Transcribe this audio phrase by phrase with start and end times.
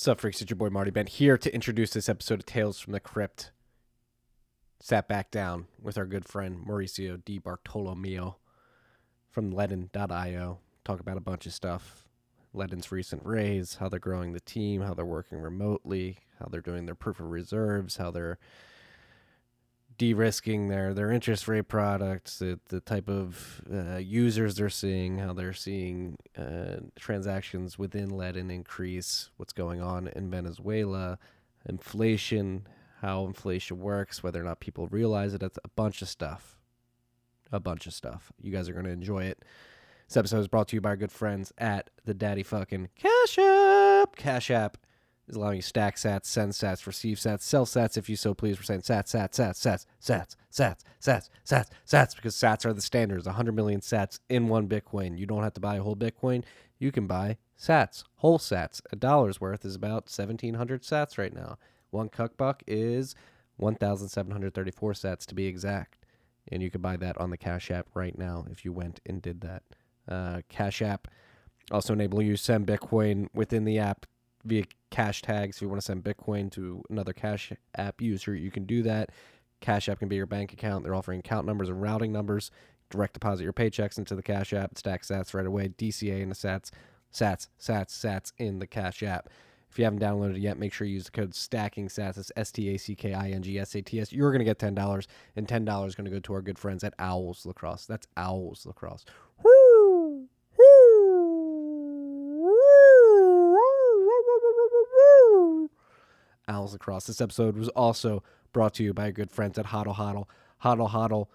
[0.00, 0.40] Sup, freaks?
[0.40, 3.50] It's your boy Marty Bent here to introduce this episode of Tales from the Crypt.
[4.78, 8.36] Sat back down with our good friend Mauricio Di Bartolomeo
[9.28, 10.60] from Ledn.io.
[10.84, 12.04] Talk about a bunch of stuff.
[12.54, 16.86] Ledn's recent raise, how they're growing the team, how they're working remotely, how they're doing
[16.86, 18.38] their proof of reserves, how they're
[19.98, 25.32] de-risking their their interest rate products, the, the type of uh, users they're seeing, how
[25.32, 31.18] they're seeing uh, transactions within Ledn increase, what's going on in Venezuela,
[31.68, 32.66] inflation,
[33.00, 35.42] how inflation works, whether or not people realize it.
[35.42, 36.56] It's a bunch of stuff.
[37.50, 38.30] A bunch of stuff.
[38.40, 39.44] You guys are going to enjoy it.
[40.06, 43.38] This episode is brought to you by our good friends at the Daddy Fucking Cash
[43.38, 44.16] App.
[44.16, 44.78] Cash App
[45.28, 48.58] is allowing you stack sats, send sats, receive sats, sell sats if you so please.
[48.58, 52.80] We're saying sats, sats, sats, sats, sats, sats, sats, sats, sats, because sats are the
[52.80, 53.26] standards.
[53.26, 55.18] 100 million sats in one Bitcoin.
[55.18, 56.44] You don't have to buy a whole Bitcoin.
[56.78, 58.80] You can buy sats, whole sats.
[58.92, 61.58] A dollar's worth is about 1,700 sats right now.
[61.90, 63.14] One cuck buck is
[63.56, 65.98] 1,734 sats to be exact.
[66.50, 69.20] And you could buy that on the Cash App right now if you went and
[69.20, 69.62] did that.
[70.08, 71.08] Uh, Cash App
[71.70, 74.06] also enable you to send Bitcoin within the app
[74.44, 75.56] via cash tags.
[75.56, 79.10] If you want to send Bitcoin to another Cash App user, you can do that.
[79.60, 80.84] Cash App can be your bank account.
[80.84, 82.50] They're offering account numbers and routing numbers.
[82.90, 84.78] Direct deposit your paychecks into the Cash App.
[84.78, 85.68] Stack sats right away.
[85.68, 86.70] DCA in the sats.
[87.12, 89.28] Sats, sats, sats in the Cash App.
[89.70, 92.14] If you haven't downloaded it yet, make sure you use the code Stacking Sats.
[92.14, 94.12] That's S T A C K I N G S A T S.
[94.12, 96.84] You're going to get $10, and $10 is going to go to our good friends
[96.84, 97.86] at Owls Lacrosse.
[97.86, 99.04] That's Owls Lacrosse.
[106.48, 107.06] Owls Lacrosse.
[107.06, 110.26] This episode was also brought to you by our good friends at Hodl Hodl.
[110.64, 111.26] Hodl Hodl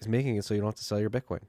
[0.00, 1.40] is making it so you don't have to sell your Bitcoin.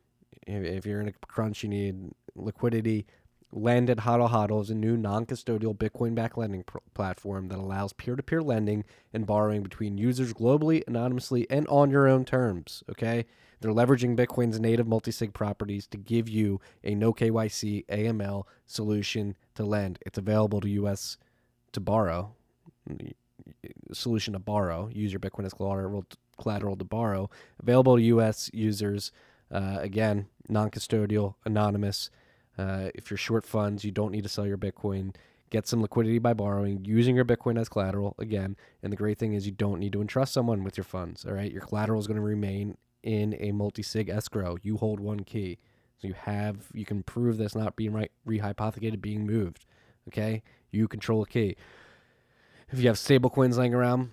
[0.46, 3.06] If, you're in a crunch, you need liquidity.
[3.52, 8.42] Lend at Hodl Hodl is a new non-custodial Bitcoin-backed lending pr- platform that allows peer-to-peer
[8.42, 8.84] lending
[9.14, 12.84] and borrowing between users globally, anonymously, and on your own terms.
[12.90, 13.26] Okay,
[13.62, 19.64] they're leveraging Bitcoin's native multi-sig properties to give you a no KYC AML solution to
[19.64, 20.00] lend.
[20.06, 21.18] It's available to U.S.
[21.74, 22.34] to borrow.
[23.92, 24.90] Solution to borrow.
[24.92, 26.06] Use your Bitcoin as collateral
[26.42, 27.30] collateral to borrow.
[27.60, 28.50] Available to U.S.
[28.54, 29.12] users.
[29.52, 32.10] Uh, again, non-custodial, anonymous.
[32.58, 35.16] Uh, if you're short funds, you don't need to sell your Bitcoin.
[35.50, 38.56] Get some liquidity by borrowing, using your Bitcoin as collateral again.
[38.82, 41.26] And the great thing is, you don't need to entrust someone with your funds.
[41.26, 44.58] All right, your collateral is going to remain in a multi-sig escrow.
[44.64, 45.60] You hold one key,
[46.00, 49.66] so you have you can prove that's not being right rehypothecated, being moved.
[50.08, 50.42] Okay,
[50.74, 51.56] you control a key.
[52.72, 54.12] If you have stable coins laying around,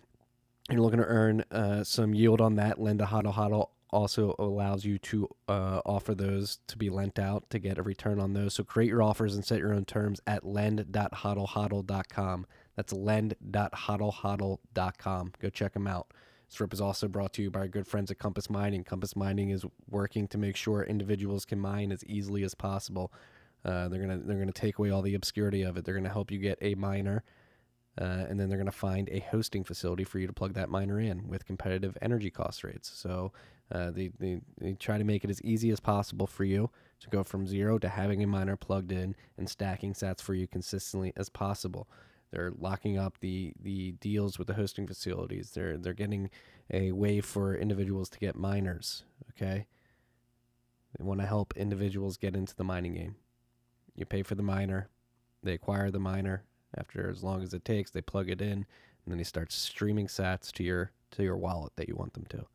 [0.70, 2.80] you're looking to earn uh, some yield on that.
[2.80, 7.50] Lend a hodl hodl also allows you to uh, offer those to be lent out
[7.50, 8.54] to get a return on those.
[8.54, 12.46] So create your offers and set your own terms at lend.hodlhodl.com.
[12.76, 15.32] That's lend.hodlhodl.com.
[15.40, 16.12] Go check them out.
[16.48, 18.82] This rip is also brought to you by our good friends at Compass Mining.
[18.82, 23.12] Compass Mining is working to make sure individuals can mine as easily as possible.
[23.64, 25.84] Uh, they're gonna they're gonna take away all the obscurity of it.
[25.84, 27.24] They're gonna help you get a miner,
[28.00, 30.98] uh, and then they're gonna find a hosting facility for you to plug that miner
[30.98, 32.90] in with competitive energy cost rates.
[32.94, 33.32] So
[33.72, 37.08] uh, they, they they try to make it as easy as possible for you to
[37.08, 41.12] go from zero to having a miner plugged in and stacking sats for you consistently
[41.16, 41.88] as possible.
[42.30, 45.50] They're locking up the the deals with the hosting facilities.
[45.50, 46.30] They're they're getting
[46.70, 49.04] a way for individuals to get miners.
[49.32, 49.66] Okay,
[50.96, 53.16] they want to help individuals get into the mining game.
[54.00, 54.88] You pay for the miner,
[55.42, 56.44] they acquire the miner.
[56.76, 58.66] After as long as it takes, they plug it in, and
[59.06, 62.46] then they start streaming sats to your to your wallet that you want them to.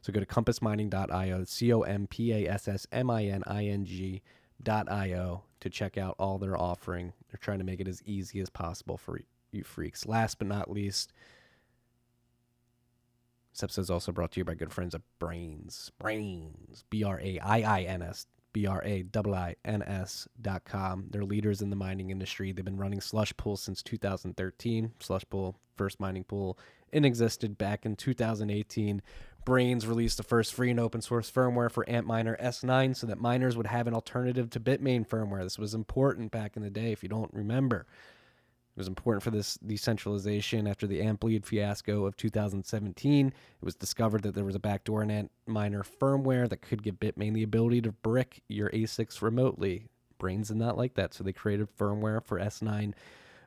[0.00, 3.64] So go to compassmining.io, C O M P A S S M I N I
[3.64, 7.12] N G.io to check out all they're offering.
[7.28, 9.20] They're trying to make it as easy as possible for
[9.50, 10.06] you freaks.
[10.06, 11.12] Last but not least,
[13.52, 15.90] this episode is also brought to you by good friends at Braiins.
[16.00, 16.84] Braiins.
[16.90, 18.26] B R A I I N S.
[18.56, 21.08] B R A I I N S dot com.
[21.10, 22.52] They're leaders in the mining industry.
[22.52, 24.92] They've been running Slush Pool since 2013.
[24.98, 26.58] Slush Pool, first mining pool
[26.90, 29.02] in existed back in 2018.
[29.44, 33.58] Braiins released the first free and open source firmware for Antminer S9 so that miners
[33.58, 35.42] would have an alternative to Bitmain firmware.
[35.42, 37.84] This was important back in the day, if you don't remember.
[38.76, 43.28] It was important for this decentralization after the Antbleed fiasco of 2017.
[43.28, 43.34] It
[43.64, 45.08] was discovered that there was a backdoor in
[45.48, 49.88] Antminer firmware that could give Bitmain the ability to brick your ASICs remotely.
[50.20, 52.92] Braiins did not like that, so they created firmware for S9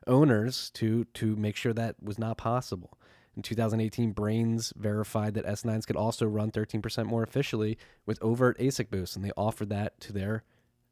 [0.08, 2.98] owners to to make sure that was not possible.
[3.36, 8.90] In 2018, Braiins verified that S9s could also run 13% more efficiently with overt ASIC
[8.90, 10.42] boosts, and they offered that to their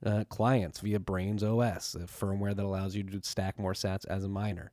[0.04, 4.24] uh, clients via Braiins OS, a firmware that allows you to stack more sats as
[4.24, 4.72] a miner.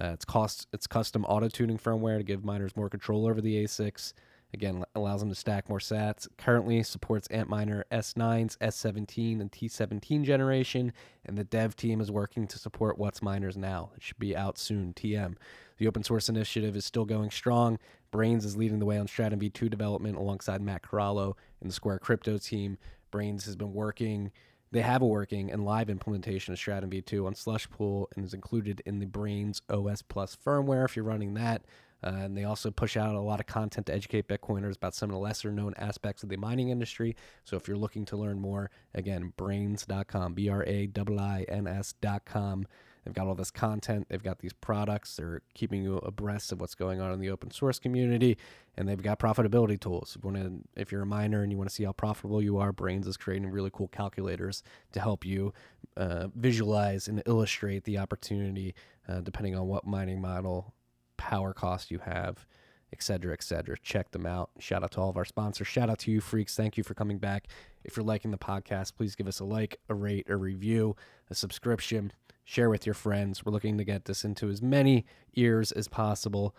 [0.00, 3.64] Uh, it's cost it's custom auto tuning firmware to give miners more control over the
[3.64, 4.12] ASICs.
[4.54, 6.26] Again, allows them to stack more sats.
[6.38, 10.94] Currently supports Antminer S9s, S17, and T17 generation,
[11.26, 13.90] and the dev team is working to support Whatsminers now.
[13.94, 14.94] It should be out soon.
[14.94, 15.34] TM.
[15.76, 17.78] The open source initiative is still going strong.
[18.10, 21.98] Braiins is leading the way on Stratum v2 development alongside Matt Corallo and the Square
[21.98, 22.78] Crypto team.
[23.12, 24.32] Braiins has been working
[24.70, 28.82] they have a working and live implementation of Stratum v2 on Slushpool and is included
[28.84, 31.62] in the Braiins OS Plus firmware if you're running that.
[32.02, 35.10] Uh, and they also push out a lot of content to educate Bitcoiners about some
[35.10, 37.16] of the lesser known aspects of the mining industry.
[37.44, 41.66] So if you're looking to learn more, again, braiins.com, B R A I I N
[41.66, 42.66] S.com.
[43.04, 46.74] They've got all this content, they've got these products, they're keeping you abreast of what's
[46.74, 48.36] going on in the open source community,
[48.76, 50.14] and they've got profitability tools.
[50.16, 52.58] If, you wanna, if you're a miner and you want to see how profitable you
[52.58, 54.62] are, Braiins is creating really cool calculators
[54.92, 55.52] to help you
[55.96, 58.74] uh, visualize and illustrate the opportunity
[59.08, 60.74] uh, depending on what mining model
[61.16, 62.46] power cost you have,
[62.92, 63.76] et cetera, et cetera.
[63.82, 64.50] Check them out.
[64.58, 65.66] Shout out to all of our sponsors.
[65.66, 66.56] Shout out to you, freaks.
[66.56, 67.48] Thank you for coming back.
[67.84, 70.94] If you're liking the podcast, please give us a like, a rate, a review,
[71.30, 72.12] a subscription.
[72.50, 73.44] Share with your friends.
[73.44, 75.04] We're looking to get this into as many
[75.34, 76.56] ears as possible.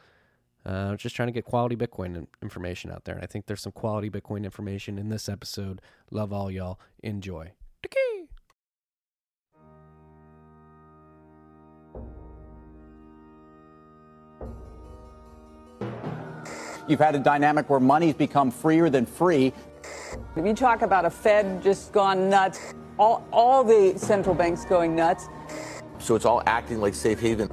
[0.63, 3.15] Uh, just trying to get quality Bitcoin information out there.
[3.15, 5.81] And I think there's some quality Bitcoin information in this episode.
[6.11, 6.79] Love all y'all.
[7.01, 7.53] Enjoy.
[16.87, 19.51] You've had a dynamic where money's become freer than free.
[20.35, 24.95] If you talk about a Fed just gone nuts, all, all the central banks going
[24.95, 25.27] nuts.
[26.09, 27.51] So it's all acting like safe haven.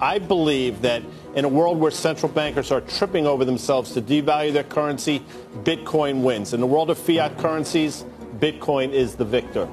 [0.00, 1.02] I believe that
[1.34, 5.22] in a world where central bankers are tripping over themselves to devalue their currency,
[5.56, 6.54] Bitcoin wins.
[6.54, 8.06] In the world of fiat currencies,
[8.38, 9.68] Bitcoin is the victor.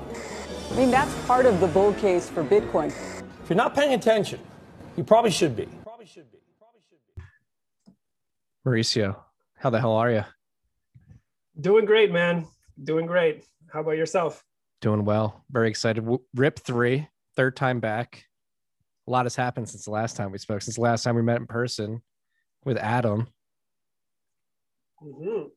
[0.69, 2.87] I mean, that's part of the bull case for Bitcoin.
[2.87, 4.41] If you're not paying attention,
[4.97, 5.69] you probably should be.
[5.83, 6.39] Probably should be.
[6.59, 7.21] Probably should be.
[8.69, 9.15] Mauricio,
[9.55, 10.25] how the hell are you?
[11.61, 12.47] Doing great, man.
[12.83, 13.45] Doing great.
[13.71, 14.43] How about yourself?
[14.81, 15.45] Doing well.
[15.49, 16.05] Very excited.
[16.35, 18.25] Rip three, third time back.
[19.07, 21.21] A lot has happened since the last time we spoke, since the last time we
[21.21, 22.01] met in person
[22.63, 23.27] with Adam.
[25.03, 25.47] Mm-hmm.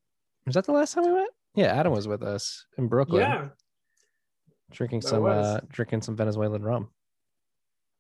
[0.46, 1.28] Was that the last time we met?
[1.55, 3.23] Yeah, Adam was with us in Brooklyn.
[3.23, 3.49] Yeah.
[4.73, 6.88] Drinking that some uh drinking some Venezuelan rum.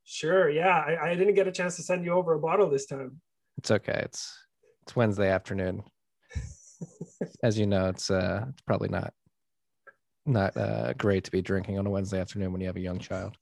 [0.04, 0.50] Sure.
[0.50, 0.76] Yeah.
[0.76, 3.20] I, I didn't get a chance to send you over a bottle this time.
[3.58, 4.00] It's okay.
[4.04, 4.32] It's
[4.82, 5.82] it's Wednesday afternoon.
[7.42, 9.12] As you know, it's uh it's probably not
[10.26, 12.98] not uh great to be drinking on a Wednesday afternoon when you have a young
[12.98, 13.36] child.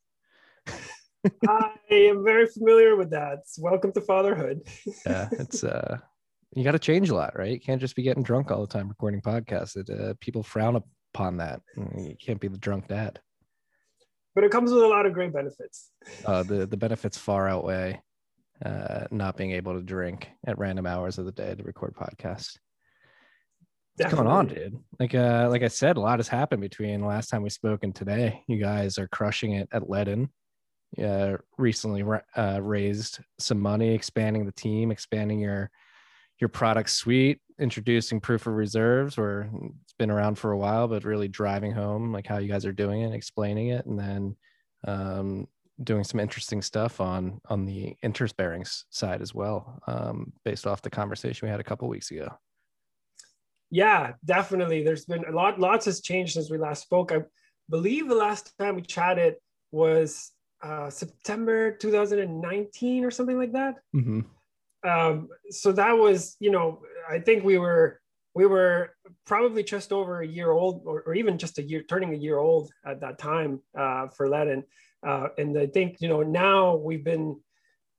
[1.48, 3.40] I am very familiar with that.
[3.58, 4.62] Welcome to fatherhood.
[5.06, 5.98] yeah, it's uh
[6.54, 7.50] you got to change a lot, right?
[7.50, 9.76] You can't just be getting drunk all the time recording podcasts.
[9.76, 10.80] It, uh, people frown
[11.12, 11.60] upon that.
[11.76, 13.18] You can't be the drunk dad.
[14.36, 15.90] But it comes with a lot of great benefits.
[16.24, 18.00] Uh, the the benefits far outweigh
[18.64, 22.56] uh, not being able to drink at random hours of the day to record podcasts.
[23.96, 24.76] What's going on, dude?
[24.98, 27.84] Like, uh, like I said, a lot has happened between the last time we spoke
[27.84, 28.42] and today.
[28.48, 30.30] You guys are crushing it at Ledn.
[30.96, 32.04] Yeah, recently
[32.36, 35.70] uh, raised some money, expanding the team, expanding your
[36.40, 39.48] your product suite, introducing proof of reserves, where
[39.82, 42.72] it's been around for a while, but really driving home like how you guys are
[42.72, 44.36] doing it, explaining it, and then
[44.86, 45.48] um,
[45.82, 50.82] doing some interesting stuff on on the interest bearing side as well, um, based off
[50.82, 52.28] the conversation we had a couple weeks ago.
[53.70, 54.84] Yeah, definitely.
[54.84, 55.58] There's been a lot.
[55.58, 57.10] Lots has changed since we last spoke.
[57.10, 57.22] I
[57.68, 59.34] believe the last time we chatted
[59.72, 60.30] was
[60.64, 63.76] uh, September 2019 or something like that.
[63.94, 64.20] Mm-hmm.
[64.88, 68.00] Um, so that was, you know, I think we were
[68.34, 72.12] we were probably just over a year old, or, or even just a year, turning
[72.14, 74.64] a year old at that time uh, for Ledn.
[75.06, 77.38] Uh, and I think, you know, now we've been,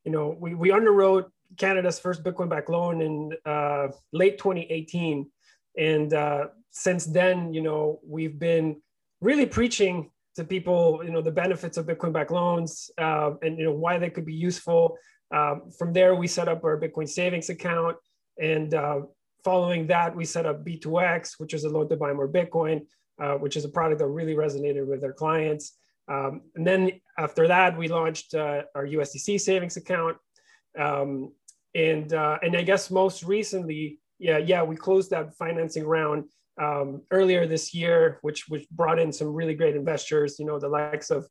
[0.04, 5.30] you know, we, we underwrote Canada's first Bitcoin back loan in uh, late 2018.
[5.78, 8.82] And uh, since then, you know, we've been
[9.22, 13.66] really preaching to people, you know, the benefits of Bitcoin back loans uh, and, you
[13.66, 14.98] know, why they could be useful.
[15.34, 17.98] Um, from there, we set up our Bitcoin savings account.
[18.40, 19.02] And uh,
[19.44, 22.86] following that, we set up B2X, which is a loan to buy more Bitcoin,
[23.22, 25.78] uh, which is a product that really resonated with our clients.
[26.08, 30.18] Um, and then after that, we launched uh, our USDC savings account.
[30.78, 31.32] Um,
[31.74, 36.26] and, uh, and I guess most recently, yeah, yeah, we closed that financing round
[36.62, 40.70] um, earlier this year, which, which brought in some really great investors, you know, the
[40.70, 41.28] likes of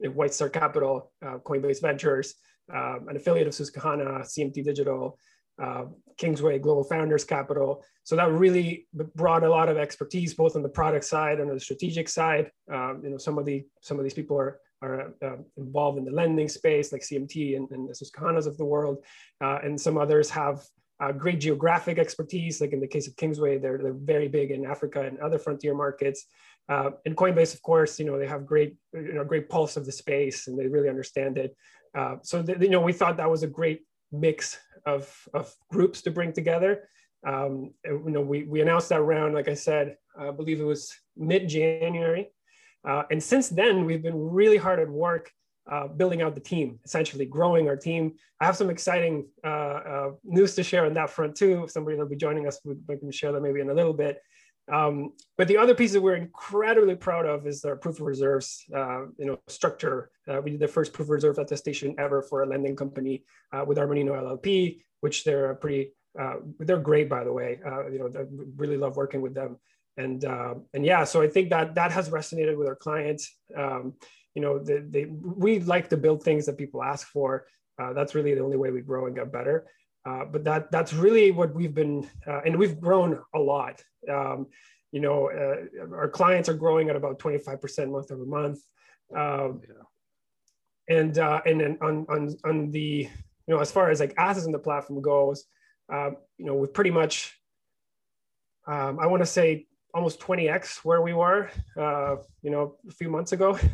[0.00, 2.34] White Star Capital, uh, Coinbase Ventures,
[2.72, 5.18] um, an affiliate of Susquehanna, CMT Digital,
[5.62, 5.84] uh,
[6.18, 7.82] Kingsway Global Founders Capital.
[8.04, 11.56] So that really brought a lot of expertise, both on the product side and on
[11.56, 12.50] the strategic side.
[12.72, 16.04] Um, you know, some of the some of these people are are uh, involved in
[16.04, 18.98] the lending space, like CMT and, and the Susquehannas of the world,
[19.42, 20.62] uh, and some others have
[21.00, 22.60] uh, great geographic expertise.
[22.60, 25.74] Like in the case of Kingsway, they're, they're very big in Africa and other frontier
[25.74, 26.26] markets.
[26.68, 29.86] Uh, and Coinbase, of course, you know they have great, you know, great pulse of
[29.86, 31.56] the space, and they really understand it.
[31.96, 36.10] Uh, so you know, we thought that was a great mix of, of groups to
[36.10, 36.88] bring together.
[37.26, 40.64] Um, and, you know, we, we announced that round, like I said, I believe it
[40.64, 42.30] was mid-January.
[42.86, 45.32] Uh, and since then, we've been really hard at work
[45.70, 48.14] uh, building out the team, essentially growing our team.
[48.40, 51.64] I have some exciting uh, uh news to share on that front too.
[51.64, 54.20] If Somebody that'll be joining us, we can share that maybe in a little bit.
[54.72, 58.64] Um, but the other piece that we're incredibly proud of is our proof of reserves,
[58.74, 60.10] uh, you know, structure.
[60.26, 63.64] Uh, we did the first proof of reserve attestation ever for a lending company uh,
[63.64, 65.92] with Armanino LLP, which they're pretty,
[66.58, 67.60] they're great by the way.
[67.92, 68.24] You know, I
[68.56, 69.58] really love working with them,
[69.96, 73.34] and uh, and yeah, so I think that that has resonated with our clients.
[73.56, 73.94] Um,
[74.36, 77.46] you know, they, they, we like to build things that people ask for.
[77.78, 79.66] that's really the only way we grow and get better.
[80.06, 83.82] Uh, but that that's really what we've been, uh, and we've grown a lot.
[84.08, 84.46] Um,
[84.92, 88.60] you know, uh, our clients are growing at about 25% month over month.
[89.14, 90.96] Um, yeah.
[90.96, 93.08] And uh, and then on, on on the
[93.48, 95.44] you know as far as like assets in the platform goes,
[95.92, 97.36] um, you know, we've pretty much
[98.68, 103.08] um, I want to say almost 20x where we were, uh, you know, a few
[103.08, 103.58] months ago.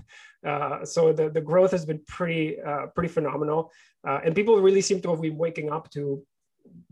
[0.47, 3.71] Uh, so the, the growth has been pretty uh, pretty phenomenal,
[4.07, 6.23] uh, and people really seem to have been waking up to,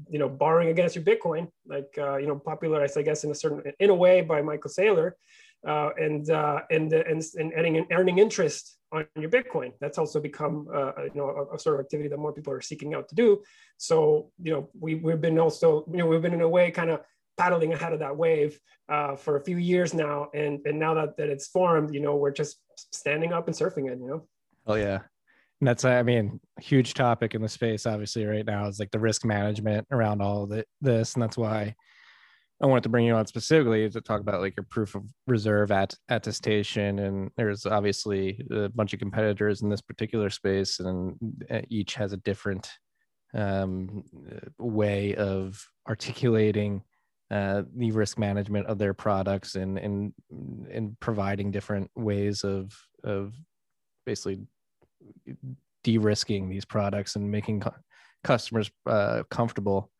[0.09, 3.35] you know, borrowing against your Bitcoin, like uh, you know, popularized I guess in a
[3.35, 5.12] certain in a way by Michael Saylor,
[5.66, 9.73] uh, and, and and and earning earning interest on your Bitcoin.
[9.80, 12.95] That's also become you know a, a, sort of activity that more people are seeking
[12.95, 13.42] out to do.
[13.78, 16.90] So you know, we we've been also you know we've been in a way kind
[16.90, 17.00] of
[17.37, 18.58] paddling ahead of that wave
[18.88, 22.16] uh, for a few years now, and and now that that it's formed, you know,
[22.16, 22.60] we're just
[22.92, 23.99] standing up and surfing it.
[23.99, 24.26] You know.
[24.66, 25.00] Oh yeah,
[25.60, 27.87] and that's I mean, huge topic in the space.
[27.87, 31.38] Obviously, right now is like the risk management around all of it, this, and that's
[31.38, 31.75] why.
[32.62, 35.70] I wanted to bring you on specifically to talk about like your proof of reserve
[35.70, 41.16] at attestation, and there's obviously a bunch of competitors in this particular space, and
[41.50, 42.70] uh, each has a different
[43.32, 44.04] um,
[44.58, 46.82] way of articulating
[47.30, 50.12] uh, the risk management of their products and and
[50.70, 53.34] and providing different ways of of
[54.04, 54.40] basically
[55.84, 57.70] de-risking these products and making cu-
[58.25, 59.90] customers uh, comfortable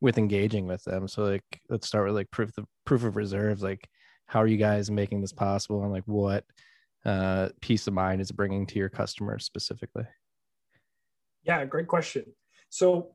[0.00, 1.08] with engaging with them.
[1.08, 3.62] So like let's start with like proof of proof of reserves.
[3.62, 3.88] Like
[4.26, 6.44] how are you guys making this possible and like what
[7.04, 10.04] uh, peace of mind is bringing to your customers specifically?
[11.44, 12.24] Yeah, great question.
[12.68, 13.14] So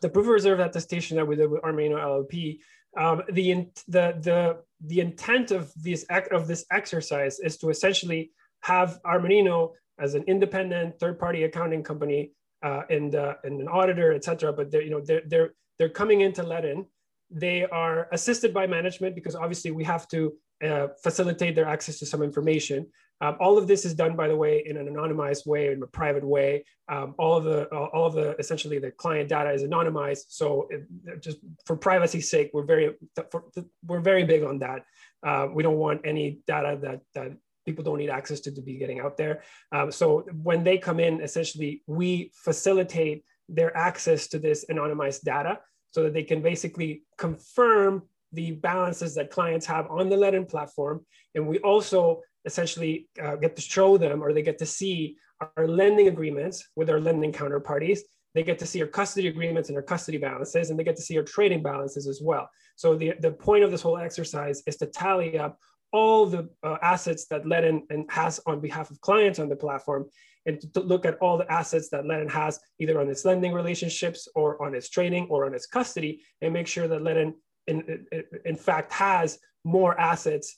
[0.00, 2.58] the proof of reserve attestation that we did with Armanino LLP
[2.98, 9.00] um, the, the, the, the intent of this, of this exercise is to essentially have
[9.04, 12.32] Armanino as an independent third-party accounting company
[12.64, 15.88] uh, and, uh, and an auditor, et cetera, but they're, you know, they're, they're, they're
[15.88, 16.86] coming into Ledn.
[17.30, 20.32] They are assisted by management because obviously we have to
[20.64, 22.86] uh, facilitate their access to some information.
[23.20, 25.86] Um, all of this is done, by the way, in an anonymized way, in a
[25.86, 26.64] private way.
[26.88, 30.26] Um, all of the, all of the, essentially the client data is anonymized.
[30.28, 30.86] So it,
[31.20, 32.94] just for privacy's sake, we're very,
[33.30, 33.44] for,
[33.84, 34.84] we're very big on that.
[35.26, 37.32] Uh, we don't want any data that, that
[37.66, 39.42] people don't need access to to be getting out there.
[39.72, 45.58] Um, so when they come in, essentially, we facilitate their access to this anonymized data
[45.90, 48.02] so that they can basically confirm
[48.32, 51.04] the balances that clients have on the Ledn platform.
[51.34, 55.16] And we also essentially uh, get to show them or they get to see
[55.56, 58.00] our lending agreements with our lending counterparties.
[58.34, 61.02] They get to see our custody agreements and our custody balances, and they get to
[61.02, 62.48] see our trading balances as well.
[62.76, 65.58] So the, the point of this whole exercise is to tally up
[65.92, 70.06] all the uh, assets that Ledn and has on behalf of clients on the platform
[70.46, 74.28] and to, look at all the assets that Ledn has either on its lending relationships
[74.34, 77.34] or on its trading or on its custody and make sure that Ledn
[77.66, 80.56] in, in, in fact has more assets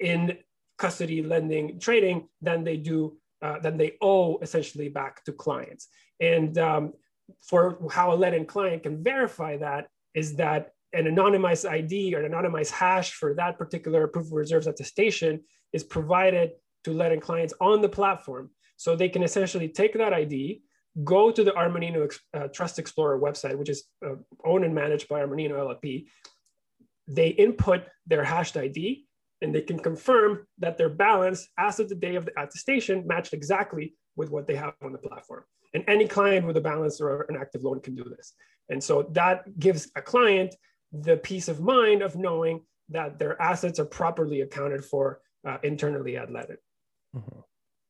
[0.00, 0.36] in
[0.78, 5.88] custody lending trading than they do uh, than they owe essentially back to clients.
[6.20, 6.92] And um,
[7.42, 12.32] for how a Ledn client can verify that is that an anonymized ID or an
[12.32, 15.40] anonymized hash for that particular proof of reserves attestation
[15.72, 16.52] is provided
[16.84, 18.50] to Ledn clients on the platform.
[18.78, 20.62] So they can essentially take that ID,
[21.04, 25.20] go to the Armanino uh, Trust Explorer website, which is uh, owned and managed by
[25.20, 26.06] Armanino LLP.
[27.08, 29.04] They input their hashed ID,
[29.42, 33.34] and they can confirm that their balance as of the day of the attestation matched
[33.34, 35.42] exactly with what they have on the platform.
[35.74, 38.32] And any client with a balance or an active loan can do this.
[38.68, 40.54] And so that gives a client
[40.92, 46.16] the peace of mind of knowing that their assets are properly accounted for uh, internally
[46.16, 46.56] at Ledn.
[47.16, 47.40] Mm-hmm.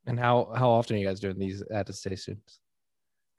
[0.08, 2.60] And how how often are you guys doing these attestations?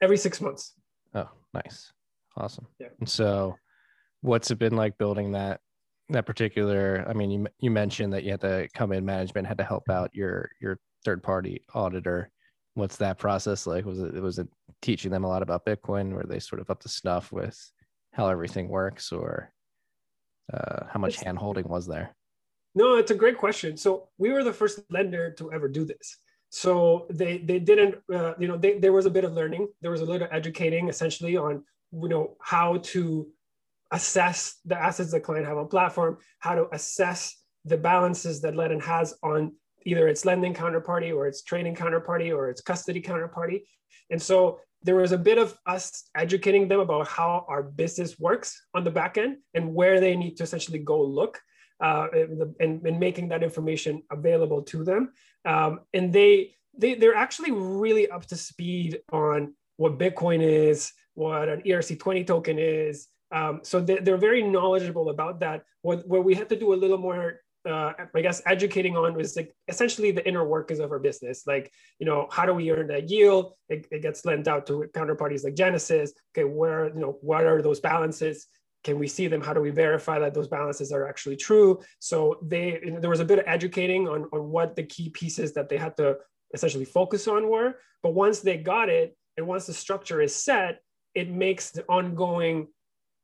[0.01, 0.75] Every six months.
[1.15, 1.91] Oh, nice,
[2.37, 2.67] awesome.
[2.79, 2.89] Yeah.
[2.99, 3.55] And so,
[4.21, 5.61] what's it been like building that
[6.09, 7.03] that particular?
[7.09, 9.89] I mean, you you mentioned that you had to come in, management had to help
[9.89, 12.29] out your your third party auditor.
[12.75, 13.85] What's that process like?
[13.85, 14.47] Was it was it
[14.83, 16.13] teaching them a lot about Bitcoin?
[16.13, 17.59] Were they sort of up to snuff with
[18.13, 19.51] how everything works, or
[20.53, 22.15] uh, how much hand holding was there?
[22.75, 23.75] No, it's a great question.
[23.75, 26.19] So we were the first lender to ever do this.
[26.49, 29.67] So they they didn't, uh, you know, they, there was a bit of learning.
[29.81, 33.27] There was a little educating, essentially, on you know how to
[33.91, 38.81] assess the assets the client have on platform, how to assess the balances that Ledn
[38.81, 39.53] has on
[39.85, 43.61] either its lending counterparty or its trading counterparty or its custody counterparty.
[44.09, 48.65] And so there was a bit of us educating them about how our business works
[48.73, 51.39] on the back end and where they need to essentially go look
[51.79, 52.07] uh,
[52.59, 55.11] and, and, making that information available to them.
[55.45, 61.47] Um, and they, they, they're actually really up to speed on what Bitcoin is, what
[61.47, 63.07] an ERC20 token is.
[63.31, 65.63] Um, so they, are very knowledgeable about that.
[65.81, 69.53] What, we had to do a little more uh, I guess educating on was like
[69.67, 71.45] essentially the inner workings of our business.
[71.45, 73.53] Like, you know, how do we earn that yield?
[73.67, 76.13] It, it, gets lent out to counterparties like Genesis.
[76.31, 78.47] Okay, where, you know, what are those balances?
[78.83, 79.41] Can we see them?
[79.41, 81.79] How do we verify that those balances are actually true?
[81.99, 85.69] So they, there was a bit of educating on, on what the key pieces that
[85.69, 86.17] they had to
[86.53, 87.75] essentially focus on were.
[88.01, 90.81] But once they got it, and once the structure is set,
[91.15, 92.67] it makes the ongoing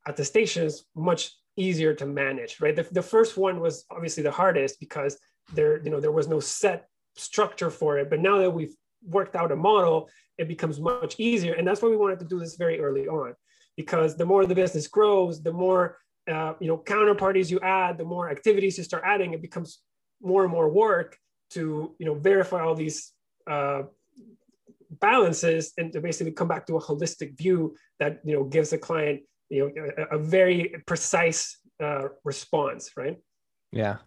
[0.07, 2.75] attestations much easier to manage, right?
[2.75, 5.17] The, the first one was obviously the hardest because
[5.53, 8.09] there, you know, there was no set structure for it.
[8.09, 11.53] But now that we've worked out a model, it becomes much easier.
[11.53, 13.35] And that's why we wanted to do this very early on,
[13.77, 15.97] because the more the business grows, the more
[16.31, 19.79] uh, you know counterparties you add, the more activities you start adding, it becomes
[20.21, 21.17] more and more work
[21.51, 23.13] to you know verify all these
[23.49, 23.83] uh,
[24.99, 28.77] balances and to basically come back to a holistic view that you know gives the
[28.77, 33.17] client you know a, a very precise uh, response right?
[33.71, 33.97] Yeah.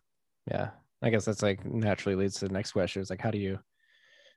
[0.50, 0.70] Yeah.
[1.02, 3.58] I guess that's like naturally leads to the next question is like how do you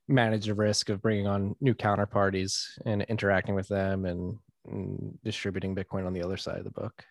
[0.08, 4.38] manage the risk of bringing on new counterparties and interacting with them and
[5.24, 7.04] distributing bitcoin on the other side of the book?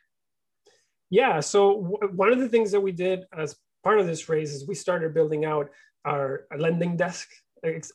[1.10, 4.52] Yeah so w- one of the things that we did as part of this raise
[4.52, 5.70] is we started building out
[6.04, 7.28] our lending desk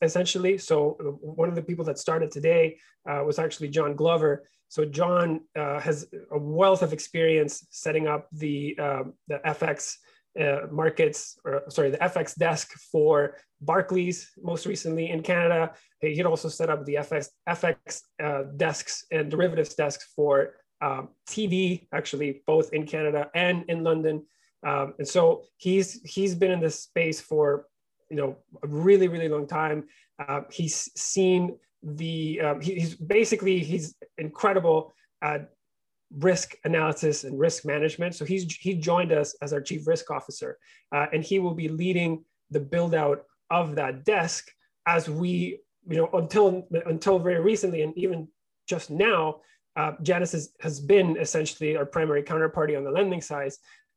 [0.02, 0.60] essentially.
[0.60, 2.78] So one of the people that started today
[3.10, 4.44] uh, was actually john glover.
[4.68, 9.96] So John uh, has a wealth of experience setting up the uh, the FX
[10.40, 15.72] uh, markets, or sorry, the FX desk for Barclays most recently in Canada.
[16.02, 21.10] He had also set up the FX FX uh, desks and derivatives desks for um,
[21.30, 24.26] TD, actually both in Canada and in London.
[24.66, 27.68] Um, and so he's he's been in this space for
[28.10, 29.86] you know a really really long time.
[30.20, 35.50] Uh, he's seen the um, he, he's basically he's incredible at
[36.12, 38.16] risk analysis and risk management.
[38.16, 40.58] So he's he joined us as our chief risk officer,
[40.94, 44.50] uh, and he will be leading the build out of that desk
[44.88, 48.28] as we you know until until very recently and even
[48.68, 49.42] just now.
[49.78, 53.52] Uh, Genesis has been essentially our primary counterparty on the lending side,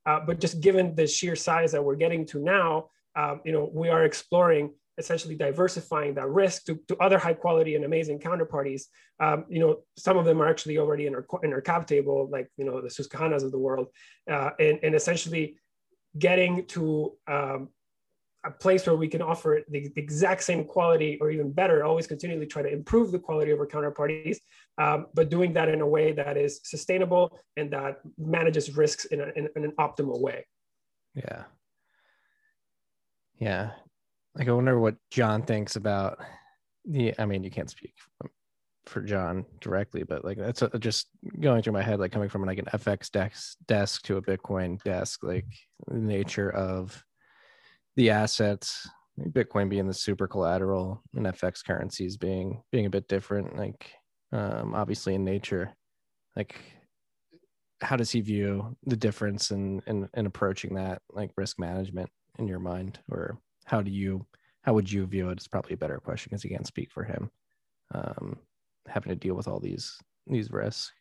[0.06, 3.70] uh, but just given the sheer size that we're getting to now, um, you know,
[3.72, 8.82] we are exploring essentially diversifying that risk to, to other high quality and amazing counterparties.
[9.20, 12.28] Um, you know, some of them are actually already in our in our cap table,
[12.30, 13.88] like you know the Susquehannas of the world,
[14.30, 15.56] uh, and and essentially
[16.18, 17.68] getting to um,
[18.44, 21.84] a place where we can offer the, the, exact same quality or even better.
[21.84, 24.38] Always continually try to improve the quality of our counterparties,
[24.78, 29.20] um, but doing that in a way that is sustainable and that manages risks in,
[29.20, 30.46] a, in, in an optimal way.
[31.14, 31.44] Yeah.
[33.38, 33.70] Yeah,
[34.38, 36.18] like I wonder what John thinks about
[36.84, 37.12] the.
[37.18, 37.92] I mean, you can't speak
[38.86, 41.08] for John directly, but like that's a, just
[41.40, 44.82] going through my head, like coming from like an FX desk desk to a Bitcoin
[44.84, 45.46] desk, like
[45.88, 47.04] the nature of
[47.96, 53.56] the assets, Bitcoin being the super collateral and FX currencies being being a bit different,
[53.56, 53.90] like
[54.32, 55.74] um, obviously in nature,
[56.36, 56.60] like
[57.80, 62.46] how does he view the difference in, in in approaching that like risk management in
[62.46, 64.26] your mind or how do you
[64.62, 65.34] how would you view it?
[65.34, 67.30] It's probably a better question because you can't speak for him.
[67.94, 68.36] Um,
[68.86, 70.92] having to deal with all these these risks.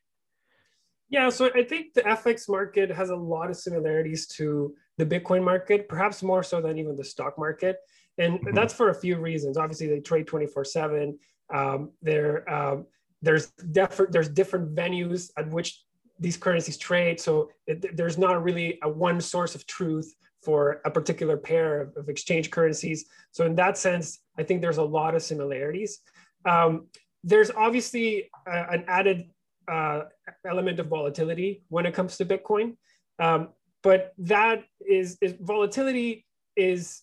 [1.10, 5.43] Yeah, so I think the FX market has a lot of similarities to the Bitcoin
[5.43, 7.77] market, perhaps more so than even the stock market.
[8.17, 8.53] And mm-hmm.
[8.53, 9.58] that's for a few reasons.
[9.58, 11.17] Obviously, they trade 24 7.
[11.53, 12.86] Um, they're, um,
[13.21, 15.82] there's different there's different venues at which
[16.19, 17.19] these currencies trade.
[17.19, 20.13] So it, there's not really a one source of truth
[20.48, 23.00] for a particular pair of, of, exchange currencies.
[23.32, 26.00] So in that sense, I think there's a lot of similarities.
[26.46, 26.88] Um,
[27.22, 29.20] there's obviously a, an added
[29.68, 30.04] uh,
[30.46, 32.78] element of volatility when it comes to Bitcoin,
[33.20, 33.50] um,
[33.84, 37.02] but that is, is volatility is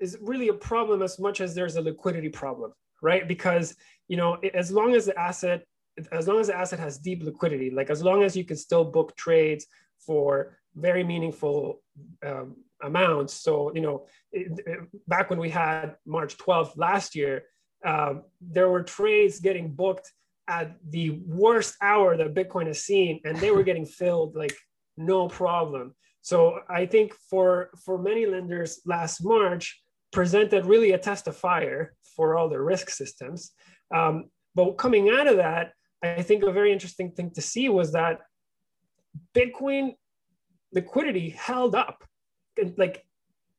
[0.00, 3.28] is really a problem as much as there's a liquidity problem, right?
[3.28, 3.76] Because
[4.08, 5.60] you know, as long as the asset
[6.10, 8.84] as long as the asset has deep liquidity, like as long as you can still
[8.84, 9.66] book trades
[10.06, 11.82] for very meaningful
[12.24, 13.34] um, amounts.
[13.34, 17.44] So, you know, it, it, back when we had March 12th last year,
[17.84, 20.10] um, there were trades getting booked
[20.48, 24.56] at the worst hour that Bitcoin has seen, and they were getting filled like
[24.96, 25.94] no problem.
[26.20, 29.82] So I think for for many lenders last March
[30.12, 33.52] presented really a test of fire for all their risk systems.
[33.94, 37.92] Um, but coming out of that, I think a very interesting thing to see was
[37.92, 38.20] that
[39.34, 39.94] Bitcoin
[40.72, 42.04] liquidity held up
[42.76, 43.04] like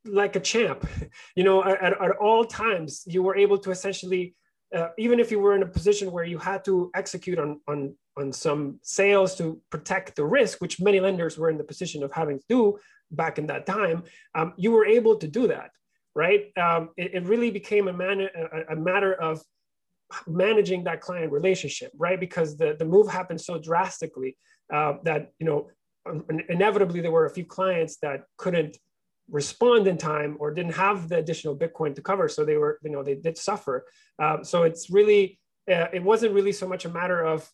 [0.06, 0.88] like a champ.
[1.36, 4.36] You know, at, at all times you were able to essentially,
[4.76, 7.96] uh, even if you were in a position where you had to execute on on
[8.18, 12.12] on some sales to protect the risk, which many lenders were in the position of
[12.12, 12.80] having to do
[13.12, 14.04] back in that time,
[14.36, 15.72] um, you were able to do that,
[16.16, 16.52] right?
[16.58, 19.42] Um, it, it, really became a, man, a, a matter of
[20.28, 22.20] managing that client relationship, right?
[22.20, 24.38] Because the, the move happened so drastically
[24.72, 25.70] uh, that, you know,
[26.50, 28.78] inevitably there were a few clients that couldn't
[29.30, 32.28] respond in time or didn't have the additional Bitcoin to cover.
[32.28, 33.86] So they were, you know, they did suffer.
[34.20, 35.40] Uh, so it's really,
[35.72, 37.50] uh, it wasn't really so much a matter of,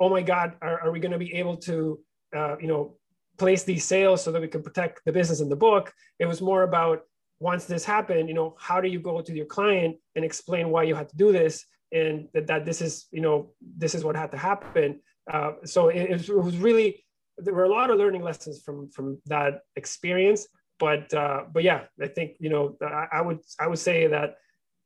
[0.00, 2.00] oh my God, are, are we going to be able to,
[2.34, 2.96] uh, you know,
[3.36, 5.92] place these sales so that we can protect the business in the book?
[6.18, 7.02] It was more about
[7.38, 10.84] once this happened, you know, how do you go to your client and explain why
[10.84, 14.16] you had to do this and that, that this is, you know, this is what
[14.16, 15.00] had to happen.
[15.30, 17.03] Uh, so it, it was really,
[17.38, 20.46] there were a lot of learning lessons from from that experience.
[20.78, 24.36] But uh, but yeah, I think you know I, I would I would say that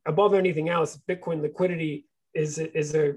[0.06, 3.14] above anything else, Bitcoin liquidity is is a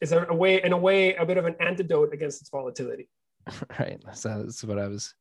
[0.00, 3.08] is a, way in a way a bit of an antidote against its volatility.
[3.78, 4.00] Right.
[4.12, 5.14] So that's what I was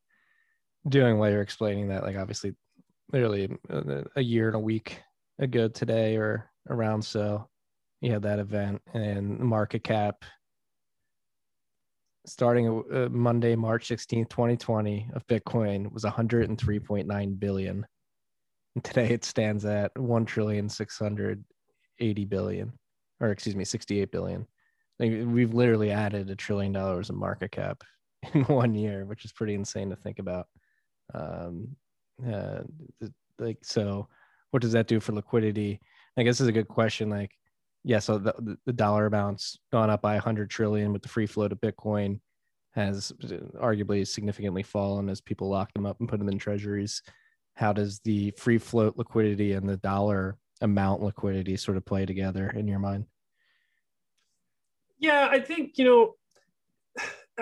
[0.88, 2.04] doing while you're explaining that.
[2.04, 2.56] Like obviously,
[3.12, 3.50] literally
[4.16, 5.02] a year and a week
[5.40, 7.50] ago today or around so
[8.02, 10.24] you had that event and market cap
[12.26, 17.86] starting uh, Monday, March 16th, 2020 of Bitcoin was 103.9 billion.
[18.76, 22.74] And today it stands at 1 trillion 680 billion
[23.22, 24.48] or excuse me, 68 billion.
[25.00, 27.84] Like we've literally added a trillion dollars in market cap
[28.34, 30.48] in one year, which is pretty insane to think about.
[31.14, 31.76] Um,
[32.28, 32.62] uh,
[33.40, 34.08] like so
[34.52, 35.80] what does that do for liquidity?
[36.18, 37.10] I guess is a good question.
[37.10, 37.32] Like
[37.84, 41.52] yeah, so the, the dollar amount's gone up by 100 trillion with the free float
[41.52, 42.20] of Bitcoin
[42.72, 43.12] has
[43.60, 47.02] arguably significantly fallen as people lock them up and put them in treasuries.
[47.56, 52.50] How does the free float liquidity and the dollar amount liquidity sort of play together
[52.50, 53.06] in your mind?
[55.00, 56.16] Yeah, I think, you know,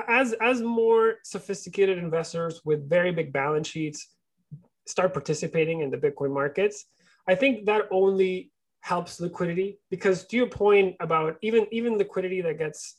[0.08, 4.08] as as more sophisticated investors with very big balance sheets
[4.88, 6.86] start participating in the Bitcoin markets,
[7.28, 9.80] I think that only helps liquidity?
[9.90, 12.98] Because to your point about even even liquidity that gets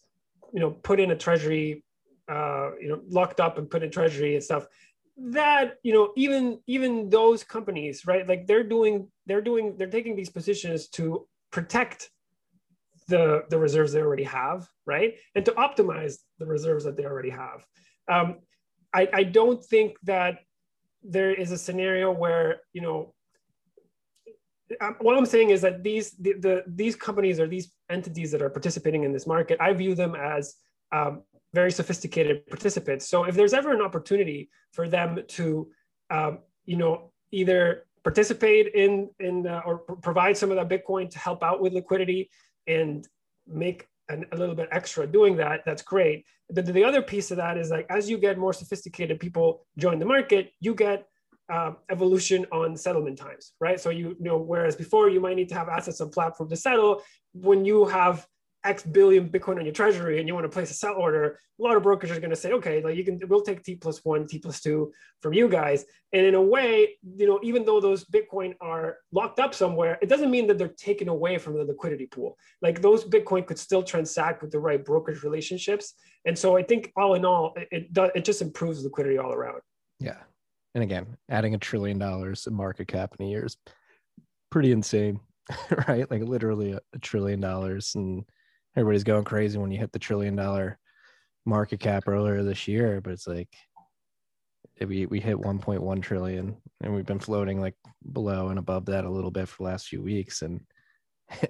[0.52, 1.84] you know put in a treasury
[2.28, 4.66] uh, you know locked up and put in treasury and stuff
[5.16, 10.16] that you know even even those companies right like they're doing they're doing they're taking
[10.16, 12.10] these positions to protect
[13.08, 17.30] the the reserves they already have right and to optimize the reserves that they already
[17.30, 17.66] have.
[18.08, 18.38] Um,
[18.94, 20.38] I, I don't think that
[21.02, 23.14] there is a scenario where you know
[24.80, 28.42] um, what I'm saying is that these the, the, these companies or these entities that
[28.42, 30.54] are participating in this market, I view them as
[30.92, 33.08] um, very sophisticated participants.
[33.08, 35.68] So if there's ever an opportunity for them to,
[36.10, 41.18] um, you know, either participate in in uh, or provide some of that Bitcoin to
[41.18, 42.30] help out with liquidity
[42.66, 43.06] and
[43.46, 46.24] make an, a little bit extra doing that, that's great.
[46.48, 49.98] The, the other piece of that is like as you get more sophisticated people join
[49.98, 51.06] the market, you get
[51.50, 53.80] uh, evolution on settlement times, right?
[53.80, 56.56] So you, you know, whereas before you might need to have assets on platform to
[56.56, 58.26] settle, when you have
[58.62, 61.62] X billion Bitcoin on your treasury and you want to place a sell order, a
[61.62, 64.04] lot of brokers are going to say, okay, like you can, we'll take T plus
[64.04, 65.86] one, T plus two from you guys.
[66.12, 70.08] And in a way, you know, even though those Bitcoin are locked up somewhere, it
[70.08, 72.36] doesn't mean that they're taken away from the liquidity pool.
[72.60, 75.94] Like those Bitcoin could still transact with the right brokerage relationships.
[76.26, 79.32] And so I think all in all, it, it does, it just improves liquidity all
[79.32, 79.60] around.
[80.00, 80.18] Yeah.
[80.74, 83.56] And again, adding a trillion dollars in market cap in a year is
[84.50, 85.20] pretty insane,
[85.88, 86.10] right?
[86.10, 87.94] Like literally a, a trillion dollars.
[87.94, 88.24] And
[88.76, 90.78] everybody's going crazy when you hit the trillion dollar
[91.44, 93.48] market cap earlier this year, but it's like
[94.86, 97.74] we we hit 1.1 trillion and we've been floating like
[98.12, 100.60] below and above that a little bit for the last few weeks and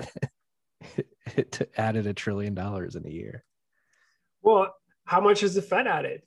[1.37, 3.45] it added a trillion dollars in a year.
[4.43, 6.23] Well, how much has the Fed added?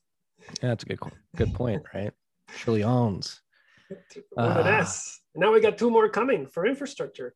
[0.62, 0.99] Yeah, that's a good
[1.36, 2.13] good point, right?
[2.58, 3.42] Trillions.
[3.89, 5.20] With an S.
[5.36, 7.36] Now we got two more coming for infrastructure.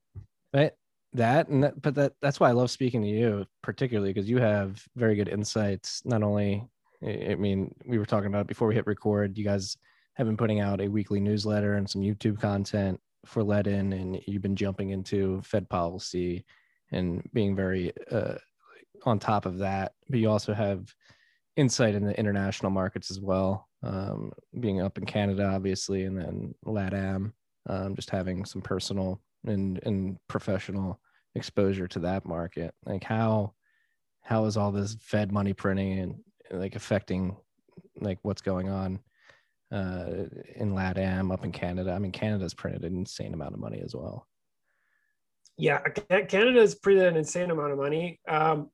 [0.54, 0.72] Right.
[1.14, 4.38] That and that, but that that's why I love speaking to you, particularly because you
[4.38, 6.02] have very good insights.
[6.06, 6.68] Not only,
[7.04, 9.38] I mean, we were talking about before we hit record.
[9.38, 9.78] You guys
[10.16, 14.42] have been putting out a weekly newsletter and some YouTube content for Ledn, and you've
[14.42, 16.46] been jumping into Fed policy
[16.92, 18.36] and being very uh,
[19.06, 19.94] on top of that.
[20.10, 20.94] But you also have
[21.56, 26.56] insight in the international markets as well, um, being up in Canada, obviously, and then
[26.66, 27.32] LATAM,
[27.68, 31.00] um, just having some personal and, and professional
[31.36, 32.74] exposure to that market.
[32.86, 33.54] Like how
[34.22, 36.16] how is all this Fed money printing and
[36.52, 37.38] like affecting
[38.02, 39.00] like what's going on
[39.72, 41.94] uh, in LATAM up in Canada?
[41.94, 44.28] I mean, Canada's printed an insane amount of money as well.
[45.58, 48.20] Yeah, Canada has printed an insane amount of money.
[48.28, 48.70] Um,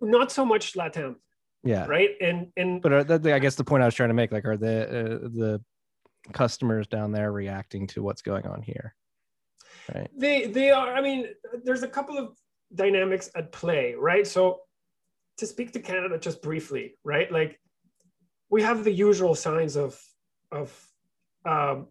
[0.00, 1.16] not so much LATAM
[1.62, 1.86] yeah.
[1.86, 2.10] Right?
[2.20, 4.44] And and but are the, i guess the point i was trying to make like
[4.44, 5.62] are the uh, the
[6.32, 8.94] customers down there reacting to what's going on here?
[9.94, 10.08] Right.
[10.16, 11.28] They they are i mean
[11.64, 12.36] there's a couple of
[12.74, 14.26] dynamics at play right?
[14.26, 14.60] So
[15.38, 17.30] to speak to canada just briefly right?
[17.30, 17.60] Like
[18.48, 20.00] we have the usual signs of
[20.52, 20.68] of
[21.46, 21.88] um,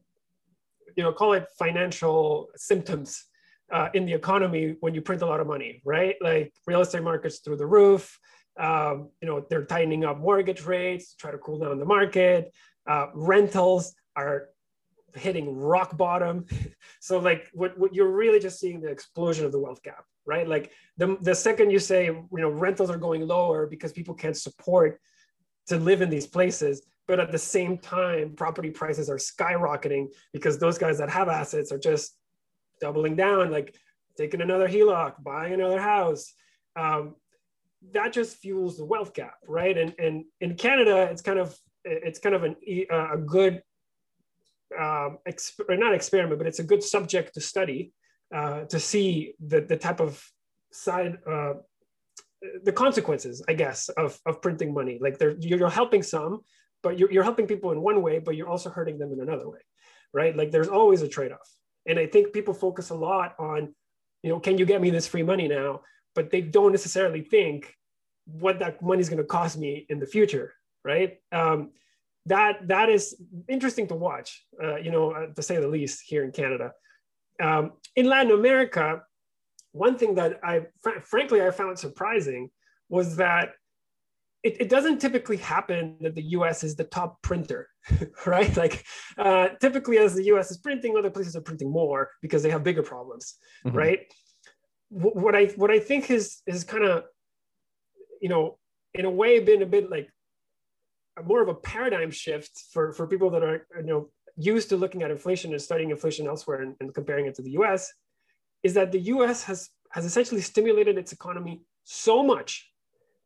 [0.95, 3.25] you know call it financial symptoms
[3.71, 6.15] uh, in the economy when you print a lot of money right?
[6.21, 8.19] Like real estate markets through the roof
[8.59, 12.53] um, you know, they're tightening up mortgage rates, try to cool down the market.
[12.87, 14.49] Uh, rentals are
[15.15, 16.45] hitting rock bottom.
[16.99, 20.47] so like what, what you're really just seeing the explosion of the wealth gap, right?
[20.47, 24.37] Like the, the second you say, you know, rentals are going lower because people can't
[24.37, 24.99] support
[25.67, 30.59] to live in these places, but at the same time, property prices are skyrocketing because
[30.59, 32.17] those guys that have assets are just
[32.81, 33.75] doubling down, like
[34.17, 36.33] taking another HELOC, buying another house.
[36.75, 37.15] Um,
[37.93, 39.77] that just fuels the wealth gap, right?
[39.77, 42.55] And and in Canada, it's kind of it's kind of an,
[42.91, 43.61] a good
[44.77, 47.93] um, exp- not experiment, but it's a good subject to study
[48.35, 50.23] uh, to see the the type of
[50.71, 51.53] side uh,
[52.63, 54.97] the consequences, I guess, of of printing money.
[55.01, 56.41] Like they're you're helping some,
[56.83, 59.49] but you're you're helping people in one way, but you're also hurting them in another
[59.49, 59.59] way,
[60.13, 60.35] right?
[60.35, 61.49] Like there's always a trade off,
[61.85, 63.73] and I think people focus a lot on,
[64.23, 65.81] you know, can you get me this free money now?
[66.15, 67.75] But they don't necessarily think
[68.25, 71.17] what that money is going to cost me in the future, right?
[71.31, 71.71] Um,
[72.25, 73.15] that that is
[73.47, 76.73] interesting to watch, uh, you know, uh, to say the least, here in Canada.
[77.41, 79.01] Um, in Latin America,
[79.71, 82.49] one thing that I fr- frankly I found surprising
[82.89, 83.53] was that
[84.43, 87.67] it, it, doesn't typically happen that the US is the top printer,
[88.25, 88.55] right?
[88.55, 88.85] Like
[89.17, 92.63] uh, typically, as the US is printing, other places are printing more because they have
[92.63, 93.77] bigger problems, mm-hmm.
[93.77, 93.99] right?
[94.89, 97.05] What I what I think is is kind of
[98.21, 98.57] you know
[98.93, 100.09] in a way been a bit like
[101.25, 105.03] more of a paradigm shift for for people that are you know used to looking
[105.03, 107.91] at inflation and studying inflation elsewhere and, and comparing it to the U.S.
[108.63, 109.43] is that the U.S.
[109.43, 112.71] has has essentially stimulated its economy so much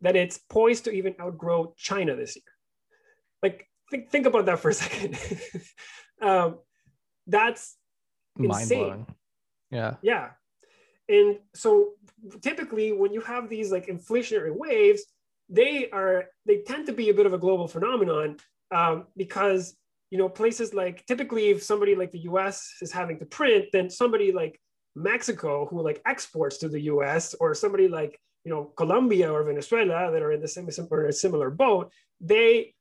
[0.02, 2.44] that it's poised to even outgrow China this year.
[3.42, 5.18] Like think think about that for a second.
[6.22, 6.58] um,
[7.26, 7.78] that's
[8.36, 9.08] blowing.
[9.72, 9.96] Yeah.
[10.02, 10.30] Yeah
[11.10, 11.90] and so
[12.42, 15.04] typically when you have these like inflationary waves
[15.50, 18.38] they are they tend to be a bit of a global phenomenon
[18.74, 19.76] um, because
[20.10, 23.90] you know places like typically if somebody like the us is having to print then
[23.90, 24.60] somebody like
[24.96, 30.12] mexico who like exports to the us or somebody like you know colombia or venezuela
[30.12, 32.74] that are in the same or a similar boat they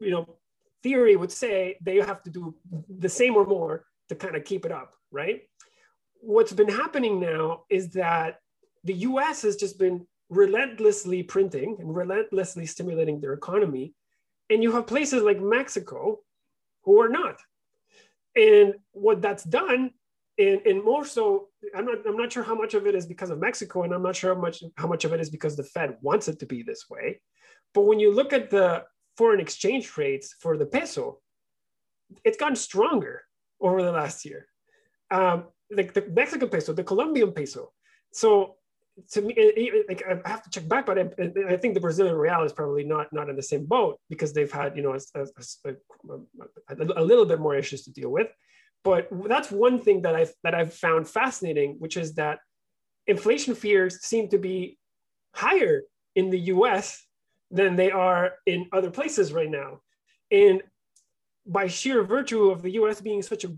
[0.00, 0.36] you know
[0.82, 2.54] theory would say they have to do
[2.98, 5.42] the same or more to kind of keep it up right
[6.26, 8.40] what's been happening now is that
[8.82, 13.94] the US has just been relentlessly printing and relentlessly stimulating their economy.
[14.50, 16.18] And you have places like Mexico
[16.82, 17.36] who are not.
[18.34, 19.92] And what that's done,
[20.36, 23.30] and, and more so, I'm not, I'm not sure how much of it is because
[23.30, 25.62] of Mexico, and I'm not sure how much, how much of it is because the
[25.62, 27.20] Fed wants it to be this way.
[27.72, 28.84] But when you look at the
[29.16, 31.20] foreign exchange rates for the peso,
[32.24, 33.22] it's gotten stronger
[33.60, 34.48] over the last year.
[35.10, 37.72] Um, like the Mexican peso, the Colombian peso.
[38.12, 38.56] So
[39.12, 41.08] to me, like I have to check back, but I,
[41.48, 44.50] I, think the Brazilian real is probably not not in the same boat because they've
[44.50, 45.20] had you know a,
[45.68, 45.74] a,
[46.70, 48.28] a, a, little bit more issues to deal with.
[48.84, 52.38] But that's one thing that I've that I've found fascinating, which is that
[53.06, 54.78] inflation fears seem to be
[55.34, 55.82] higher
[56.14, 57.04] in the US
[57.50, 59.80] than they are in other places right now.
[60.30, 60.62] And
[61.46, 63.50] by sheer virtue of the US being such a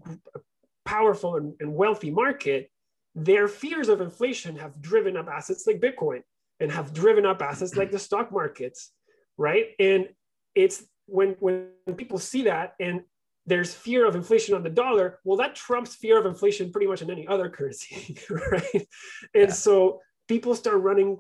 [0.88, 2.70] powerful and, and wealthy market,
[3.14, 6.22] their fears of inflation have driven up assets like Bitcoin
[6.60, 8.92] and have driven up assets like the stock markets,
[9.36, 9.66] right?
[9.78, 10.08] And
[10.54, 13.02] it's when when people see that and
[13.44, 17.02] there's fear of inflation on the dollar, well, that trumps fear of inflation pretty much
[17.02, 18.86] in any other currency, right?
[19.34, 19.60] And yeah.
[19.66, 21.18] so people start running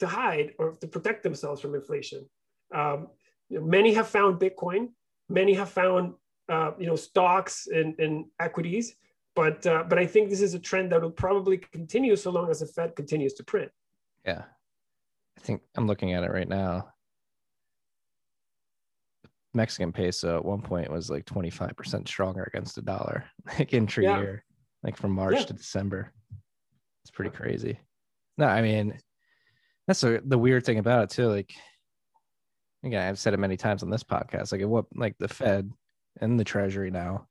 [0.00, 2.28] to hide or to protect themselves from inflation.
[2.74, 3.08] Um,
[3.48, 4.88] you know, many have found Bitcoin,
[5.30, 6.14] many have found
[6.48, 8.94] uh, you know stocks and, and equities,
[9.36, 12.50] but uh, but I think this is a trend that will probably continue so long
[12.50, 13.70] as the Fed continues to print.
[14.24, 14.42] Yeah,
[15.38, 16.88] I think I'm looking at it right now.
[19.54, 23.24] Mexican peso at one point was like 25% stronger against the dollar,
[23.58, 24.44] like intra year,
[24.82, 25.44] like from March yeah.
[25.44, 26.12] to December.
[27.04, 27.78] It's pretty crazy.
[28.38, 28.98] No, I mean,
[29.86, 31.28] that's a, the weird thing about it too.
[31.28, 31.54] Like,
[32.84, 34.52] again, I've said it many times on this podcast.
[34.52, 35.70] Like, what, like the Fed
[36.20, 37.26] and the Treasury now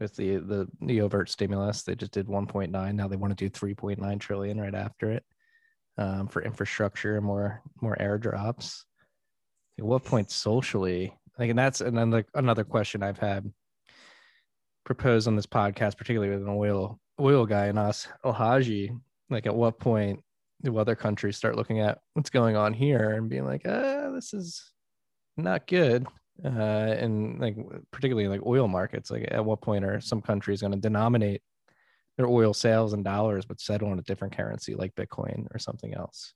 [0.00, 2.94] with the the the overt stimulus, they just did 1.9.
[2.94, 5.24] Now they want to do 3.9 trillion right after it
[5.98, 8.82] um, for infrastructure and more more airdrops.
[9.78, 11.14] At what point socially?
[11.38, 13.52] Like, and that's and then like another question I've had
[14.84, 18.98] proposed on this podcast, particularly with an oil oil guy in us, Alhaji.
[19.28, 20.20] Like, at what point
[20.62, 24.34] do other countries start looking at what's going on here and being like, ah, this
[24.34, 24.72] is
[25.36, 26.06] not good.
[26.44, 26.48] Uh,
[26.98, 27.56] and like
[27.90, 31.42] particularly like oil markets, like at what point are some countries going to denominate
[32.16, 35.94] their oil sales in dollars but settle on a different currency like Bitcoin or something
[35.94, 36.34] else?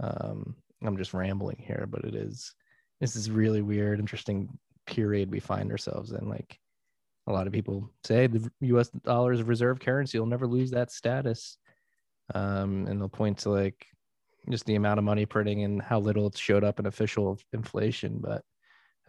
[0.00, 2.54] Um, I'm just rambling here, but it is
[3.00, 4.48] this is really weird, interesting
[4.86, 6.28] period we find ourselves in.
[6.28, 6.58] Like
[7.26, 10.70] a lot of people say the US dollar is a reserve currency, you'll never lose
[10.72, 11.56] that status
[12.34, 13.86] um, and they'll point to like
[14.48, 18.18] just the amount of money printing and how little it showed up in official inflation.
[18.20, 18.42] But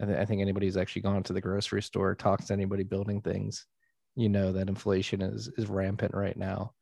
[0.00, 2.82] I, th- I think anybody who's actually gone to the grocery store, talks to anybody
[2.84, 3.66] building things,
[4.14, 6.72] you know that inflation is is rampant right now.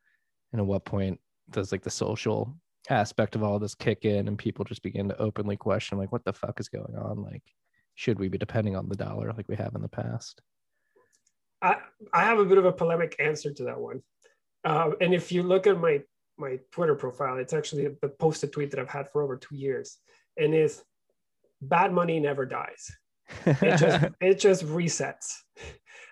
[0.51, 1.19] And at what point
[1.49, 2.55] does like the social
[2.89, 6.25] aspect of all this kick in and people just begin to openly question like what
[6.25, 7.23] the fuck is going on?
[7.23, 7.43] Like,
[7.95, 10.41] should we be depending on the dollar like we have in the past?
[11.61, 11.77] I,
[12.13, 14.01] I have a bit of a polemic answer to that one.
[14.63, 16.01] Uh, and if you look at my
[16.41, 17.37] my Twitter profile.
[17.37, 19.97] It's actually a posted tweet that I've had for over two years,
[20.37, 20.83] and is
[21.61, 22.91] bad money never dies.
[23.45, 25.35] It just it just resets.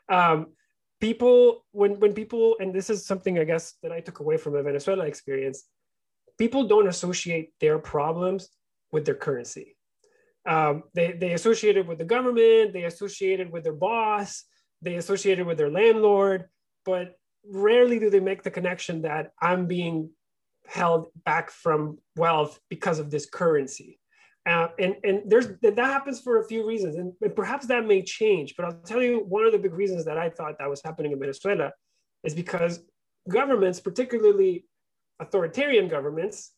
[0.09, 0.47] Um,
[0.99, 4.53] people when when people and this is something I guess that I took away from
[4.53, 5.63] the Venezuela experience.
[6.37, 8.49] People don't associate their problems
[8.91, 9.75] with their currency.
[10.47, 12.73] Um, they they associate it with the government.
[12.73, 14.45] They associate it with their boss.
[14.81, 16.45] They associate it with their landlord.
[16.85, 20.11] But rarely do they make the connection that I'm being
[20.65, 23.98] held back from wealth because of this currency.
[24.49, 28.55] And and there's that happens for a few reasons, and, and perhaps that may change.
[28.55, 31.11] But I'll tell you one of the big reasons that I thought that was happening
[31.11, 31.71] in Venezuela
[32.23, 32.81] is because
[33.27, 34.65] governments, particularly
[35.19, 36.51] authoritarian governments,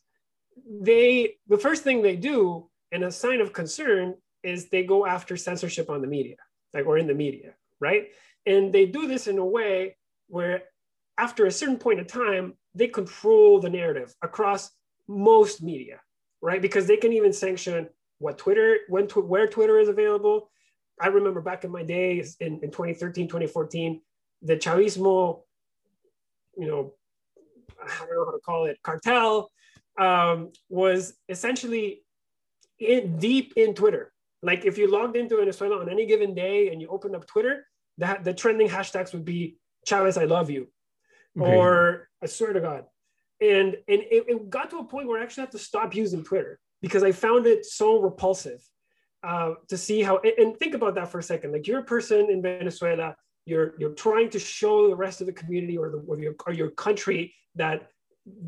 [0.82, 5.36] they the first thing they do, and a sign of concern, is they go after
[5.36, 6.38] censorship on the media,
[6.73, 8.10] like or in the media, right?
[8.45, 10.63] And they do this in a way where
[11.17, 14.71] after a certain point of time, they control the narrative across
[15.08, 15.99] most media,
[16.41, 16.62] right?
[16.62, 20.49] Because they can even sanction what Twitter, when, where Twitter is available.
[20.99, 24.01] I remember back in my days in, in 2013, 2014,
[24.43, 25.41] the Chavismo,
[26.58, 26.93] you know,
[27.82, 29.51] I don't know how to call it, cartel
[29.99, 32.04] um, was essentially
[32.80, 34.12] in, deep in Twitter.
[34.43, 37.65] Like if you logged into Venezuela on any given day and you opened up Twitter,
[37.97, 40.67] that the trending hashtags would be Chavez, I love you,
[41.39, 41.56] okay.
[41.56, 42.86] or I swear to God.
[43.41, 46.23] And and it, it, got to a point where I actually had to stop using
[46.23, 48.62] Twitter because I found it so repulsive
[49.23, 50.19] uh, to see how.
[50.19, 51.51] And think about that for a second.
[51.51, 55.34] Like you're a person in Venezuela, you're you're trying to show the rest of the
[55.34, 57.89] community or the or your, or your country that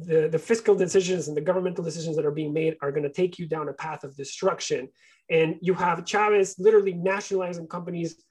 [0.05, 3.09] the, the fiscal decisions and the governmental decisions that are being made are going to
[3.09, 4.87] take you down a path of destruction.
[5.29, 8.21] And you have Chavez literally nationalizing companies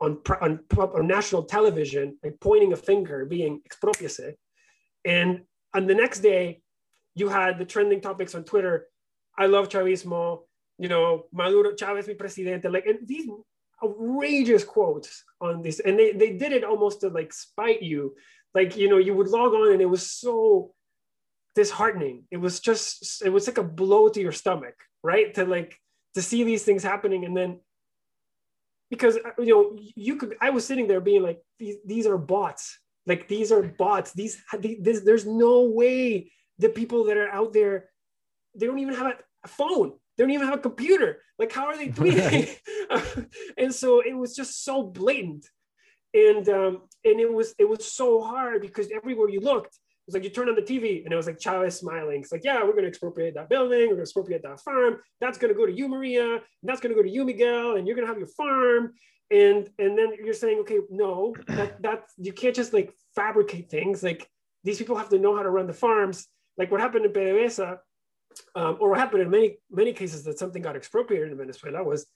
[0.00, 4.34] on, on, on national television, like pointing a finger, being exprópiese.
[5.04, 5.42] And
[5.74, 6.60] on the next day,
[7.14, 8.86] you had the trending topics on Twitter.
[9.36, 10.42] I love Chavismo,
[10.78, 13.28] you know, Maduro, Chavez, mi presidente, like, and these
[13.82, 15.80] outrageous quotes on this.
[15.80, 18.14] And they, they did it almost to like spite you.
[18.54, 20.74] Like, you know, you would log on and it was so
[21.54, 22.24] disheartening.
[22.30, 25.32] It was just, it was like a blow to your stomach, right?
[25.34, 25.78] To like,
[26.14, 27.24] to see these things happening.
[27.24, 27.60] And then
[28.92, 32.78] because you know you could i was sitting there being like these, these are bots
[33.06, 37.88] like these are bots these, these there's no way the people that are out there
[38.54, 39.92] they don't even have a phone.
[40.16, 41.22] They don't even have a computer.
[41.38, 42.54] Like, how are they tweeting?
[43.58, 45.46] and so it was just so blatant.
[46.14, 50.14] And um, and it was it was so hard because everywhere you looked, it was
[50.14, 52.20] like you turn on the TV and it was like Chavez smiling.
[52.20, 53.78] It's like, yeah, we're going to expropriate that building.
[53.78, 54.98] We're going to expropriate that farm.
[55.22, 56.40] That's going to go to you, Maria.
[56.62, 57.76] That's going to go to you, Miguel.
[57.76, 58.92] And you're going to have your farm.
[59.32, 64.02] And and then you're saying, okay, no, that that you can't just like fabricate things.
[64.02, 64.28] Like
[64.62, 66.26] these people have to know how to run the farms.
[66.58, 67.78] Like what happened in PDVSA,
[68.54, 72.06] um, or what happened in many many cases that something got expropriated in Venezuela was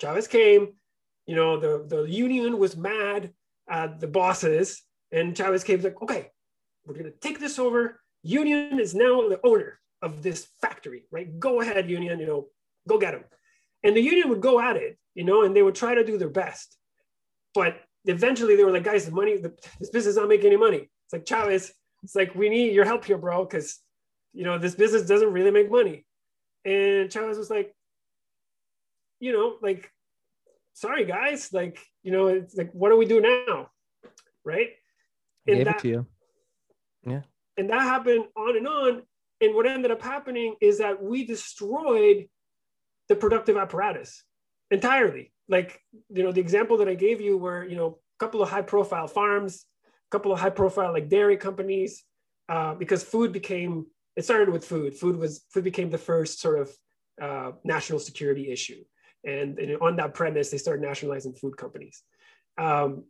[0.00, 0.74] Chavez came.
[1.26, 3.32] You know, the the union was mad
[3.68, 6.30] at the bosses, and Chavez came like, okay,
[6.84, 8.00] we're to take this over.
[8.22, 11.38] Union is now the owner of this factory, right?
[11.38, 12.46] Go ahead, Union, you know,
[12.88, 13.24] go get them.
[13.82, 16.18] And the union would go at it, you know, and they would try to do
[16.18, 16.76] their best.
[17.54, 20.58] But eventually they were like, guys, the money, the, this business is not making any
[20.58, 20.90] money.
[21.06, 23.80] It's like, Chavez, it's like, we need your help here, bro, because,
[24.34, 26.04] you know, this business doesn't really make money.
[26.66, 27.74] And Chavez was like,
[29.18, 29.90] you know, like,
[30.74, 33.70] sorry, guys, like, you know, it's like, what do we do now?
[34.44, 34.72] Right.
[35.46, 36.06] And gave that, it to you.
[37.06, 37.22] Yeah.
[37.56, 39.02] And that happened on and on.
[39.40, 42.28] And what ended up happening is that we destroyed
[43.08, 44.22] the productive apparatus
[44.70, 45.32] entirely.
[45.48, 48.50] Like, you know, the example that I gave you were, you know, a couple of
[48.50, 52.04] high profile farms, a couple of high profile like dairy companies,
[52.48, 53.86] uh, because food became,
[54.16, 54.94] it started with food.
[54.94, 56.70] Food was, food became the first sort of
[57.20, 58.82] uh, national security issue.
[59.24, 62.02] And, and, on that premise, they started nationalizing food companies.
[62.58, 63.04] Um,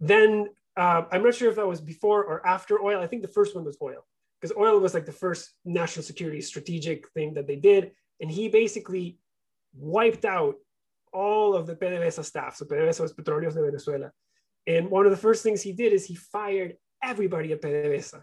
[0.00, 3.00] then uh, I'm not sure if that was before or after oil.
[3.00, 4.06] I think the first one was oil
[4.40, 7.92] because oil was like the first national security strategic thing that they did.
[8.20, 9.18] And he basically
[9.74, 10.56] wiped out
[11.12, 12.56] all of the PDVSA staff.
[12.56, 14.10] So PDVSA was Petróleos de Venezuela.
[14.66, 18.22] And one of the first things he did is he fired everybody at PDVSA.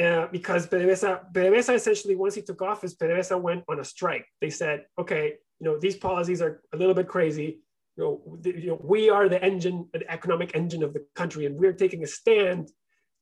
[0.00, 4.26] Uh, because PDVSA, PDVSA essentially, once he took office, PDVSA went on a strike.
[4.40, 7.60] They said, okay, you know, these policies are a little bit crazy
[8.00, 11.46] you know, the, you know, we are the engine, the economic engine of the country,
[11.46, 12.70] and we're taking a stand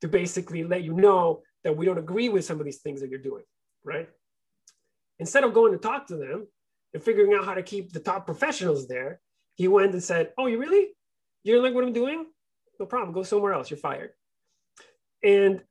[0.01, 3.11] to basically let you know that we don't agree with some of these things that
[3.11, 3.43] you're doing,
[3.85, 4.09] right?
[5.18, 6.47] Instead of going to talk to them
[6.95, 9.20] and figuring out how to keep the top professionals there,
[9.55, 10.89] he went and said, "Oh, you really?
[11.45, 12.26] You don't like what I'm doing?
[12.80, 13.12] No problem.
[13.12, 13.70] Go somewhere else.
[13.70, 14.11] You're fired."
[15.22, 15.62] And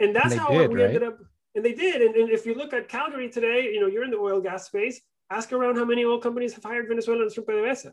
[0.00, 0.86] and that's and how did, we right?
[0.86, 1.18] ended up.
[1.54, 2.02] And they did.
[2.02, 4.66] And, and if you look at Calgary today, you know, you're in the oil gas
[4.66, 5.00] space.
[5.30, 7.92] Ask around how many oil companies have hired Venezuelans from PDVSA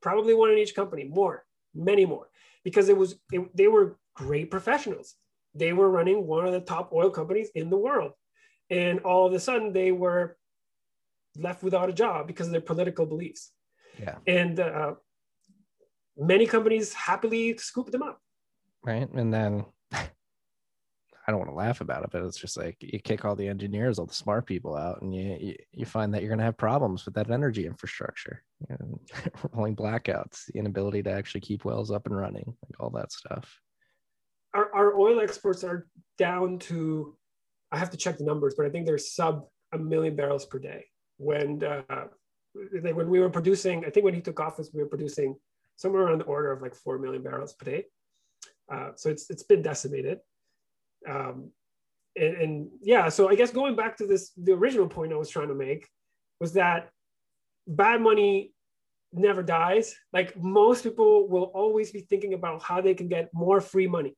[0.00, 1.44] probably one in each company, more,
[1.74, 2.28] many more,
[2.64, 5.14] because it was it, they were great professionals.
[5.54, 8.12] They were running one of the top oil companies in the world,
[8.70, 10.36] and all of a sudden they were
[11.40, 13.52] left without a job because of their political beliefs.
[13.98, 14.94] Yeah, and uh,
[16.16, 18.20] many companies happily scoop them up.
[18.82, 22.98] Right, and then I don't want to laugh about it, but it's just like you
[22.98, 26.22] kick all the engineers, all the smart people out, and you you, you find that
[26.22, 29.00] you're going to have problems with that energy infrastructure, you know,
[29.52, 33.60] rolling blackouts, the inability to actually keep wells up and running, like all that stuff.
[34.54, 35.86] Our, our oil exports are
[36.18, 37.16] down to,
[37.70, 40.58] I have to check the numbers, but I think they're sub a million barrels per
[40.58, 40.86] day.
[41.20, 42.06] When uh,
[42.98, 45.36] when we were producing, I think when he took office, we were producing
[45.76, 47.84] somewhere around the order of like four million barrels per day.
[48.72, 50.18] Uh, so it's it's been decimated
[51.08, 51.50] um,
[52.16, 55.30] and, and yeah, so I guess going back to this, the original point I was
[55.30, 55.88] trying to make
[56.40, 56.90] was that
[57.66, 58.52] bad money
[59.12, 59.94] never dies.
[60.12, 64.14] Like most people will always be thinking about how they can get more free money,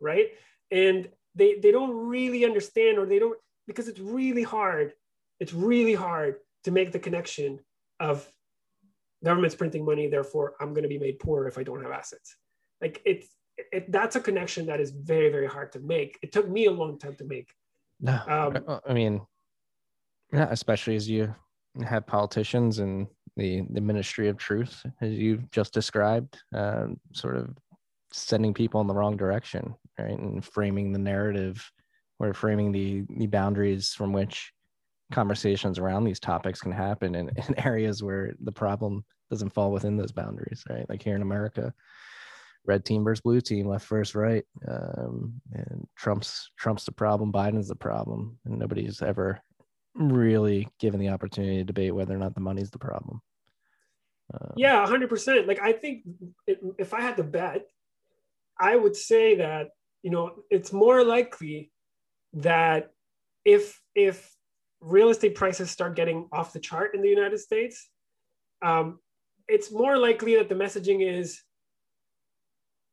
[0.00, 0.28] right?
[0.70, 4.92] And they they don't really understand or they don't because it's really hard.
[5.40, 7.60] It's really hard to make the connection
[8.00, 8.28] of
[9.22, 12.36] government's printing money, therefore I'm going to be made poor if I don't have assets.
[12.80, 16.18] Like it's it, that's a connection that is very very hard to make.
[16.22, 17.48] It took me a long time to make.
[18.00, 19.20] No um, i mean
[20.32, 21.32] yeah, especially as you
[21.86, 23.06] have politicians and
[23.36, 27.56] the the ministry of truth as you've just described um, sort of
[28.12, 30.18] sending people in the wrong direction right?
[30.18, 31.70] And framing the narrative
[32.18, 34.52] or framing the the boundaries from which
[35.14, 39.96] conversations around these topics can happen in, in areas where the problem doesn't fall within
[39.96, 41.72] those boundaries right like here in america
[42.66, 44.44] red team versus blue team, left versus right.
[44.66, 49.40] Um, and Trump's Trump's the problem, Biden's the problem, and nobody's ever
[49.94, 53.20] really given the opportunity to debate whether or not the money's the problem.
[54.32, 55.46] Um, yeah, hundred percent.
[55.46, 56.04] Like I think
[56.46, 57.66] it, if I had to bet,
[58.58, 59.70] I would say that
[60.02, 61.70] you know it's more likely
[62.34, 62.90] that
[63.44, 64.33] if if
[64.84, 67.88] real estate prices start getting off the chart in the United States,
[68.62, 68.98] um,
[69.48, 71.42] it's more likely that the messaging is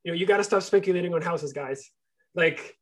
[0.04, 1.90] you know, you got to stop speculating on houses, guys.
[2.34, 2.76] Like,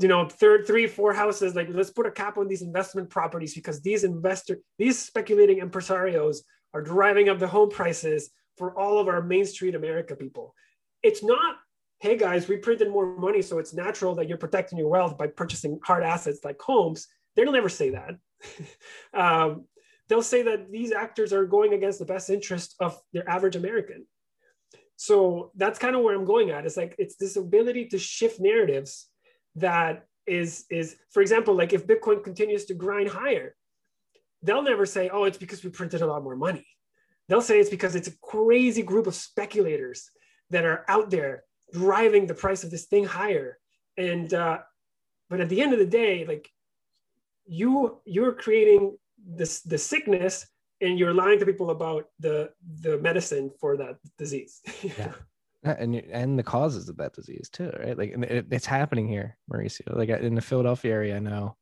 [0.00, 1.54] you know, third, three, four houses.
[1.54, 6.38] Like, let's put a cap on these investment properties because these investor, these speculating impresarios
[6.74, 10.54] are driving up the home prices for all of our Main Street America people.
[11.02, 11.56] It's not,
[12.00, 15.28] hey guys, we printed more money, so it's natural that you're protecting your wealth by
[15.28, 17.08] purchasing hard assets like homes.
[17.34, 18.16] They'll never say that.
[19.14, 19.64] um,
[20.08, 24.06] they'll say that these actors are going against the best interest of their average American.
[24.96, 26.66] So that's kind of where I'm going at.
[26.66, 29.08] It's like it's this ability to shift narratives
[29.56, 33.54] that is is for example, like if Bitcoin continues to grind higher,
[34.42, 36.66] they'll never say, "Oh, it's because we printed a lot more money."
[37.28, 40.10] They'll say it's because it's a crazy group of speculators
[40.50, 43.58] that are out there driving the price of this thing higher.
[43.96, 44.58] And uh,
[45.30, 46.50] but at the end of the day, like
[47.48, 48.96] you you're creating
[49.26, 50.46] this the sickness
[50.80, 54.60] and you're lying to people about the the medicine for that disease.
[54.82, 55.12] yeah.
[55.64, 57.98] And and the causes of that disease too, right?
[57.98, 59.92] Like it, it's happening here, Mauricio.
[59.92, 61.56] Like in the Philadelphia area, I know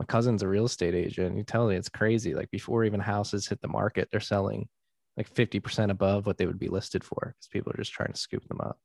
[0.00, 1.36] my cousin's a real estate agent.
[1.36, 2.34] You tell me it's crazy.
[2.34, 4.68] Like before even houses hit the market, they're selling
[5.16, 8.18] like 50% above what they would be listed for because people are just trying to
[8.18, 8.76] scoop them up.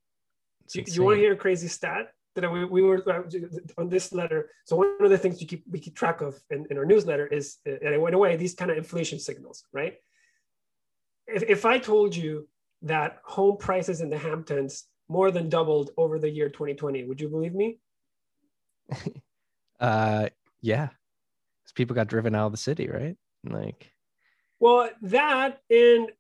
[0.72, 2.12] Do you want to hear a crazy stat?
[2.42, 3.24] That we, we were uh,
[3.78, 4.50] on this letter.
[4.66, 7.28] So one of the things we keep we keep track of in, in our newsletter
[7.28, 9.96] is, and it went away, these kind of inflation signals, right?
[11.28, 12.48] If, if I told you
[12.84, 17.30] that home prices in the Hamptons more than doubled over the year 2020, would you
[17.30, 17.80] believe me?
[19.80, 20.30] uh,
[20.62, 23.18] yeah, because people got driven out of the city, right?
[23.44, 23.92] Like,
[24.60, 26.12] well, that and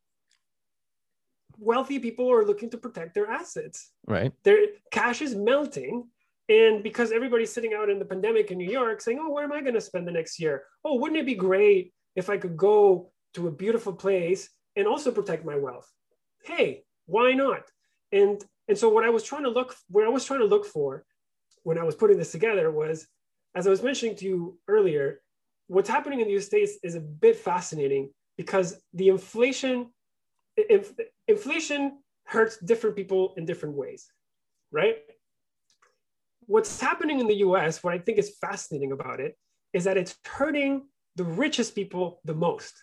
[1.59, 3.91] wealthy people are looking to protect their assets.
[4.05, 4.33] Right.
[4.43, 6.07] Their cash is melting.
[6.49, 9.51] And because everybody's sitting out in the pandemic in New York saying, oh, where am
[9.51, 10.63] I going to spend the next year?
[10.85, 15.11] Oh, wouldn't it be great if I could go to a beautiful place and also
[15.11, 15.91] protect my wealth?
[16.43, 17.63] Hey, why not?
[18.11, 20.65] And and so what I was trying to look what I was trying to look
[20.65, 21.05] for
[21.63, 23.07] when I was putting this together was,
[23.55, 25.21] as I was mentioning to you earlier,
[25.67, 29.89] what's happening in the United States is a bit fascinating because the inflation
[30.57, 30.93] if
[31.27, 34.11] inflation hurts different people in different ways,
[34.71, 34.97] right?
[36.45, 39.37] What's happening in the US, what I think is fascinating about it,
[39.73, 42.73] is that it's hurting the richest people the most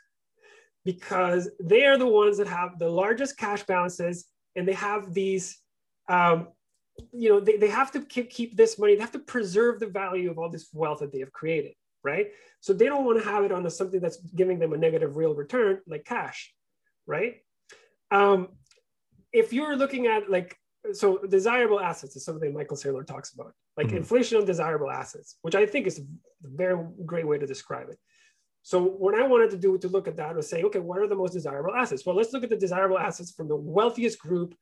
[0.84, 5.58] because they are the ones that have the largest cash balances and they have these
[6.08, 6.48] um,
[7.12, 9.86] you know they, they have to keep, keep this money they have to preserve the
[9.86, 11.72] value of all this wealth that they have created
[12.02, 14.76] right so they don't want to have it on a, something that's giving them a
[14.76, 16.52] negative real return like cash
[17.06, 17.36] right
[18.14, 18.48] um,
[19.32, 20.56] if you're looking at like,
[20.92, 23.98] so desirable assets is something Michael Saylor talks about, like mm-hmm.
[23.98, 26.04] inflation on desirable assets, which I think is a
[26.42, 27.98] very great way to describe it.
[28.62, 31.08] So what I wanted to do to look at that was say, okay, what are
[31.08, 32.04] the most desirable assets?
[32.04, 34.54] Well, let's look at the desirable assets from the wealthiest group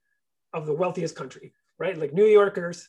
[0.53, 1.97] of the wealthiest country, right?
[1.97, 2.89] Like New Yorkers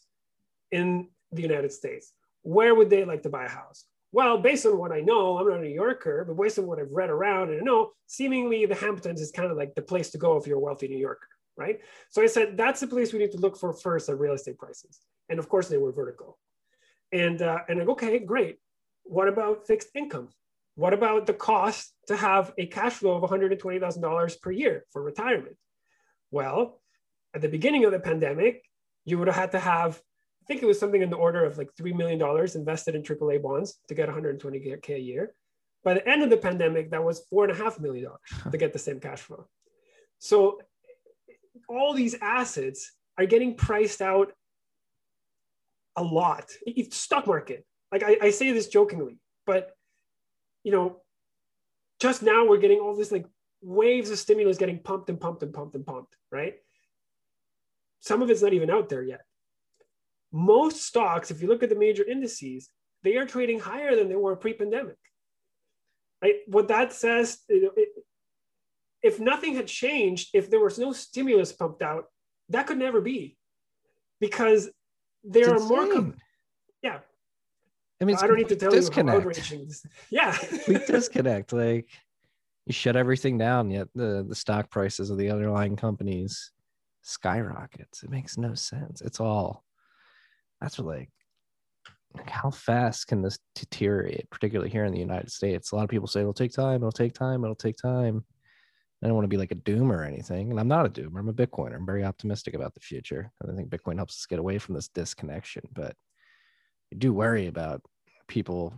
[0.71, 2.13] in the United States.
[2.41, 3.85] Where would they like to buy a house?
[4.13, 6.77] Well, based on what I know, I'm not a New Yorker, but based on what
[6.77, 10.11] I've read around and I know, seemingly the Hamptons is kind of like the place
[10.11, 11.79] to go if you're a wealthy New Yorker, right?
[12.11, 14.59] So I said, that's the place we need to look for first at real estate
[14.59, 14.99] prices.
[15.29, 16.37] And of course, they were vertical.
[17.11, 18.57] And, uh, and I go, okay, great.
[19.03, 20.29] What about fixed income?
[20.75, 25.55] What about the cost to have a cash flow of $120,000 per year for retirement?
[26.29, 26.79] Well,
[27.33, 28.63] at the beginning of the pandemic,
[29.05, 29.99] you would have had to have
[30.43, 32.21] I think it was something in the order of like $3 million
[32.53, 35.33] invested in AAA bonds to get 120K a year.
[35.85, 38.11] By the end of the pandemic, that was $4.5 million
[38.51, 39.47] to get the same cash flow.
[40.19, 40.59] So
[41.69, 44.33] all these assets are getting priced out
[45.95, 46.51] a lot.
[46.67, 47.65] It's stock market.
[47.89, 49.71] Like I, I say this jokingly, but
[50.63, 50.97] you know,
[52.01, 53.27] just now we're getting all this like
[53.61, 56.55] waves of stimulus getting pumped and pumped and pumped and pumped, right?
[58.01, 59.21] Some of it's not even out there yet
[60.33, 62.69] most stocks, if you look at the major indices,
[63.03, 64.97] they are trading higher than they were pre-pandemic.
[66.21, 66.35] Right?
[66.47, 67.39] What that says,
[69.01, 72.05] if nothing had changed, if there was no stimulus pumped out,
[72.49, 73.37] that could never be,
[74.19, 74.69] because
[75.23, 76.03] there it's are insane.
[76.03, 76.13] more.
[76.81, 76.99] yeah.
[78.01, 79.51] I mean, I don't need to tell disconnect.
[79.51, 79.69] you.
[80.09, 81.53] Yeah, we disconnect.
[81.53, 81.87] Like
[82.65, 86.51] you shut everything down, yet the the stock prices of the underlying companies
[87.03, 88.03] skyrockets.
[88.03, 89.01] It makes no sense.
[89.01, 89.63] It's all
[90.63, 91.09] that's like
[92.15, 95.71] like how fast can this deteriorate particularly here in the united states?
[95.71, 98.23] A lot of people say it'll take time it'll take time it'll take time.
[99.03, 101.19] I don't want to be like a doomer or anything and i'm not a doomer
[101.19, 101.75] i'm a bitcoiner.
[101.75, 104.75] I'm very optimistic about the future and i think bitcoin helps us get away from
[104.75, 105.95] this disconnection but
[106.93, 107.81] i do worry about
[108.27, 108.73] people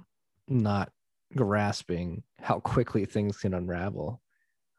[0.47, 0.89] not
[1.35, 4.21] grasping how quickly things can unravel.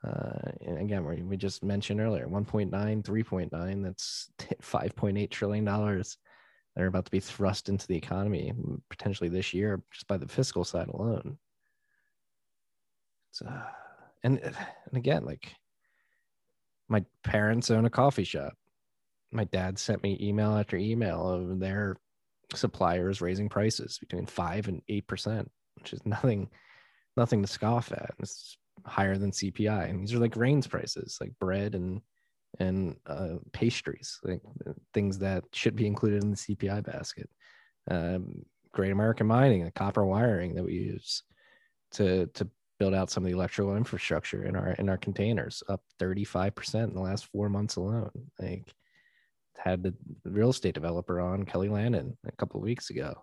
[0.05, 6.19] Uh, and again we, we just mentioned earlier 1.9 3.9 that's 5.8 trillion dollars
[6.77, 8.53] that are about to be thrust into the economy
[8.91, 11.39] potentially this year just by the fiscal side alone.
[13.47, 13.63] Uh,
[14.23, 14.57] and and
[14.95, 15.55] again, like
[16.89, 18.55] my parents own a coffee shop.
[19.33, 21.97] My dad sent me email after email of their
[22.55, 26.49] suppliers raising prices between five and eight percent, which is nothing,
[27.17, 28.15] nothing to scoff at.
[28.21, 32.01] It's higher than CPI, and these are like grains prices, like bread and
[32.59, 37.29] and uh, pastries, like uh, things that should be included in the CPI basket.
[37.91, 41.23] Um, Great American Mining, the copper wiring that we use
[41.93, 42.49] to to
[42.79, 46.95] build out some of the electrical infrastructure in our in our containers, up 35% in
[46.95, 48.11] the last four months alone.
[48.39, 48.75] Like
[49.57, 49.95] had the
[50.25, 53.15] real estate developer on Kelly Landon a couple of weeks ago.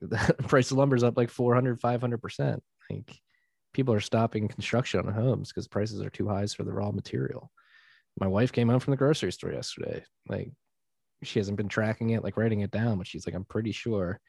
[0.00, 2.60] The price of lumber is up like 400, 500%.
[2.90, 3.14] Like
[3.74, 7.50] people are stopping construction on homes because prices are too high for the raw material
[8.18, 10.04] my wife came home from the grocery store yesterday.
[10.28, 10.52] Like
[11.22, 14.20] she hasn't been tracking it, like writing it down, but she's like, I'm pretty sure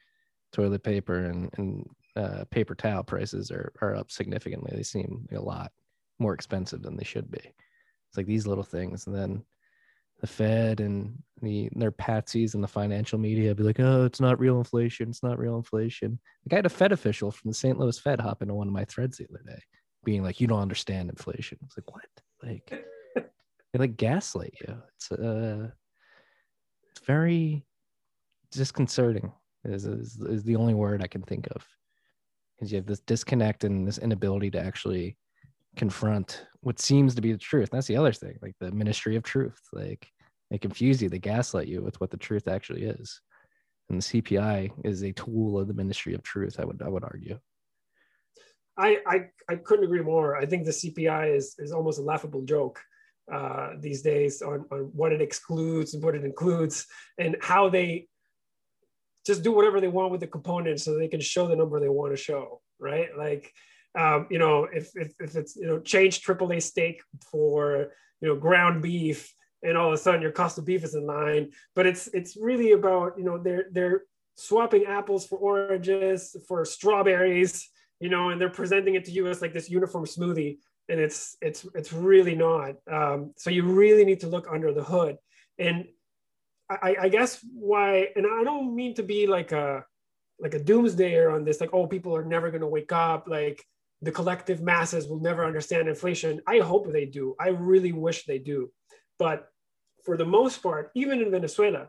[0.52, 4.72] toilet paper and, and uh, paper towel prices are, are up significantly.
[4.74, 5.72] They seem like a lot
[6.18, 7.40] more expensive than they should be.
[7.40, 9.06] It's like these little things.
[9.06, 9.44] And then
[10.20, 14.38] the Fed and the their patsies and the financial media be like, oh, it's not
[14.38, 15.08] real inflation.
[15.08, 16.18] It's not real inflation.
[16.50, 17.78] I had a Fed official from the St.
[17.78, 19.60] Louis Fed hop into one of my threads the other day,
[20.04, 21.58] being like, you don't understand inflation.
[21.64, 22.04] It's like, what?
[22.42, 22.84] Like
[23.74, 24.76] they like gaslight you.
[24.94, 25.68] It's uh,
[26.90, 27.66] it's very
[28.52, 29.32] disconcerting.
[29.64, 31.66] Is, is is the only word I can think of
[32.56, 35.16] because you have this disconnect and this inability to actually
[35.74, 37.70] confront what seems to be the truth.
[37.72, 39.58] That's the other thing, like the ministry of truth.
[39.72, 40.06] Like
[40.52, 43.20] they confuse you, they gaslight you with what the truth actually is.
[43.90, 46.60] And the CPI is a tool of the ministry of truth.
[46.60, 47.40] I would I would argue.
[48.78, 50.36] I I, I couldn't agree more.
[50.36, 52.80] I think the CPI is is almost a laughable joke
[53.32, 56.86] uh, these days on, on what it excludes and what it includes
[57.18, 58.06] and how they
[59.26, 61.88] just do whatever they want with the components so they can show the number they
[61.88, 63.16] want to show right?
[63.16, 63.52] Like
[63.98, 68.36] um, you know if, if, if it's you know change AAA steak for you know
[68.36, 71.86] ground beef and all of a sudden your cost of beef is in line but
[71.86, 74.02] it's it's really about you know they're they're
[74.36, 77.70] swapping apples for oranges for strawberries
[78.00, 80.58] you know and they're presenting it to you as like this uniform smoothie
[80.88, 82.74] and it's it's it's really not.
[82.90, 85.16] Um, so you really need to look under the hood,
[85.58, 85.86] and
[86.70, 89.84] I, I guess why, and I don't mean to be like a
[90.38, 93.64] like a doomsdayer on this, like oh people are never going to wake up, like
[94.02, 96.40] the collective masses will never understand inflation.
[96.46, 97.34] I hope they do.
[97.40, 98.70] I really wish they do,
[99.18, 99.48] but
[100.04, 101.88] for the most part, even in Venezuela,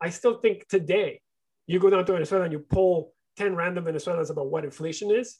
[0.00, 1.22] I still think today,
[1.66, 5.38] you go down to Venezuela and you pull 10 random Venezuelans about what inflation is,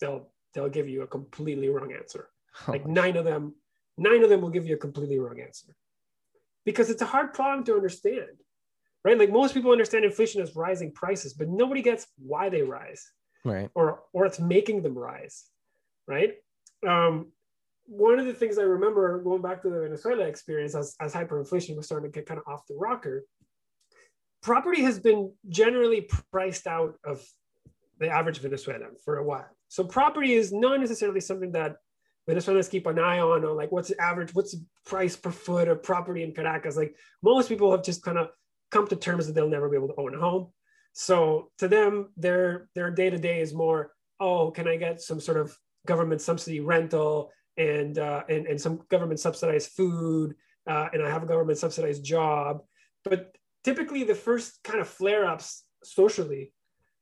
[0.00, 2.28] they'll they'll give you a completely wrong answer.
[2.66, 3.54] Oh, like nine of them,
[3.96, 5.74] nine of them will give you a completely wrong answer
[6.64, 8.38] because it's a hard problem to understand,
[9.04, 9.18] right?
[9.18, 13.10] Like most people understand inflation as rising prices, but nobody gets why they rise,
[13.44, 13.70] right?
[13.74, 15.44] Or or it's making them rise,
[16.06, 16.34] right?
[16.86, 17.32] Um,
[17.86, 21.76] one of the things I remember going back to the Venezuela experience as, as hyperinflation
[21.76, 23.24] was starting to get kind of off the rocker,
[24.42, 27.24] property has been generally priced out of
[27.98, 29.50] the average Venezuelan for a while.
[29.72, 31.76] So property is not necessarily something that
[32.28, 35.66] Venezuelans keep an eye on, or like what's the average, what's the price per foot
[35.66, 36.76] of property in Caracas.
[36.76, 38.28] Like most people have just kind of
[38.70, 40.48] come to terms that they'll never be able to own a home.
[40.92, 45.20] So to them, their their day to day is more, oh, can I get some
[45.20, 45.56] sort of
[45.86, 50.34] government subsidy rental and uh, and and some government subsidized food,
[50.66, 52.60] uh, and I have a government subsidized job.
[53.04, 56.52] But typically, the first kind of flare ups socially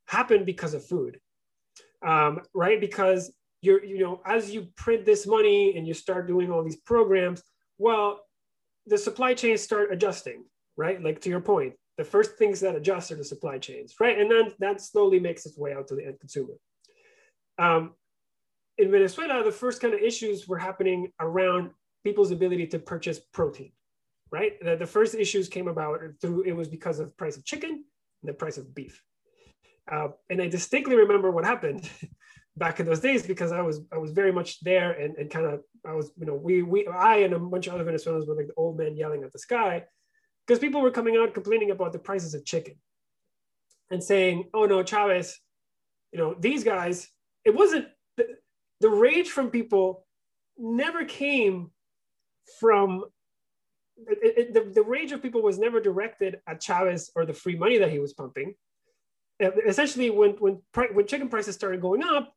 [0.06, 1.18] happen because of food
[2.06, 2.80] um, right?
[2.80, 3.32] Because
[3.62, 7.42] you're, you know, as you print this money and you start doing all these programs,
[7.78, 8.20] well,
[8.86, 10.44] the supply chains start adjusting,
[10.76, 11.02] right?
[11.02, 14.18] Like to your point, the first things that adjust are the supply chains, right?
[14.18, 16.54] And then that slowly makes its way out to the end consumer.
[17.58, 17.92] Um,
[18.78, 21.70] in Venezuela, the first kind of issues were happening around
[22.02, 23.72] people's ability to purchase protein,
[24.30, 24.52] right?
[24.62, 27.70] The, the first issues came about through it was because of price of chicken
[28.22, 29.02] and the price of beef.
[29.90, 31.90] Uh, and I distinctly remember what happened
[32.56, 35.46] back in those days because I was I was very much there and, and kind
[35.46, 38.36] of I was you know we we I and a bunch of other Venezuelans were
[38.36, 39.84] like the old man yelling at the sky
[40.46, 42.74] because people were coming out complaining about the prices of chicken
[43.90, 45.38] and saying oh no Chavez
[46.12, 47.08] you know these guys
[47.44, 47.86] it wasn't
[48.16, 48.26] the,
[48.80, 50.06] the rage from people
[50.58, 51.70] never came
[52.58, 53.04] from
[54.06, 57.56] it, it, the, the rage of people was never directed at Chavez or the free
[57.56, 58.54] money that he was pumping
[59.40, 60.60] essentially when when
[60.92, 62.34] when chicken prices started going up,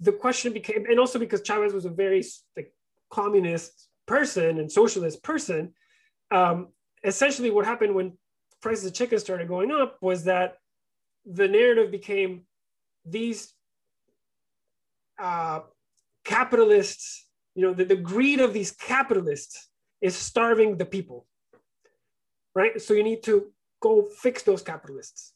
[0.00, 2.22] the question became, and also because Chavez was a very
[2.56, 2.72] like
[3.10, 5.74] communist person and socialist person,
[6.30, 6.68] um,
[7.04, 8.12] essentially what happened when
[8.60, 10.58] prices of chicken started going up was that
[11.24, 12.42] the narrative became
[13.04, 13.54] these
[15.18, 15.60] uh,
[16.24, 19.68] capitalists, you know, the, the greed of these capitalists
[20.00, 21.26] is starving the people,
[22.54, 22.80] right?
[22.80, 25.34] So you need to go fix those capitalists,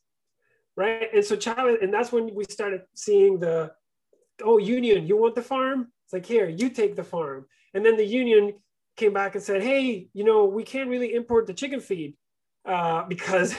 [0.76, 1.08] right?
[1.14, 3.72] And so Chavez, and that's when we started seeing the,
[4.42, 5.92] oh, union, you want the farm?
[6.04, 7.46] It's like, here, you take the farm.
[7.72, 8.54] And then the union
[8.96, 12.14] came back and said, hey, you know, we can't really import the chicken feed
[12.66, 13.54] uh, because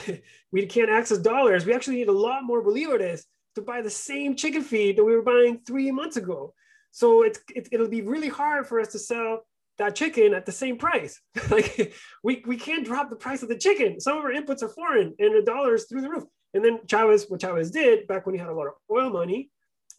[0.52, 1.66] we can't access dollars.
[1.66, 3.22] We actually need a lot more bolivares
[3.54, 6.54] to buy the same chicken feed that we were buying three months ago.
[6.90, 9.44] So it's, it, it'll be really hard for us to sell
[9.78, 11.20] that chicken at the same price.
[11.50, 14.00] like we, we can't drop the price of the chicken.
[14.00, 16.24] Some of our inputs are foreign and the dollar is through the roof.
[16.56, 19.50] And then Chavez, what Chavez did back when he had a lot of oil money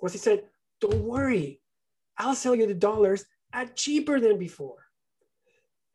[0.01, 0.43] was he said,
[0.81, 1.61] don't worry,
[2.17, 4.83] I'll sell you the dollars at cheaper than before.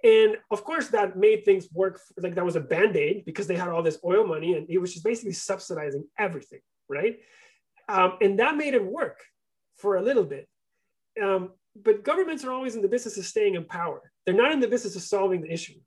[0.04, 2.00] And of course, that made things work.
[2.16, 4.78] Like that was a band aid because they had all this oil money and it
[4.78, 7.18] was just basically subsidizing everything, right?
[7.88, 9.18] Um, and that made it work
[9.78, 10.48] for a little bit.
[11.20, 14.12] Um, but governments are always in the business of staying in power.
[14.24, 15.80] They're not in the business of solving the issue,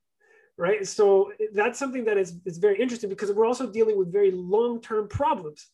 [0.57, 0.87] right?
[0.87, 5.07] So that's something that is, is very interesting because we're also dealing with very long-term
[5.07, 5.67] problems.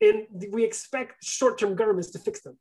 [0.00, 2.58] And we expect short-term governments to fix them.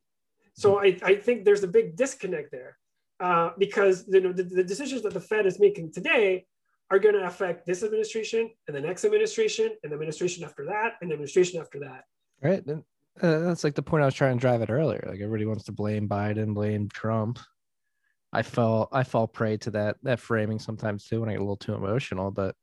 [0.53, 2.77] So I, I think there's a big disconnect there
[3.21, 6.45] uh, because you know, the, the decisions that the Fed is making today
[6.91, 10.93] are going to affect this administration and the next administration and the administration after that
[11.01, 12.03] and the administration after that.
[12.41, 12.65] Right.
[12.65, 12.83] And
[13.21, 15.03] uh, that's like the point I was trying to drive at earlier.
[15.05, 17.39] Like everybody wants to blame Biden, blame Trump.
[18.31, 21.43] I fell I fall prey to that that framing sometimes too when I get a
[21.43, 22.31] little too emotional.
[22.31, 22.55] But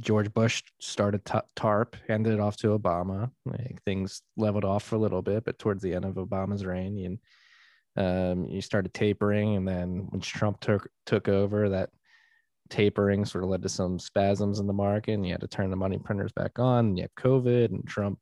[0.00, 3.30] George Bush started t- TARP, handed it off to Obama.
[3.44, 6.98] Like things leveled off for a little bit, but towards the end of Obama's reign,
[7.04, 7.18] and
[7.96, 11.90] um, you started tapering, and then when Trump took took over, that
[12.70, 15.70] tapering sort of led to some spasms in the market, and you had to turn
[15.70, 16.86] the money printers back on.
[16.86, 18.18] And you have COVID, and Trump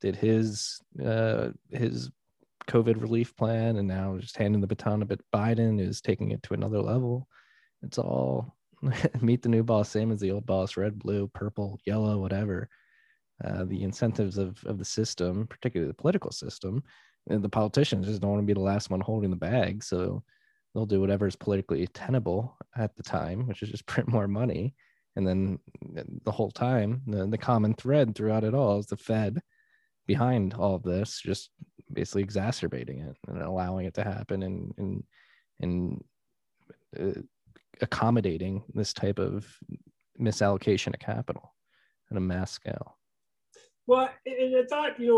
[0.00, 2.10] did his uh, his
[2.66, 5.20] COVID relief plan, and now just handing the baton a bit.
[5.34, 7.28] Biden is taking it to another level.
[7.82, 8.56] It's all
[9.20, 12.68] meet the new boss, same as the old boss, red, blue, purple, yellow, whatever.
[13.44, 16.82] Uh, the incentives of, of the system, particularly the political system,
[17.28, 19.82] and the politicians just don't want to be the last one holding the bag.
[19.84, 20.22] So
[20.74, 24.74] they'll do whatever is politically tenable at the time, which is just print more money.
[25.16, 25.58] And then
[26.24, 29.40] the whole time, the, the common thread throughout it all is the Fed
[30.06, 31.50] behind all of this, just
[31.96, 35.02] basically exacerbating it and allowing it to happen and and
[35.60, 36.04] and
[37.00, 37.20] uh,
[37.80, 39.46] accommodating this type of
[40.20, 41.54] misallocation of capital
[42.10, 42.98] at a mass scale.
[43.86, 45.08] Well, and I thought you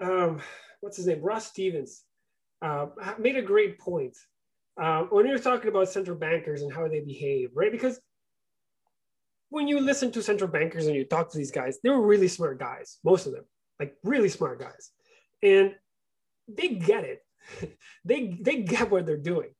[0.00, 0.42] know um,
[0.80, 2.04] what's his name, Ross Stevens,
[2.62, 2.86] uh,
[3.18, 4.16] made a great point
[4.80, 7.72] uh, when you're talking about central bankers and how they behave, right?
[7.72, 7.98] Because
[9.48, 12.28] when you listen to central bankers and you talk to these guys, they were really
[12.28, 13.44] smart guys, most of them,
[13.80, 14.90] like really smart guys,
[15.42, 15.74] and
[16.48, 17.22] they get it.
[18.04, 19.50] they they get what they're doing,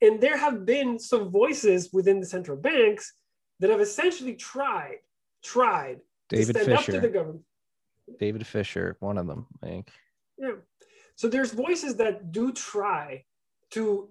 [0.00, 3.12] and there have been some voices within the central banks
[3.60, 4.96] that have essentially tried
[5.42, 6.92] tried David to stand Fisher.
[6.92, 7.42] up to the government.
[8.18, 9.90] David Fisher, one of them, I think.
[10.38, 10.52] Yeah.
[11.16, 13.24] So there's voices that do try
[13.70, 14.08] to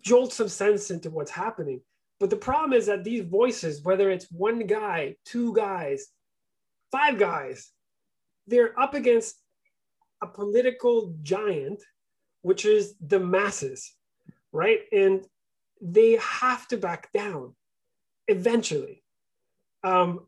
[0.00, 1.80] jolt some sense into what's happening.
[2.20, 6.08] But the problem is that these voices, whether it's one guy, two guys,
[6.90, 7.70] five guys,
[8.46, 9.36] they're up against
[10.22, 11.82] a political giant,
[12.42, 13.94] which is the masses,
[14.52, 14.80] right?
[14.92, 15.24] And
[15.80, 17.54] they have to back down
[18.26, 19.02] eventually.
[19.84, 20.26] Um,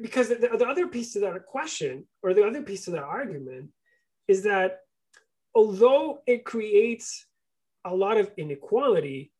[0.00, 3.70] because the, the other piece to that question, or the other piece to that argument,
[4.26, 4.80] is that
[5.54, 7.26] although it creates
[7.84, 9.32] a lot of inequality,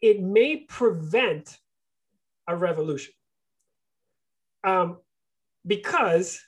[0.00, 1.58] it may prevent
[2.48, 3.14] a revolution.
[4.64, 4.98] Um,
[5.66, 6.40] because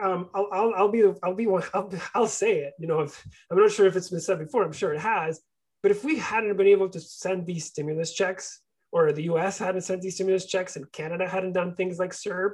[0.00, 2.74] um, I'll, I'll, I'll, be I'll be one I'll, I'll say it.
[2.78, 4.62] You know, if, I'm not sure if it's been said before.
[4.62, 5.40] I'm sure it has.
[5.82, 9.58] But if we hadn't been able to send these stimulus checks, or the U.S.
[9.58, 12.52] hadn't sent these stimulus checks, and Canada hadn't done things like CERB,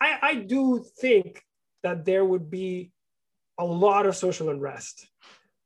[0.00, 1.42] I, I do think
[1.82, 2.92] that there would be
[3.58, 5.06] a lot of social unrest.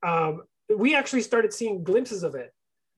[0.02, 0.42] Um,
[0.74, 2.52] we actually started seeing glimpses of it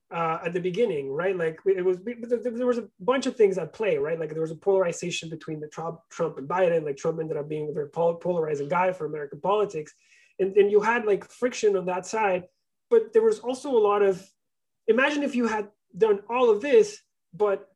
[0.09, 1.35] uh, at the beginning, right?
[1.35, 4.19] Like it was, there was a bunch of things at play, right?
[4.19, 6.85] Like there was a polarization between the Trump, Trump and Biden.
[6.85, 9.93] Like Trump ended up being a very polarizing guy for American politics,
[10.39, 12.43] and, and you had like friction on that side.
[12.89, 14.25] But there was also a lot of,
[14.87, 17.01] imagine if you had done all of this,
[17.33, 17.69] but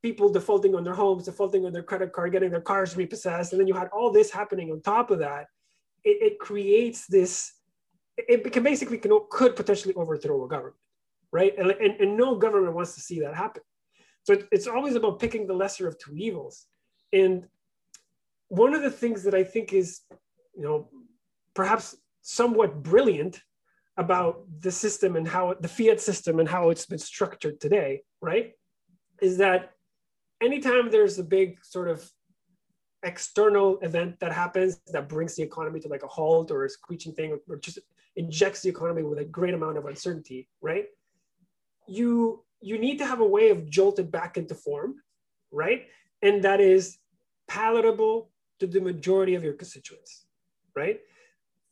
[0.00, 3.60] people defaulting on their homes, defaulting on their credit card, getting their cars repossessed, and
[3.60, 5.48] then you had all this happening on top of that.
[6.02, 7.52] It, it creates this.
[8.16, 10.76] It can basically can, could potentially overthrow a government
[11.32, 11.56] right?
[11.58, 13.62] And, and, and no government wants to see that happen.
[14.24, 16.66] So it, it's always about picking the lesser of two evils.
[17.12, 17.46] And
[18.48, 20.00] one of the things that I think is,
[20.56, 20.88] you know,
[21.54, 23.40] perhaps somewhat brilliant
[23.96, 28.52] about the system and how the fiat system and how it's been structured today, right?
[29.20, 29.72] Is that
[30.40, 32.08] anytime there's a big sort of
[33.02, 37.12] external event that happens that brings the economy to like a halt or a screeching
[37.12, 37.78] thing or, or just
[38.16, 40.86] injects the economy with a great amount of uncertainty, right?
[41.88, 44.96] You you need to have a way of jolt it back into form,
[45.52, 45.86] right?
[46.22, 46.98] And that is
[47.46, 50.26] palatable to the majority of your constituents,
[50.74, 51.00] right?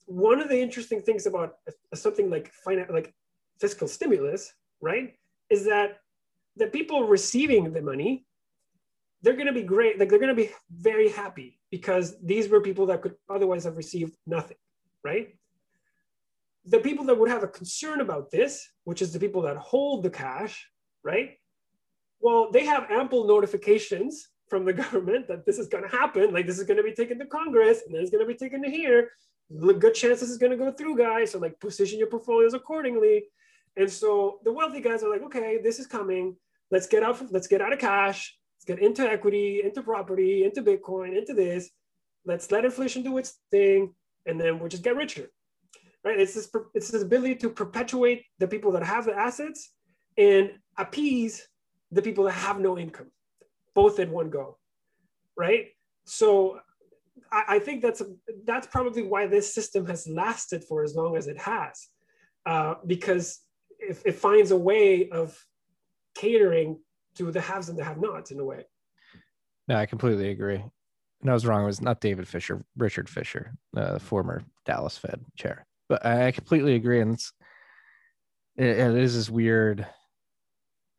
[0.07, 1.57] one of the interesting things about
[1.95, 3.13] something like finance, like
[3.61, 5.15] fiscal stimulus, right,
[5.51, 5.99] is that
[6.57, 8.25] the people receiving the money,
[9.23, 9.99] they're going to be great.
[9.99, 13.77] Like they're going to be very happy because these were people that could otherwise have
[13.77, 14.57] received nothing,
[15.05, 15.37] right?
[16.67, 20.03] The people that would have a concern about this, which is the people that hold
[20.03, 20.69] the cash,
[21.05, 21.31] right?
[22.21, 26.33] Well, they have ample notifications from the government that this is going to happen.
[26.33, 28.39] Like this is going to be taken to Congress and then it's going to be
[28.39, 29.11] taken to here
[29.51, 31.33] good chance this is going to go through, guys.
[31.33, 33.25] So like position your portfolios accordingly.
[33.77, 36.37] And so the wealthy guys are like, okay, this is coming.
[36.71, 37.21] Let's get out.
[37.31, 38.37] Let's get out of cash.
[38.57, 41.71] Let's get into equity, into property, into Bitcoin, into this.
[42.25, 43.95] Let's let inflation do its thing,
[44.25, 45.29] and then we'll just get richer.
[46.07, 46.21] Right?
[46.21, 46.49] It's this.
[46.73, 49.73] It's this ability to perpetuate the people that have the assets
[50.17, 51.49] and appease
[51.91, 53.11] the people that have no income,
[53.75, 54.57] both in one go.
[55.37, 55.67] Right?
[56.05, 56.61] So
[57.33, 58.07] I, I think that's a,
[58.45, 61.89] that's probably why this system has lasted for as long as it has,
[62.47, 63.41] uh, because
[63.81, 65.37] it, it finds a way of
[66.15, 66.79] catering
[67.17, 68.65] to the haves and the have-nots in a way.
[69.69, 70.63] No, I completely agree.
[71.23, 71.65] And I was wrong.
[71.65, 75.67] It was not David Fisher, Richard Fisher, uh, former Dallas Fed chair.
[75.89, 77.33] But I completely agree, and it's,
[78.57, 79.87] it, it is this weird,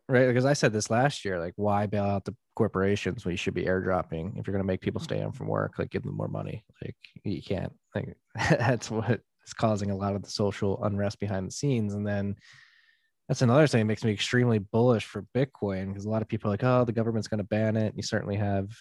[0.07, 0.27] right?
[0.27, 3.53] Because I said this last year, like, why bail out the corporations when you should
[3.53, 6.17] be airdropping if you're going to make people stay home from work like give them
[6.17, 8.17] more money like you can't like
[8.49, 12.35] that's what is causing a lot of the social unrest behind the scenes and then
[13.29, 16.49] that's another thing that makes me extremely bullish for bitcoin because a lot of people
[16.49, 18.71] are like oh the government's going to ban it And you certainly have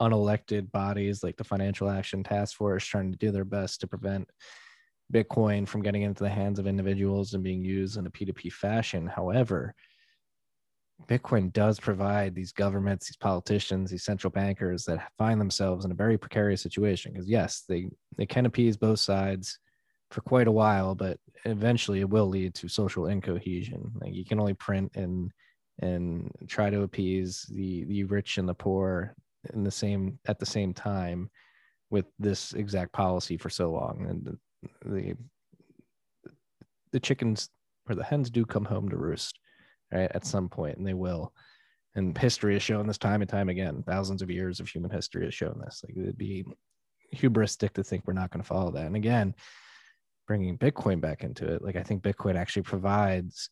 [0.00, 4.28] unelected bodies like the financial action task force trying to do their best to prevent
[5.12, 9.06] bitcoin from getting into the hands of individuals and being used in a p2p fashion
[9.06, 9.74] however
[11.08, 15.94] Bitcoin does provide these governments, these politicians, these central bankers that find themselves in a
[15.94, 17.12] very precarious situation.
[17.12, 19.58] Because yes, they they can appease both sides
[20.10, 23.90] for quite a while, but eventually it will lead to social incohesion.
[24.00, 25.30] Like you can only print and
[25.80, 29.14] and try to appease the the rich and the poor
[29.52, 31.28] in the same at the same time
[31.90, 34.38] with this exact policy for so long, and
[34.84, 35.14] the
[36.92, 37.48] the, chickens
[37.88, 39.38] or the hens do come home to roost
[39.92, 41.32] right at some point and they will.
[41.96, 43.82] And history has shown this time and time again.
[43.82, 45.82] Thousands of years of human history has shown this.
[45.84, 46.44] Like it'd be
[47.14, 48.86] hubristic to think we're not going to follow that.
[48.86, 49.34] And again
[50.26, 53.50] bringing bitcoin back into it like i think bitcoin actually provides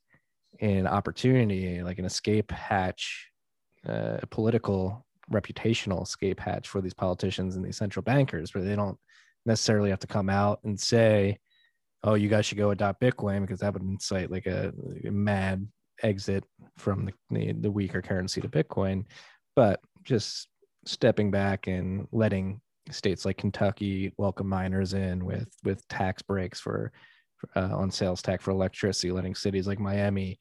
[0.61, 3.29] an opportunity like an escape hatch
[3.89, 8.77] uh, a political reputational escape hatch for these politicians and these central bankers where they
[8.77, 8.99] don't
[9.47, 11.39] necessarily have to come out and say
[12.05, 14.73] oh you guys should go adopt bitcoin because that would incite like a,
[15.05, 15.67] a mad
[16.03, 16.45] exit
[16.77, 19.05] from the, the, the weaker currency to Bitcoin,
[19.55, 20.49] but just
[20.87, 26.91] stepping back and letting states like Kentucky welcome miners in with with tax breaks for
[27.55, 30.39] uh, on sales tax for electricity, letting cities like Miami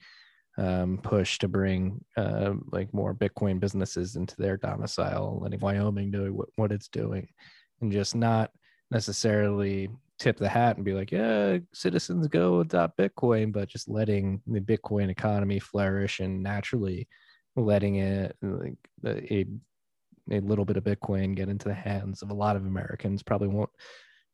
[0.57, 6.33] um, push to bring uh, like more Bitcoin businesses into their domicile, letting Wyoming do
[6.33, 7.27] what, what it's doing,
[7.81, 8.49] and just not
[8.91, 9.89] necessarily
[10.19, 14.59] tip the hat and be like, yeah, citizens go adopt Bitcoin, but just letting the
[14.59, 17.07] Bitcoin economy flourish and naturally
[17.55, 18.75] letting it like
[19.05, 19.45] a
[20.31, 23.23] a little bit of Bitcoin get into the hands of a lot of Americans.
[23.23, 23.71] Probably won't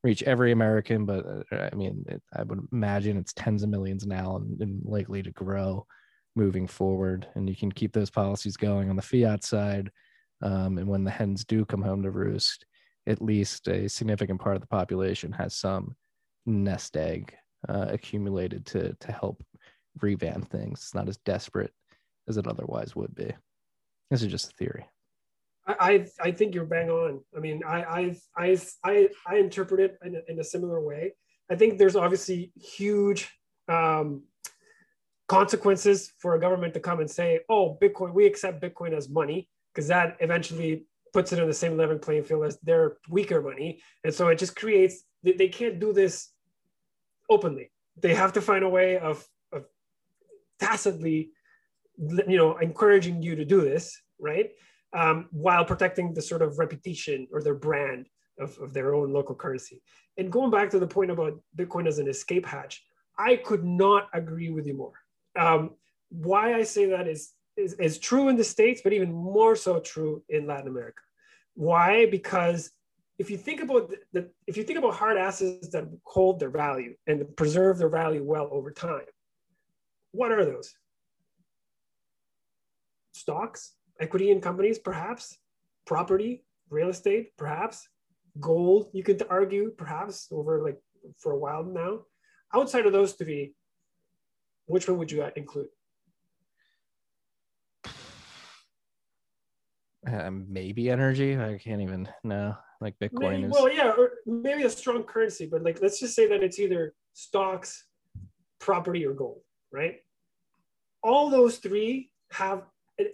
[0.03, 4.05] reach every American, but uh, I mean, it, I would imagine it's tens of millions
[4.05, 5.87] now and, and likely to grow
[6.35, 7.27] moving forward.
[7.35, 9.89] And you can keep those policies going on the fiat side.
[10.41, 12.65] Um, and when the hens do come home to roost,
[13.07, 15.95] at least a significant part of the population has some
[16.45, 17.33] nest egg
[17.67, 19.43] uh, accumulated to to help
[20.01, 20.79] revamp things.
[20.79, 21.73] It's not as desperate
[22.27, 23.31] as it otherwise would be.
[24.11, 24.85] This is just a theory.
[25.67, 27.21] I I think you're bang on.
[27.35, 31.13] I mean, I I I I, I interpret it in a, in a similar way.
[31.49, 33.29] I think there's obviously huge
[33.67, 34.23] um,
[35.27, 39.49] consequences for a government to come and say, "Oh, Bitcoin, we accept Bitcoin as money,"
[39.73, 43.81] because that eventually puts it on the same level playing field as their weaker money.
[44.03, 46.29] And so it just creates, they, they can't do this
[47.29, 47.71] openly.
[47.99, 49.65] They have to find a way of, of
[50.59, 51.31] tacitly,
[51.97, 54.51] you know, encouraging you to do this, right?
[54.93, 58.07] Um, while protecting the sort of reputation or their brand
[58.39, 59.81] of, of their own local currency.
[60.17, 62.83] And going back to the point about Bitcoin as an escape hatch,
[63.17, 64.93] I could not agree with you more.
[65.37, 65.71] Um,
[66.09, 69.79] why I say that is, is, is true in the States, but even more so
[69.79, 71.01] true in Latin America.
[71.55, 72.05] Why?
[72.05, 72.71] Because
[73.17, 76.95] if you think about the, if you think about hard assets that hold their value
[77.07, 79.05] and preserve their value well over time,
[80.11, 80.73] what are those?
[83.13, 85.37] Stocks, equity in companies, perhaps,
[85.85, 87.89] property, real estate, perhaps,
[88.39, 90.79] gold, you could argue, perhaps, over like
[91.17, 92.01] for a while now.
[92.53, 93.53] Outside of those three,
[94.67, 95.69] which one would you include?
[100.07, 101.37] Uh, maybe energy.
[101.37, 102.55] I can't even know.
[102.79, 103.51] Like Bitcoin maybe, is.
[103.51, 106.93] Well, yeah, or maybe a strong currency, but like let's just say that it's either
[107.13, 107.85] stocks,
[108.59, 109.41] property, or gold,
[109.71, 109.95] right?
[111.03, 112.63] All those three have,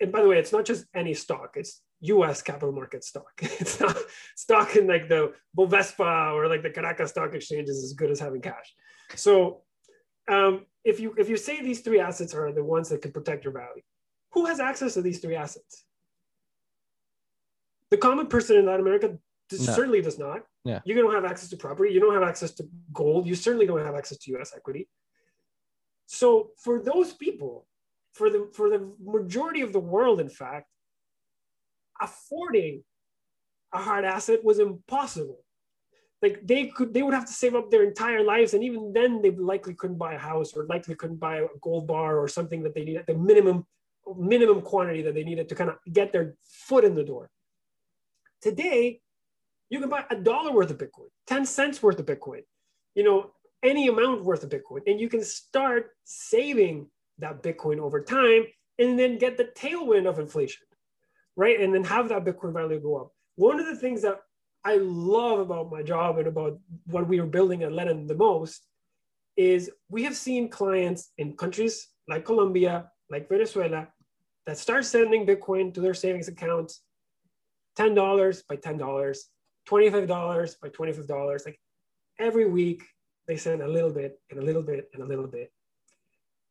[0.01, 1.53] and by the way, it's not just any stock.
[1.55, 2.41] It's U.S.
[2.41, 3.31] capital market stock.
[3.41, 3.97] It's not
[4.35, 8.19] stock in like the Bovespa or like the Caracas Stock Exchange is as good as
[8.19, 8.73] having cash.
[9.15, 9.61] So,
[10.29, 13.45] um, if you if you say these three assets are the ones that can protect
[13.45, 13.81] your value,
[14.33, 15.85] who has access to these three assets?
[17.93, 19.19] The common person in Latin America
[19.51, 19.57] no.
[19.59, 20.41] certainly does not.
[20.65, 20.79] Yeah.
[20.83, 21.93] You don't have access to property.
[21.93, 23.27] You don't have access to gold.
[23.27, 24.51] You certainly don't have access to U.S.
[24.55, 24.89] equity.
[26.07, 27.67] So for those people,
[28.15, 30.69] for the for the majority of the world, in fact,
[32.01, 32.83] affording
[33.71, 35.37] a hard asset was impossible.
[36.23, 39.21] Like they could, they would have to save up their entire lives, and even then,
[39.21, 42.63] they likely couldn't buy a house, or likely couldn't buy a gold bar, or something
[42.63, 43.67] that they needed the minimum
[44.17, 47.29] minimum quantity that they needed to kind of get their foot in the door.
[48.43, 48.99] Today,
[49.69, 52.41] you can buy a dollar worth of Bitcoin, 10 cents worth of Bitcoin,
[52.93, 53.31] you know,
[53.63, 54.81] any amount worth of Bitcoin.
[54.85, 56.87] And you can start saving
[57.19, 58.43] that Bitcoin over time
[58.79, 60.67] and then get the tailwind of inflation,
[61.37, 61.57] right?
[61.57, 63.13] And then have that Bitcoin value go up.
[63.35, 64.19] One of the things that
[64.65, 68.67] I love about my job and about what we are building at Ledn the most
[69.37, 73.87] is we have seen clients in countries like Colombia, like Venezuela,
[74.45, 76.81] that start sending Bitcoin to their savings accounts
[77.77, 79.17] $10 by $10,
[79.67, 81.45] $25 by $25.
[81.45, 81.59] Like
[82.19, 82.83] every week,
[83.27, 85.51] they send a little bit and a little bit and a little bit.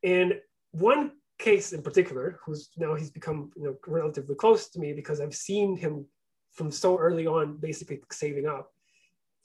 [0.03, 0.41] And
[0.73, 5.21] one case in particular, who's now he's become you know, relatively close to me because
[5.21, 6.07] I've seen him
[6.53, 8.71] from so early on basically saving up.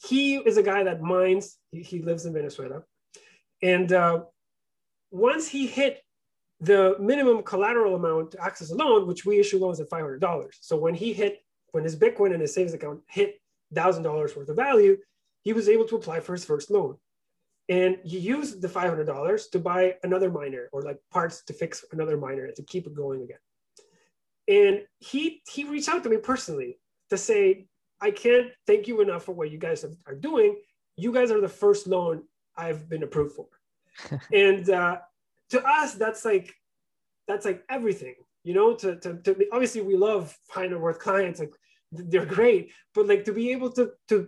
[0.04, 2.84] He is a guy that mines, he, he lives in Venezuela.
[3.62, 4.22] And uh,
[5.12, 6.04] once he hit
[6.60, 10.48] the minimum collateral amount to access a loan, which we issue loans at $500.
[10.60, 11.44] So when he hit
[11.78, 13.40] when his Bitcoin and his savings account hit
[13.72, 14.98] thousand dollars worth of value,
[15.44, 16.98] he was able to apply for his first loan.
[17.70, 22.18] And he used the $500 to buy another miner or like parts to fix another
[22.18, 23.38] miner to keep it going again.
[24.48, 26.80] And he he reached out to me personally
[27.12, 27.68] to say,
[28.02, 30.56] I can't thank you enough for what you guys are doing.
[30.96, 32.24] You guys are the first loan
[32.58, 33.48] I've been approved for.
[34.34, 34.98] and uh,
[35.52, 36.56] to us, that's like
[37.28, 38.74] that's like everything, you know.
[38.76, 41.40] To, to, to obviously we love high net worth clients.
[41.40, 41.54] Like
[41.92, 44.28] they're great but like to be able to to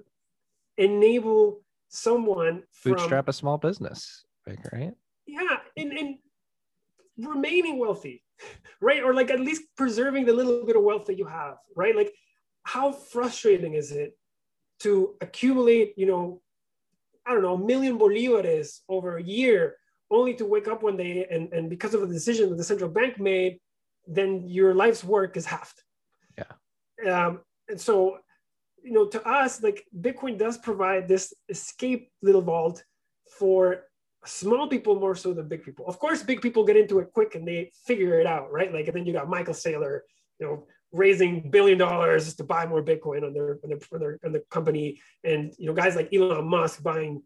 [0.78, 4.26] enable someone bootstrap from, a small business
[4.72, 4.93] right?
[5.26, 6.16] Yeah and, and
[7.18, 8.24] remaining wealthy
[8.82, 9.03] right?
[9.03, 11.95] Or like at least preserving the little bit of wealth that you have right?
[11.95, 12.14] Like
[12.64, 14.18] how frustrating is it
[14.80, 16.41] to accumulate you know
[17.26, 19.76] i don't know a million bolivares over a year
[20.12, 22.89] only to wake up one day and, and because of a decision that the central
[22.89, 23.60] bank made
[24.10, 25.84] then your life's work is halved?
[26.38, 27.28] Yeah.
[27.28, 28.18] Um, and so
[28.84, 32.84] you know to us like bitcoin does provide this escape little vault
[33.38, 33.84] for
[34.26, 35.86] small people more so than big people.
[35.88, 38.74] Of course big people get into it quick and they figure it out right?
[38.74, 40.02] Like and then you got michael saylor
[40.40, 44.20] you know raising billion dollars to buy more bitcoin on their on their, on their
[44.26, 45.00] on the company.
[45.24, 47.22] And you know guys like elon musk buying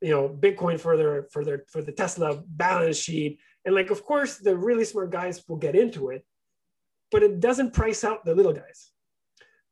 [0.00, 3.38] you know bitcoin for their for their for the tesla balance sheet.
[3.64, 6.24] And like of course the really smart guys will get into it
[7.10, 8.92] but it doesn't price out the little guys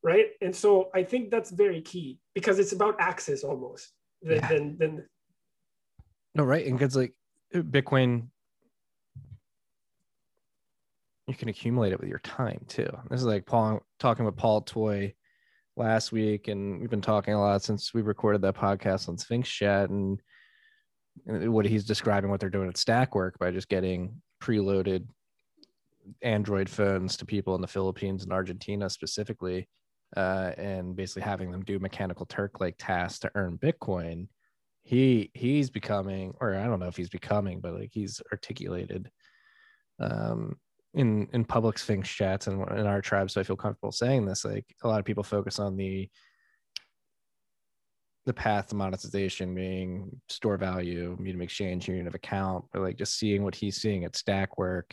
[0.03, 0.27] right?
[0.41, 3.91] And so i think that's very key because it's about access almost
[4.21, 4.47] than yeah.
[4.47, 5.05] than, than
[6.35, 6.65] no right?
[6.65, 7.13] And because like
[7.53, 8.27] bitcoin
[11.27, 12.89] you can accumulate it with your time too.
[13.09, 15.13] This is like paul talking with paul Itoi
[15.79, 19.47] last week and we've been talking a lot since we recorded that podcast on sphinx
[19.49, 20.19] chat and
[21.25, 25.07] what he's describing what they're doing at Stakwork by just getting preloaded
[26.21, 29.69] android phones to people in the philippines and argentina specifically
[30.15, 34.27] uh, and basically having them do mechanical Turk like tasks to earn Bitcoin,
[34.81, 39.09] he he's becoming, or I don't know if he's becoming, but like he's articulated
[39.99, 40.57] um,
[40.93, 44.45] in in public Sphinx chats and in our tribe, so I feel comfortable saying this.
[44.45, 46.09] Like a lot of people focus on the
[48.25, 53.17] the path to monetization being store value, medium exchange, unit of account, but like just
[53.17, 54.91] seeing what he's seeing at Stakwork,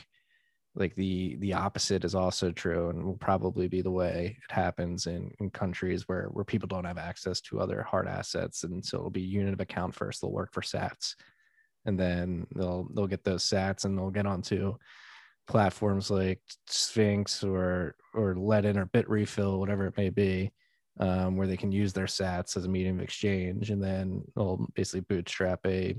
[0.77, 5.07] like the the opposite is also true and will probably be the way it happens
[5.07, 8.62] in, in countries where where people don't have access to other hard assets.
[8.64, 11.14] And so it'll be unit of account first, they'll work for sats.
[11.87, 14.77] And then they'll they'll get those sats and they'll get onto
[15.49, 20.53] platforms like Sphinx or or Ledn or Bitrefill, whatever it may be
[20.99, 24.66] um, where they can use their sats as a medium of exchange and then they'll
[24.74, 25.95] basically bootstrap a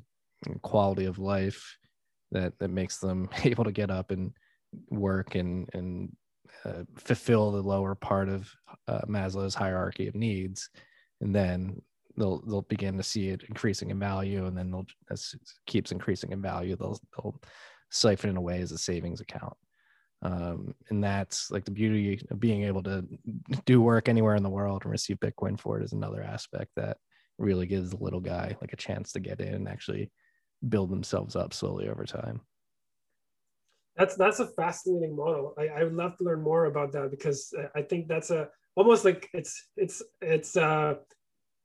[0.61, 1.77] quality of life
[2.31, 4.33] that that makes them able to get up and
[4.89, 6.15] work and and
[6.65, 8.49] uh, fulfill the lower part of
[8.87, 10.69] uh, Maslow's hierarchy of needs.
[11.21, 11.81] And then
[12.17, 15.91] they'll they'll begin to see it increasing in value and then they'll as it keeps
[15.91, 17.39] increasing in value they'll they'll
[17.91, 19.55] siphon it away as a savings account.
[20.23, 23.05] Um, and that's like the beauty of being able to
[23.65, 26.97] do work anywhere in the world and receive bitcoin for it is another aspect that
[27.37, 30.09] really gives the little guy like a chance to get in and actually
[30.67, 32.41] build themselves up slowly over time
[33.97, 35.53] that's that's a fascinating model.
[35.57, 39.05] I, I would love to learn more about that because i think that's a almost
[39.05, 40.95] like it's it's it's uh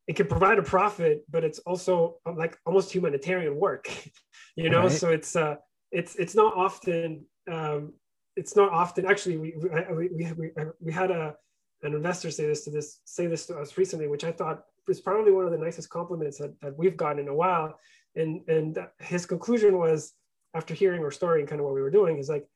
[0.08, 3.88] it can provide a profit but it's also like almost humanitarian work
[4.56, 4.84] you know?
[4.84, 4.92] Right.
[4.92, 5.56] so it's uh
[5.90, 7.92] it's it's not often um
[8.36, 11.34] it's not often actually we we, we, we, we had a
[11.82, 15.00] an investor say this to this say this to us recently which i thought was
[15.00, 17.78] probably one of the nicest compliments that, that we've gotten in a while.
[18.14, 20.12] And and his conclusion was
[20.54, 22.46] after hearing our story and kind of what we were doing is like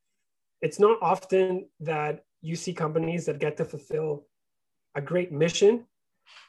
[0.63, 4.27] it's not often that you see companies that get to fulfill
[4.95, 5.85] a great mission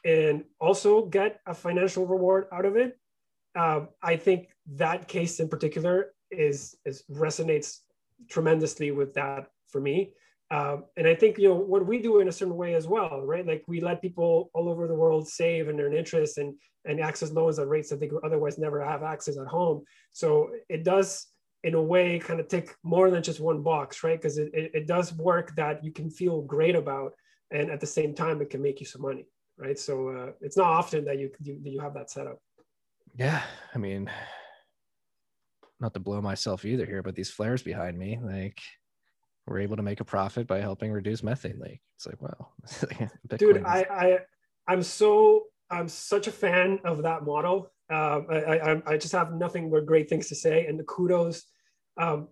[0.04, 2.98] and also get a financial reward out of it
[3.56, 7.78] um, i think that case in particular is is resonates
[8.28, 10.12] tremendously with that for me.
[10.50, 13.20] Um, and I think you know what we do in a certain way as well,
[13.22, 13.46] right?
[13.46, 16.54] Like we let people all over the world save and earn interest and
[16.86, 19.84] and access loans at rates that they could otherwise never have access at home.
[20.12, 21.26] So it does,
[21.64, 24.20] in a way, kind of tick more than just one box, right?
[24.20, 27.12] Because it, it, it does work that you can feel great about,
[27.50, 29.78] and at the same time, it can make you some money, right?
[29.78, 32.38] So uh, it's not often that you, you you have that setup.
[33.16, 33.42] Yeah,
[33.74, 34.10] I mean,
[35.80, 38.60] not to blow myself either here, but these flares behind me, like
[39.46, 41.80] we're able to make a profit by helping reduce methane leak.
[41.96, 42.48] It's like, wow,
[43.38, 44.18] dude, I, I,
[44.66, 47.72] I'm so, I'm such a fan of that model.
[47.90, 51.44] Um, I, I, I just have nothing but great things to say, and the kudos
[51.96, 52.28] um,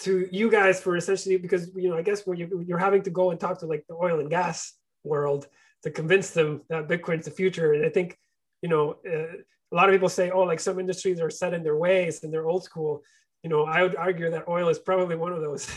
[0.00, 3.10] to you guys for essentially because you know I guess when you, you're having to
[3.10, 4.72] go and talk to like the oil and gas
[5.04, 5.46] world
[5.84, 8.18] to convince them that Bitcoin's the future, and I think
[8.62, 9.36] you know uh,
[9.72, 12.32] a lot of people say, oh, like some industries are set in their ways and
[12.32, 13.02] they're old school.
[13.42, 15.68] You know, I would argue that oil is probably one of those.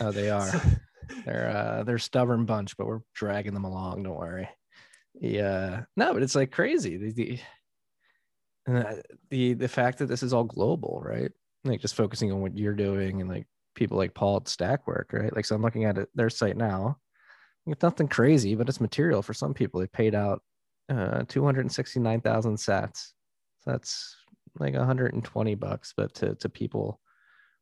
[0.00, 0.48] oh, they are.
[0.48, 0.60] so,
[1.26, 4.02] they're uh, they're stubborn bunch, but we're dragging them along.
[4.02, 4.48] Don't worry.
[5.20, 7.42] Yeah, no, but it's like crazy.
[8.68, 8.94] Uh,
[9.30, 11.30] the, the fact that this is all global, right?
[11.64, 15.34] Like just focusing on what you're doing and like people like Paul at Stakwork, right?
[15.34, 16.98] Like so, I'm looking at it, their site now.
[17.66, 19.80] It's nothing crazy, but it's material for some people.
[19.80, 20.42] They paid out
[20.88, 23.12] uh, 269,000 sats
[23.62, 24.16] so that's
[24.58, 27.00] like 120 bucks, but to, to people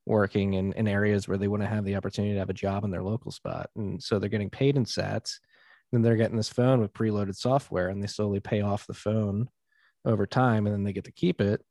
[0.06, 2.90] working in, in areas where they wouldn't have the opportunity to have a job in
[2.90, 3.68] their local spot.
[3.76, 5.34] And so they're getting paid in sats.
[5.92, 9.48] Then they're getting this phone with preloaded software and they slowly pay off the phone
[10.04, 11.62] over time and then they get to keep it.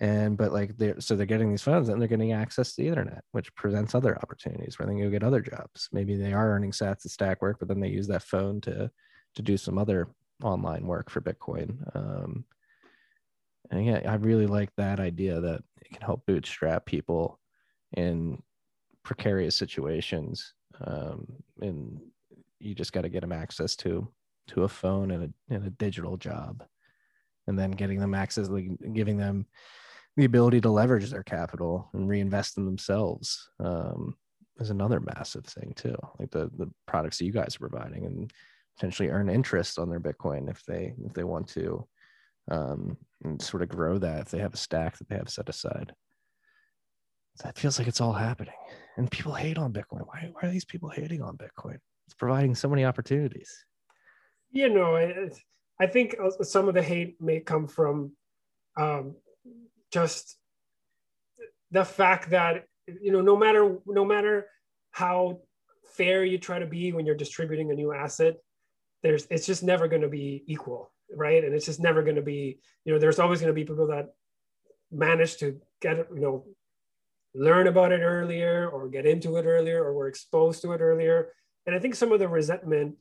[0.00, 2.88] And but like they're so they're getting these phones and they're getting access to the
[2.88, 5.88] internet, which presents other opportunities where they can go get other jobs.
[5.92, 8.90] Maybe they are earning sats at Stakwork but then they use that phone to
[9.36, 10.08] to do some other
[10.42, 11.76] online work for Bitcoin.
[11.94, 12.44] Um,
[13.70, 17.40] and yeah, I really like that idea that it can help bootstrap people
[17.96, 18.42] in
[19.04, 20.54] precarious situations.
[20.80, 21.26] Um,
[21.60, 22.00] and
[22.58, 24.08] you just got to get them access to
[24.46, 26.64] to a phone and a, and a digital job,
[27.46, 29.46] and then getting them access, like giving them
[30.16, 34.14] the ability to leverage their capital and reinvest in themselves um,
[34.58, 35.96] is another massive thing too.
[36.18, 38.32] Like the the products that you guys are providing and
[38.76, 41.86] potentially earn interest on their Bitcoin if they if they want to
[42.50, 45.48] um, and sort of grow that if they have a stack that they have set
[45.48, 45.92] aside.
[47.42, 48.54] That feels like it's all happening.
[48.96, 50.06] And people hate on Bitcoin.
[50.06, 51.78] Why, why are these people hating on Bitcoin?
[52.06, 53.52] It's providing so many opportunities.
[54.52, 54.94] You know,
[55.80, 58.12] I think some of the hate may come from
[58.76, 59.16] um,
[59.92, 60.36] just
[61.70, 64.46] the fact that you know no matter no matter
[64.90, 65.40] how
[65.96, 68.36] fair you try to be when you're distributing a new asset
[69.02, 71.44] there's it's just never going to be equal right?
[71.44, 73.88] And it's just never going to be, you know, there's always going to be people
[73.88, 74.14] that
[74.90, 76.44] manage to get, you know,
[77.34, 81.32] learn about it earlier or get into it earlier or were exposed to it earlier.
[81.66, 82.96] And I think some of the resentment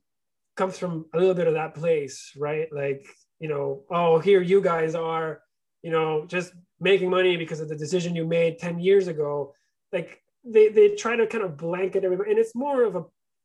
[0.55, 2.67] comes from a little bit of that place, right?
[2.71, 3.05] Like,
[3.39, 5.41] you know, oh, here you guys are,
[5.81, 9.53] you know, just making money because of the decision you made 10 years ago.
[9.91, 12.31] Like they, they try to kind of blanket everybody.
[12.31, 13.03] And it's more of a,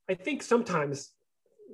[0.09, 1.11] I think sometimes,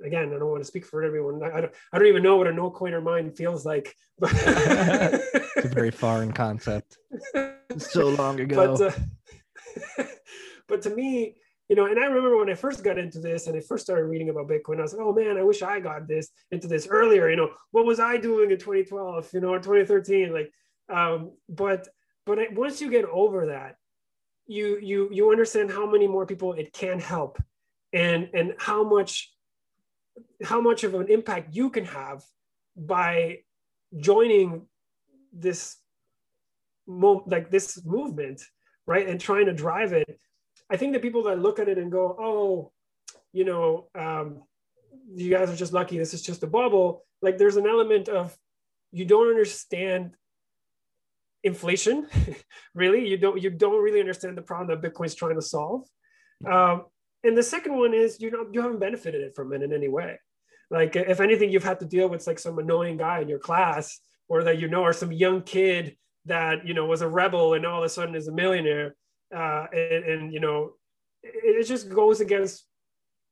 [0.03, 1.43] again, I don't want to speak for everyone.
[1.43, 3.95] I don't, I don't even know what a no coiner mind feels like.
[4.17, 6.97] But it's a very foreign concept.
[7.77, 8.77] so long ago.
[8.77, 8.95] But,
[9.99, 10.05] uh,
[10.67, 11.35] but to me,
[11.69, 14.05] you know, and I remember when I first got into this and I first started
[14.05, 16.87] reading about Bitcoin, I was like, oh man, I wish I got this into this
[16.87, 17.29] earlier.
[17.29, 20.31] You know, what was I doing in 2012, you know, or 2013?
[20.31, 20.51] Like,
[20.89, 21.87] um, but
[22.25, 23.77] but I, once you get over that,
[24.45, 27.41] you you you understand how many more people it can help,
[27.93, 29.33] and and how much
[30.43, 32.23] how much of an impact you can have
[32.77, 33.39] by
[33.97, 34.67] joining
[35.33, 35.77] this
[36.85, 38.43] mo- like this movement,
[38.85, 40.19] right, and trying to drive it
[40.69, 42.71] I think the people that look at it and go, oh,
[43.33, 44.43] you know, um,
[45.13, 45.97] you guys are just lucky.
[45.97, 47.05] This is just a bubble.
[47.21, 48.35] Like there's an element of
[48.91, 50.15] you don't understand
[51.43, 52.07] inflation,
[52.73, 53.07] really.
[53.07, 55.87] You don't you don't really understand the problem that Bitcoin's trying to solve.
[56.45, 56.85] Um,
[57.23, 59.87] and the second one is you know you haven't benefited it from it in any
[59.87, 60.19] way.
[60.71, 63.99] Like if anything, you've had to deal with like some annoying guy in your class,
[64.27, 67.65] or that you know, or some young kid that you know was a rebel and
[67.65, 68.95] all of a sudden is a millionaire
[69.33, 70.73] uh, and, and you know
[71.23, 72.65] it, it just goes against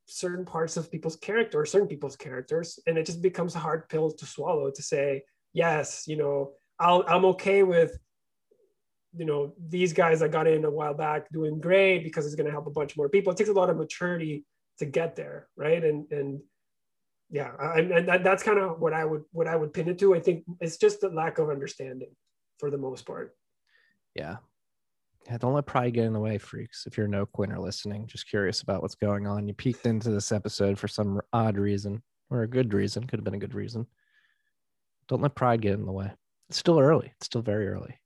[0.06, 3.88] certain parts of people's character or certain people's characters and it just becomes a hard
[3.90, 7.98] pill to swallow to say yes you know I'll, i'm okay with
[9.16, 12.46] you know these guys that got in a while back doing great because it's going
[12.46, 13.32] to help a bunch more people.
[13.32, 14.46] It takes a lot of maturity
[14.80, 15.84] to get there right?
[15.84, 16.42] And and
[17.30, 20.16] yeah and that, that's kind of what i would what i would pin it to.
[20.16, 22.12] I think it's just the lack of understanding
[22.60, 23.36] for the most part.
[24.16, 24.38] Yeah
[25.28, 26.86] yeah, don't let pride get in the way, freaks.
[26.86, 29.48] If you're no coiner listening, just curious about what's going on.
[29.48, 33.06] You peeked into this episode for some odd reason or a good reason.
[33.06, 33.88] Could have been a good reason.
[35.08, 36.12] Don't let pride get in the way.
[36.50, 37.14] It's still early.
[37.18, 38.00] It's still very early.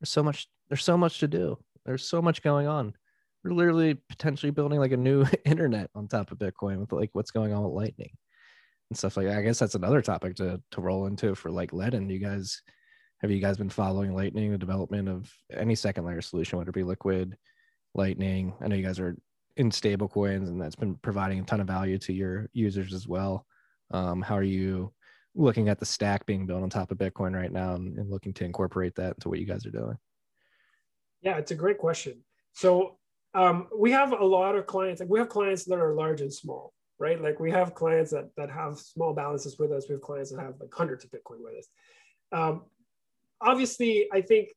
[0.00, 0.48] There's so much.
[0.68, 1.58] There's so much to do.
[1.84, 2.94] There's so much going on.
[3.42, 7.30] We're literally potentially building like a new internet on top of Bitcoin with like what's
[7.30, 8.10] going on with Lightning
[8.90, 9.38] and stuff like that.
[9.38, 12.62] I guess that's another topic to to roll into for like Ledn You guys
[13.20, 16.74] have you guys been following Lightning, the development of any second layer solution, whether it
[16.74, 17.36] be Liquid,
[17.94, 18.52] Lightning?
[18.60, 19.16] I know you guys are
[19.56, 23.08] in stable coins and that's been providing a ton of value to your users as
[23.08, 23.46] well.
[23.90, 24.92] Um, how are you
[25.34, 28.34] looking at the stack being built on top of Bitcoin right now and, and looking
[28.34, 29.96] to incorporate that into what you guys are doing?
[31.22, 32.22] Yeah, it's a great question.
[32.52, 32.98] So
[33.34, 36.32] um, we have a lot of clients, like we have clients that are large and
[36.32, 37.20] small, right?
[37.20, 39.86] Like we have clients that, that have small balances with us.
[39.88, 41.68] We have clients that have like hundreds of Bitcoin with us.
[42.32, 42.62] Um,
[43.40, 44.48] obviously, I think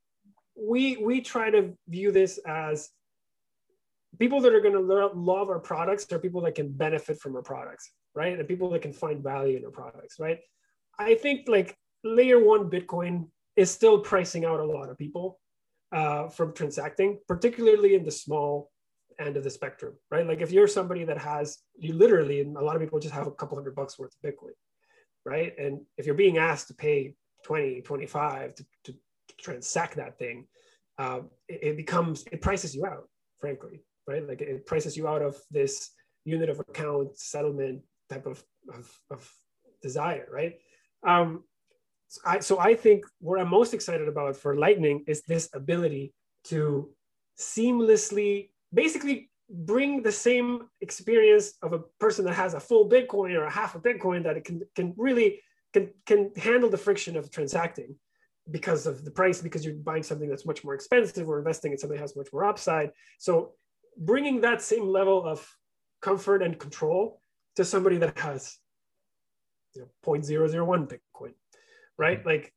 [0.55, 2.89] we we try to view this as
[4.19, 4.79] people that are going to
[5.13, 8.37] love our products are people that can benefit from our products, right?
[8.37, 10.39] And people that can find value in our products, right?
[10.97, 15.39] I think like layer one Bitcoin is still pricing out a lot of people
[15.91, 18.69] uh, from transacting, particularly in the small
[19.19, 20.25] end of the spectrum, right?
[20.25, 23.27] Like if you're somebody that has, you literally, and a lot of people just have
[23.27, 24.53] a couple hundred bucks worth of Bitcoin,
[25.25, 25.53] right?
[25.57, 27.15] And if you're being asked to pay
[27.45, 28.95] 20, 25 to, to
[29.39, 30.47] transact that thing,
[30.97, 33.07] uh, it, it, becomes, it prices you out,
[33.39, 34.27] frankly, right?
[34.27, 35.91] Like it prices you out of this
[36.25, 38.43] unit of account settlement type of,
[38.73, 39.31] of, of
[39.81, 40.55] desire, right?
[41.07, 41.43] Um,
[42.07, 46.13] so I, so I think what I'm most excited about for Lightning is this ability
[46.45, 46.89] to
[47.37, 53.43] seamlessly, basically bring the same experience of a person that has a full Bitcoin or
[53.43, 55.39] a half a Bitcoin that it can, can really
[55.73, 57.95] can can handle the friction of transacting
[58.51, 61.77] because of the price because you're buying something that's much more expensive or investing in
[61.77, 62.91] something that has much more upside.
[63.19, 63.53] So
[63.97, 65.47] bringing that same level of
[66.01, 67.21] comfort and control
[67.55, 68.57] to somebody that has
[69.75, 71.33] you know 0.001 bitcoin
[71.97, 72.19] right?
[72.19, 72.27] Mm-hmm.
[72.27, 72.53] like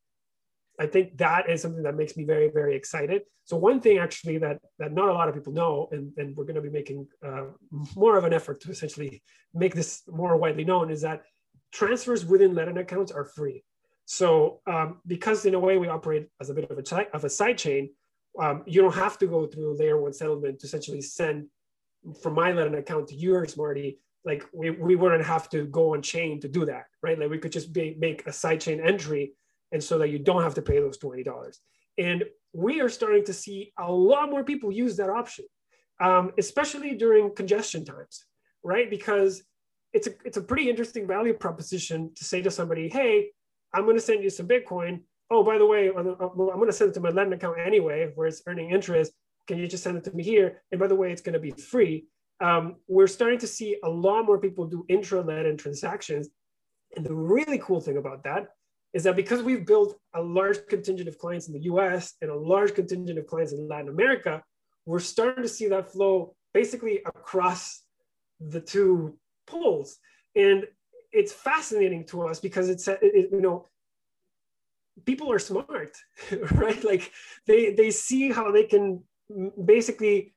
[0.81, 3.23] i think that is something that makes me very very excited.
[3.45, 6.45] So one thing actually that that not a lot of people know and, and we're
[6.45, 7.47] going to be making uh,
[7.97, 9.23] more of an effort to essentially
[9.53, 11.23] make this more widely known is that
[11.73, 13.65] transfers within Ledn accounts are free.
[14.05, 17.31] So um, because in a way we operate as a bit of a, of a
[17.31, 17.91] side chain,
[18.39, 21.47] um, you don't have to go through layer one settlement to essentially send
[22.23, 23.99] from my Ledn account to yours, Marty.
[24.25, 27.19] Like we, we wouldn't have to go on chain to do that, right?
[27.19, 29.35] Like we could just be, make a side chain entry
[29.73, 31.25] and so that you don't have to pay those $20.
[31.99, 35.47] And we are starting to see a lot more people use that option,
[36.01, 38.25] um, especially during congestion times,
[38.63, 38.89] right?
[38.89, 39.43] Because
[39.93, 43.31] it's a it's a pretty interesting value proposition to say to somebody, hey,
[43.75, 45.01] I'm going to send you some Bitcoin.
[45.31, 48.27] Oh, by the way, I'm going to send it to my Ledn account anyway, where
[48.27, 49.13] it's earning interest.
[49.47, 50.63] can you just send it to me here?
[50.71, 52.05] And by the way, it's going to be free.
[52.41, 56.29] Um, we're starting to see a lot more people do intra-Ledn transactions.
[56.97, 58.49] And the really cool thing about that
[58.93, 62.35] is that because we've built a large contingent of clients in the US and a
[62.35, 64.43] large contingent of clients in Latin America,
[64.85, 67.83] we're starting to see that flow basically across
[68.41, 69.17] the two
[69.47, 69.99] poles.
[70.35, 70.67] And
[71.13, 73.69] it's fascinating to us because it's, uh, it, you know,
[75.05, 75.97] people are smart,
[76.53, 76.83] right?
[76.85, 77.13] Like
[77.47, 79.03] they, they see how they can
[79.63, 80.35] basically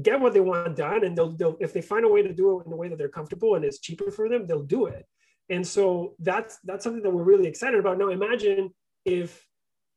[0.00, 2.60] get what they want done and they'll, they'll if they find a way to do
[2.60, 5.06] it in a way that they're comfortable and it's cheaper for them, they'll do it
[5.50, 8.70] and so that's that's something that we're really excited about now imagine
[9.04, 9.44] if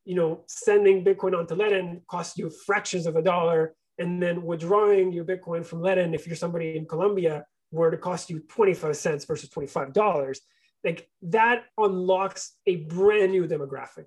[0.04, 5.14] you know sending bitcoin onto ledn costs you fractions of a dollar and then withdrawing
[5.14, 9.26] your bitcoin from ledn if you're somebody in colombia were to cost you 25 cents
[9.26, 10.38] versus $25
[10.84, 14.06] like that unlocks a brand new demographic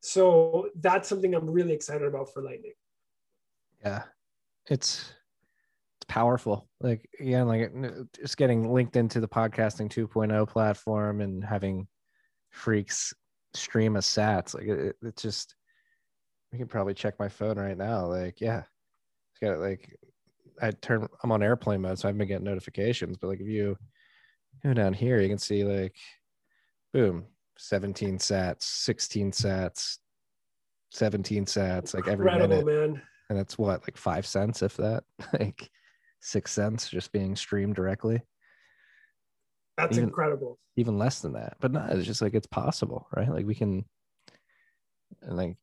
[0.00, 2.72] so that's something i'm really excited about for lightning
[3.84, 4.02] yeah
[4.68, 5.12] it's
[5.98, 6.68] it's powerful.
[6.80, 7.72] Like again, like
[8.14, 11.88] just getting linked into the podcasting 2.0 platform and having
[12.50, 13.14] freaks
[13.54, 14.54] stream a sats.
[14.54, 15.54] Like it, it's just
[16.52, 18.06] I can probably check my phone right now.
[18.06, 18.62] Like, yeah.
[19.32, 19.98] It's got like
[20.60, 23.16] I turn I'm on airplane mode, so I've been getting notifications.
[23.16, 23.76] But like if you
[24.64, 25.96] go down here, you can see like
[26.92, 27.26] boom,
[27.58, 29.98] 17 sats, 16 sats,
[30.92, 32.92] 17 sats, like every Incredible, minute.
[32.94, 33.02] man.
[33.28, 35.04] And it's what, like five cents if that?
[35.38, 35.68] like
[36.20, 38.22] six cents just being streamed directly.
[39.76, 40.58] That's even, incredible.
[40.76, 43.30] Even less than that, but no, it's just like it's possible, right?
[43.30, 43.84] Like we can,
[45.20, 45.56] and like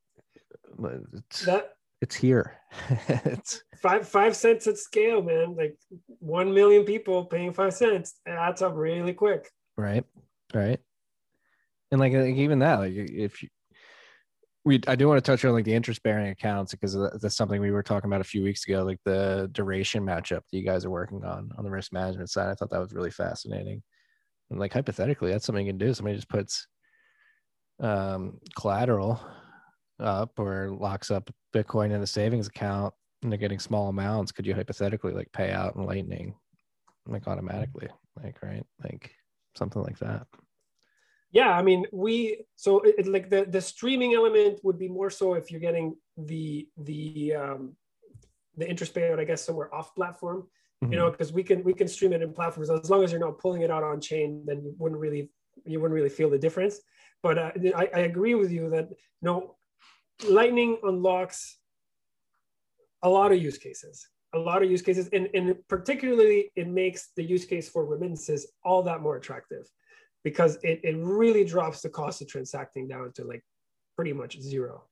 [1.14, 1.73] it's that
[2.04, 2.58] it's here.
[3.08, 5.56] it's five five cents at scale, man.
[5.56, 5.74] Like
[6.18, 8.20] one million people paying five cents.
[8.26, 9.50] That's up really quick.
[9.78, 10.04] Right,
[10.52, 10.78] right.
[11.90, 13.48] And like, like even that, like if you,
[14.66, 17.60] we I do want to touch on like the interest bearing accounts because that's something
[17.60, 20.84] we were talking about a few weeks ago, like the duration matchup that you guys
[20.84, 22.50] are working on on the risk management side.
[22.50, 23.82] I thought that was really fascinating.
[24.50, 25.94] And like hypothetically, that's something you can do.
[25.94, 26.66] Somebody just puts
[27.80, 29.20] um, collateral
[30.00, 34.32] up or locks up Bitcoin in a savings account and they're getting small amounts.
[34.32, 36.34] Could you hypothetically like pay out in Lightning
[37.06, 37.88] like automatically?
[38.22, 39.12] Like right, like
[39.54, 40.26] something like that
[41.34, 45.10] yeah i mean we so it, it, like the the streaming element would be more
[45.10, 47.76] so if you're getting the the um
[48.56, 50.46] the interest payout i guess somewhere off platform
[50.82, 50.92] mm-hmm.
[50.92, 53.20] you know because we can we can stream it in platforms as long as you're
[53.20, 55.28] not pulling it out on chain then you wouldn't really
[55.66, 56.80] you wouldn't really feel the difference
[57.22, 59.56] but uh, I, I agree with you that you know
[60.28, 61.58] lightning unlocks
[63.02, 67.10] a lot of use cases a lot of use cases and, and particularly it makes
[67.16, 69.68] the use case for remittances all that more attractive
[70.24, 73.44] because it, it really drops the cost of transacting down to like
[73.94, 74.84] pretty much zero.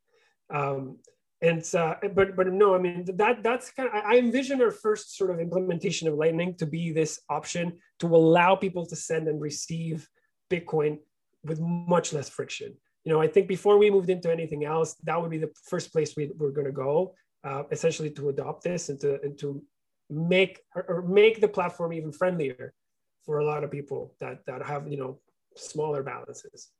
[0.52, 0.98] Um,
[1.40, 5.16] and uh, but but no, I mean that that's kind of I envision our first
[5.16, 9.40] sort of implementation of Lightning to be this option to allow people to send and
[9.40, 10.08] receive
[10.48, 10.98] Bitcoin
[11.42, 12.76] with much less friction.
[13.04, 15.92] You know, I think before we moved into anything else, that would be the first
[15.92, 17.14] place we, we're going to go,
[17.44, 19.62] uh, essentially to adopt this and to and to
[20.08, 22.74] make or make the platform even friendlier
[23.24, 25.18] for a lot of people that that have you know
[25.56, 26.70] smaller balances.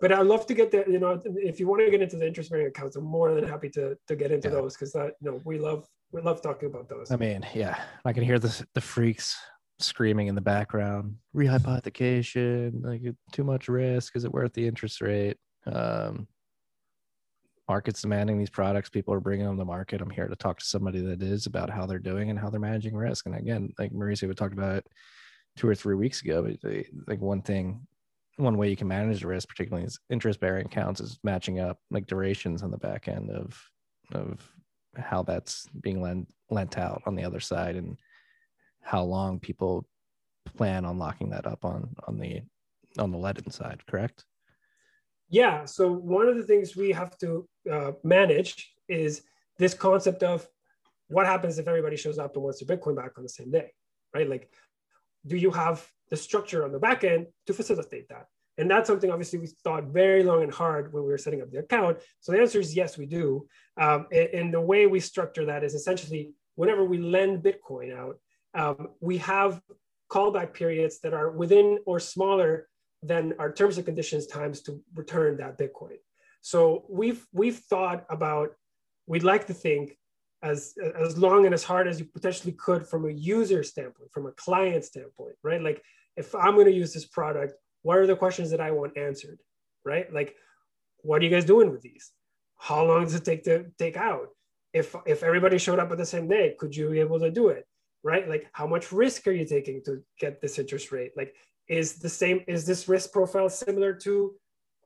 [0.00, 2.26] But I'd love to get the you know if you want to get into the
[2.26, 4.54] interest bearing accounts, I'm more than happy to to get into yeah.
[4.54, 7.10] those because that you know we love we love talking about those.
[7.10, 9.36] I mean, yeah, I can hear the the freaks
[9.80, 13.02] screaming in the background, rehypothecation, like
[13.32, 14.16] too much risk.
[14.16, 15.36] Is it worth the interest rate?
[15.66, 16.28] Um,
[17.68, 18.90] markets demanding these products.
[18.90, 20.00] People are bringing them to market.
[20.00, 22.60] I'm here to talk to somebody that is about how they're doing and how they're
[22.60, 23.26] managing risk.
[23.26, 24.86] And again like mauricio we talked about it
[25.56, 26.42] two or three weeks ago.
[26.42, 26.70] But
[27.06, 27.86] like one thing,
[28.36, 31.78] one way you can manage the risk, particularly is interest bearing accounts, is matching up
[31.90, 33.58] like durations on the back end of
[34.12, 34.40] of
[34.96, 37.96] how that's being lent lent out on the other side and
[38.82, 39.86] how long people
[40.56, 42.42] plan on locking that up on on the
[42.98, 44.24] on the Ledn side correct
[45.28, 49.22] yeah so one of the things we have to uh, manage is
[49.58, 50.46] this concept of
[51.08, 53.70] what happens if everybody shows up and wants their bitcoin back on the same day
[54.14, 54.50] right like
[55.26, 58.26] do you have the structure on the back end to facilitate that?
[58.56, 61.50] And that's something obviously we thought very long and hard when we were setting up
[61.50, 61.98] the account.
[62.20, 63.48] So the answer is yes, we do.
[63.76, 68.16] Um, and, and, the way we structure that is essentially whenever we lend Bitcoin out,
[68.54, 69.60] um, we have
[70.08, 72.68] callback periods that are within or smaller
[73.04, 75.98] than our terms and conditions times to return that Bitcoin.
[76.40, 78.50] So we've we've thought about.
[79.06, 79.98] We'd like to think
[80.42, 84.26] as as long and as hard as you potentially could from a user standpoint from
[84.26, 85.62] a client standpoint right?
[85.62, 85.82] Like
[86.16, 89.38] if i'm going to use this product what are the questions that i want answered
[89.84, 90.12] right?
[90.12, 90.34] Like
[91.02, 92.10] what are you guys doing with these?
[92.56, 94.28] How long does it take to take out?
[94.72, 97.48] If if everybody showed up at the same day could you be able to do
[97.48, 97.66] it
[98.02, 98.28] right?
[98.28, 101.12] Like how much risk are you taking to get this interest rate?
[101.16, 101.34] Like
[101.68, 104.34] is the same is this risk profile similar to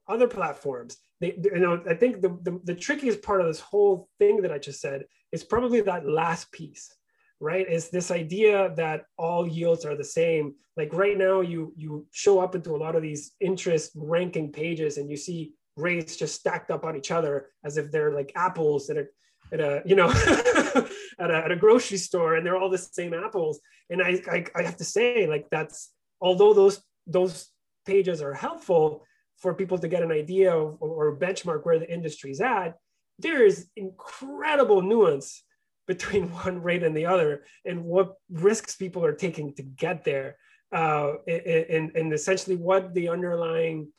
[0.08, 0.96] other platforms?
[1.20, 4.52] They, you know i think the, the, the trickiest part of this whole thing that
[4.52, 5.02] i just said
[5.32, 6.94] is probably that last piece
[7.40, 7.68] right?
[7.68, 10.54] Is this idea that all yields are the same.
[10.76, 14.98] Like right now you you show up into a lot of these interest ranking pages
[14.98, 18.86] and you see rates just stacked up on each other as if they're like apples
[18.88, 19.10] that are
[19.52, 20.10] at a you know
[21.18, 23.60] at, a, at a grocery store and they're all the same apples.
[23.90, 27.48] And I, I, I have to say like that's although those those
[27.86, 29.04] pages are helpful
[29.38, 32.74] for people to get an idea of, or benchmark where the industry's at
[33.18, 35.44] there is incredible nuance
[35.86, 40.36] between one rate and the other and what risks people are taking to get there
[40.72, 43.90] uh, and, and essentially what the underlying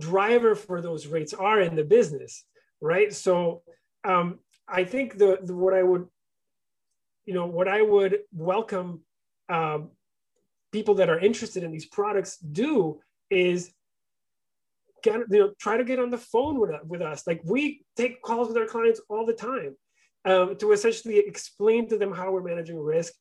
[0.00, 2.44] driver for those rates are in the business
[2.80, 3.12] right?
[3.12, 3.62] So
[4.04, 4.38] um,
[4.68, 6.06] I think the, the, what I would,
[7.24, 9.02] you know, what I would welcome
[9.48, 9.90] um,
[10.72, 13.72] people that are interested in these products do is
[15.02, 17.26] get you know try to get on the phone with, with us.
[17.26, 19.76] Like we take calls with our clients all the time
[20.24, 23.12] um, to essentially explain to them how we're managing risk,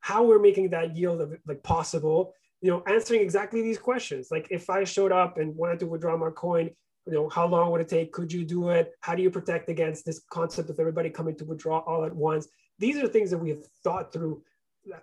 [0.00, 2.34] how we're making that yield of, like possible.
[2.60, 4.28] You know, answering exactly these questions.
[4.30, 6.70] Like if I showed up and wanted to withdraw my coin,
[7.06, 9.68] you know how long would it take could you do it how do you protect
[9.68, 12.48] against this concept of everybody coming to withdraw all at once
[12.78, 14.42] these are things that we have thought through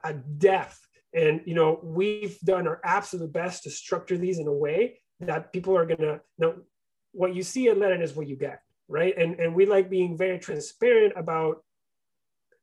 [0.03, 4.53] at depth and you know we've done our absolute best to structure these in a
[4.53, 6.55] way that people are gonna know
[7.11, 10.17] what you see at Ledn is what you get right and and we like being
[10.17, 11.63] very transparent about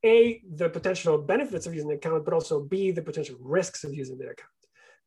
[0.05, 3.95] a the potential benefits of using the account but also b the potential risks of
[3.95, 4.51] using the account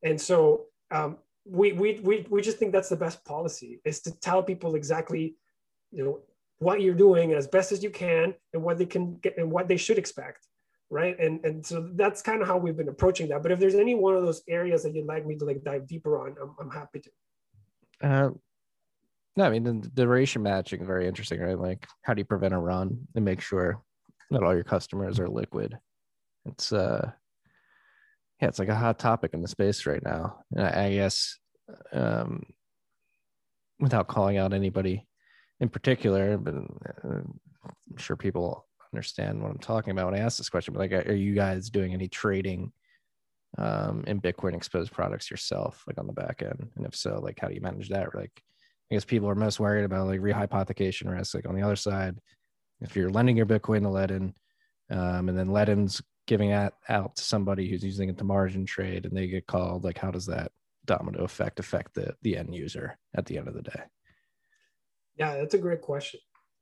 [0.04, 4.12] and so um, we, we, we, we just think that's the best policy is to
[4.20, 5.36] tell people exactly,
[5.92, 6.20] you know,
[6.60, 9.68] what you're doing as best as you can and what they can get and what
[9.68, 10.48] they should expect.
[10.92, 11.18] Right.
[11.18, 13.42] And, and so that's kind of how we've been approaching that.
[13.42, 15.88] But if there's any one of those areas that you'd like me to like dive
[15.88, 17.10] deeper on, I'm, I'm happy to.
[18.04, 18.30] Uh,
[19.38, 21.58] no, I mean, the duration matching, is very interesting, right?
[21.58, 23.82] Like, how do you prevent a run and make sure
[24.32, 25.80] that all your customers are liquid?
[26.46, 27.10] It's, uh,
[28.42, 30.44] yeah, it's like a hot topic in the space right now.
[30.54, 31.40] And I, I guess
[31.94, 32.44] um,
[33.80, 35.08] without calling out anybody
[35.62, 40.38] in particular, but uh, I'm sure people understand what I'm talking about when I ask
[40.38, 40.74] this question.
[40.74, 42.72] But like, are you guys doing any trading
[43.58, 46.70] um, in Bitcoin exposed products yourself, like on the back end?
[46.76, 48.14] And if so, like, how do you manage that?
[48.16, 48.32] Like,
[48.92, 51.34] I guess people are most worried about like rehypothecation risk.
[51.34, 52.20] Like on the other side,
[52.82, 54.34] if you're lending your Bitcoin to Ledn,
[54.90, 59.06] um, and then Ledn's giving that out to somebody who's using it to margin trade
[59.06, 60.52] and they get called like how does that
[60.86, 63.82] domino effect affect the the end user at the end of the day
[65.18, 66.20] yeah that's a great question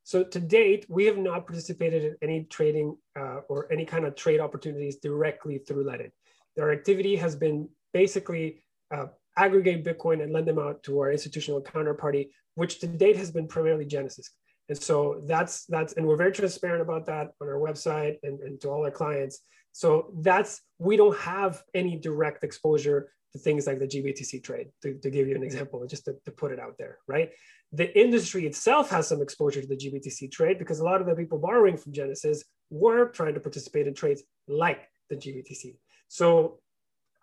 [0.09, 2.87] so to date we have not participated in any trading
[3.19, 6.11] uh, or any kind of trade opportunities directly through Ledn.
[6.59, 8.63] Our activity has been basically
[8.95, 9.07] uh,
[9.37, 12.23] aggregate bitcoin and lend them out to our institutional counterparty
[12.55, 14.27] which to date has been primarily genesis
[14.69, 18.61] and so that's that's and we're very transparent about that on our website and, and
[18.61, 19.39] to all our clients.
[19.71, 24.95] So that's we don't have any direct exposure to things like the GBTC trade, to,
[24.95, 27.29] to give you an example, just to, to put it out there, right?
[27.71, 31.15] The industry itself has some exposure to the GBTC trade because a lot of the
[31.15, 35.77] people borrowing from Genesis were trying to participate in trades like the GBTC.
[36.07, 36.59] So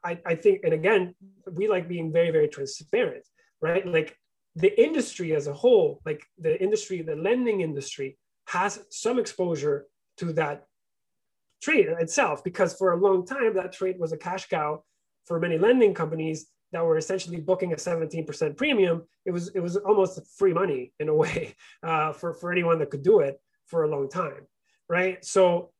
[0.05, 1.15] I, I think, and again,
[1.51, 3.25] we like being very, very transparent,
[3.61, 3.85] right?
[3.87, 4.17] Like
[4.55, 8.17] the industry as a whole, like the industry, the lending industry,
[8.47, 9.87] has some exposure
[10.19, 10.65] to that
[11.61, 14.85] trade itself, because for a long time, that trade was a cash cow
[15.25, 16.47] for many lending companies
[16.77, 19.03] that were essentially booking a 17% premium.
[19.25, 22.91] It was, it was almost free money in a way uh, for, for anyone that
[22.91, 24.43] could do it for a long time,
[24.89, 25.25] right?
[25.25, 25.71] So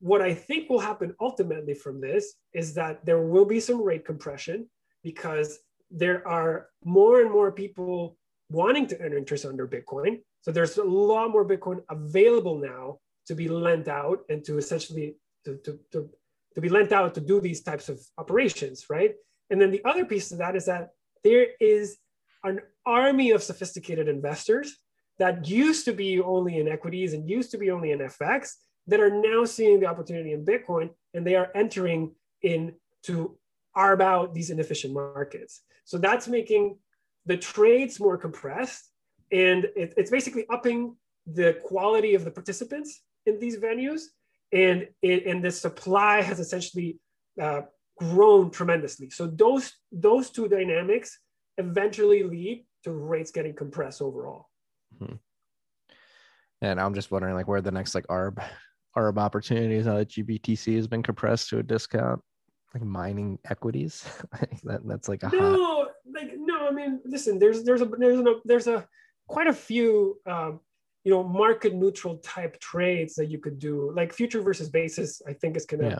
[0.00, 4.04] what I think will happen ultimately from this is that there will be some rate
[4.04, 4.68] compression
[5.04, 8.16] because there are more and more people
[8.50, 10.20] wanting to earn interest under Bitcoin.
[10.40, 15.16] So there's a lot more Bitcoin available now to be lent out and to essentially
[15.44, 16.10] to, to, to,
[16.54, 19.14] to be lent out to do these types of operations, right?
[19.50, 20.90] And then the other piece of that is that
[21.24, 21.98] there is
[22.44, 24.76] an army of sophisticated investors
[25.18, 28.52] that used to be only in equities and used to be only in FX
[28.86, 33.36] that are now seeing the opportunity in Bitcoin and they are entering into
[33.76, 35.62] arb out these inefficient markets.
[35.84, 36.78] So that's making
[37.26, 38.90] the trades more compressed.
[39.30, 40.96] And it, it's basically upping
[41.26, 44.02] the quality of the participants in these venues.
[44.52, 46.98] And, it, and the supply has essentially
[47.40, 47.62] uh,
[47.98, 49.10] grown tremendously.
[49.10, 51.18] So those, those two dynamics
[51.58, 54.48] eventually lead to rates getting compressed overall.
[54.98, 55.14] Hmm.
[56.60, 58.42] And I'm just wondering like where the next like ARB
[58.96, 62.20] ARB opportunities now that GBTC has been compressed to a discount,
[62.74, 64.04] like mining equities.
[64.64, 66.66] that, that's like a hot no, like no.
[66.66, 67.38] I mean, listen.
[67.38, 68.86] There's there's a there's a there's a
[69.28, 70.60] quite a few um,
[71.04, 73.92] you know market neutral type trades that you could do.
[73.94, 75.98] Like future versus basis, I think is gonna Yeah.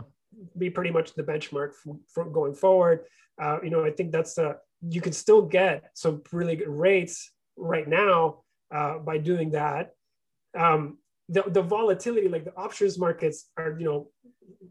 [0.56, 3.04] Be pretty much the benchmark from, from going forward.
[3.40, 4.54] Uh, you know, I think that's uh,
[4.88, 9.90] you can still get some really good rates right now uh, by doing that.
[10.56, 10.98] Um,
[11.28, 14.10] the, the volatility, like the options markets are, you know,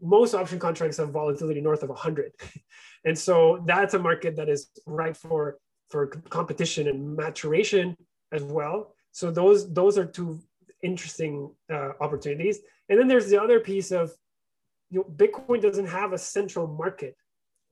[0.02, 2.32] most option contracts have volatility north of 100.
[3.04, 5.58] and so that's a market that is ripe for,
[5.90, 7.96] for competition and maturation
[8.32, 8.94] as well.
[9.12, 10.40] So those, those are two
[10.82, 12.60] interesting uh, opportunities.
[12.88, 14.10] And then there's the other piece of,
[14.90, 17.16] you know, Bitcoin doesn't have a central market,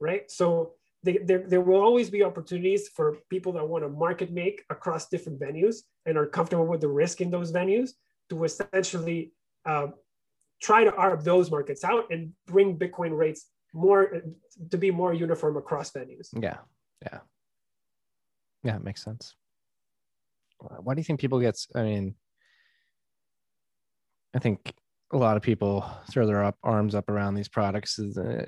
[0.01, 0.31] right?
[0.31, 0.73] So
[1.03, 5.39] there, there will always be opportunities for people that want to market make across different
[5.39, 7.91] venues and are comfortable with the risk in those venues
[8.31, 9.33] to essentially
[9.65, 9.89] uh,
[10.61, 14.23] try to arb those markets out and bring Bitcoin rates more
[14.71, 16.29] to be more uniform across venues.
[16.33, 16.59] Yeah.
[17.03, 17.19] Yeah.
[18.65, 19.35] Yeah, it makes sense.
[20.59, 21.57] Why do you think people get?
[21.75, 22.15] I mean,
[24.35, 24.75] I think
[25.13, 28.47] a lot of people throw their up arms up around these products is uh,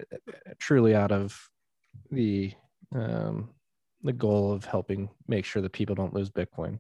[0.59, 1.39] truly out of
[2.11, 2.53] the
[2.95, 3.51] um,
[4.03, 6.79] the goal of helping make sure that people don't lose Bitcoin,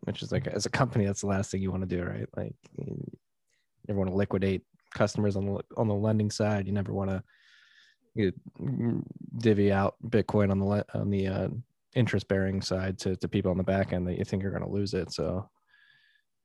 [0.00, 2.28] which is like as a company, that's the last thing you want to do, right?
[2.36, 3.18] Like you
[3.88, 4.62] never want to liquidate
[4.94, 6.66] customers on the on the lending side.
[6.66, 7.22] You never want to
[8.14, 9.02] you mm,
[9.38, 11.48] divvy out Bitcoin on the on the uh,
[11.94, 14.62] interest bearing side to, to people on the back end that you think are going
[14.62, 15.12] to lose it.
[15.12, 15.48] So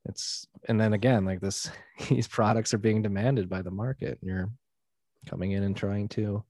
[0.05, 1.69] it's and then again like this
[2.09, 4.49] these products are being demanded by the market and you're
[5.29, 6.43] coming in and trying to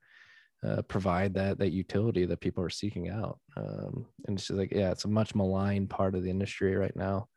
[0.66, 4.72] uh, provide that that utility that people are seeking out um, and it's just like
[4.72, 7.28] yeah it's a much maligned part of the industry right now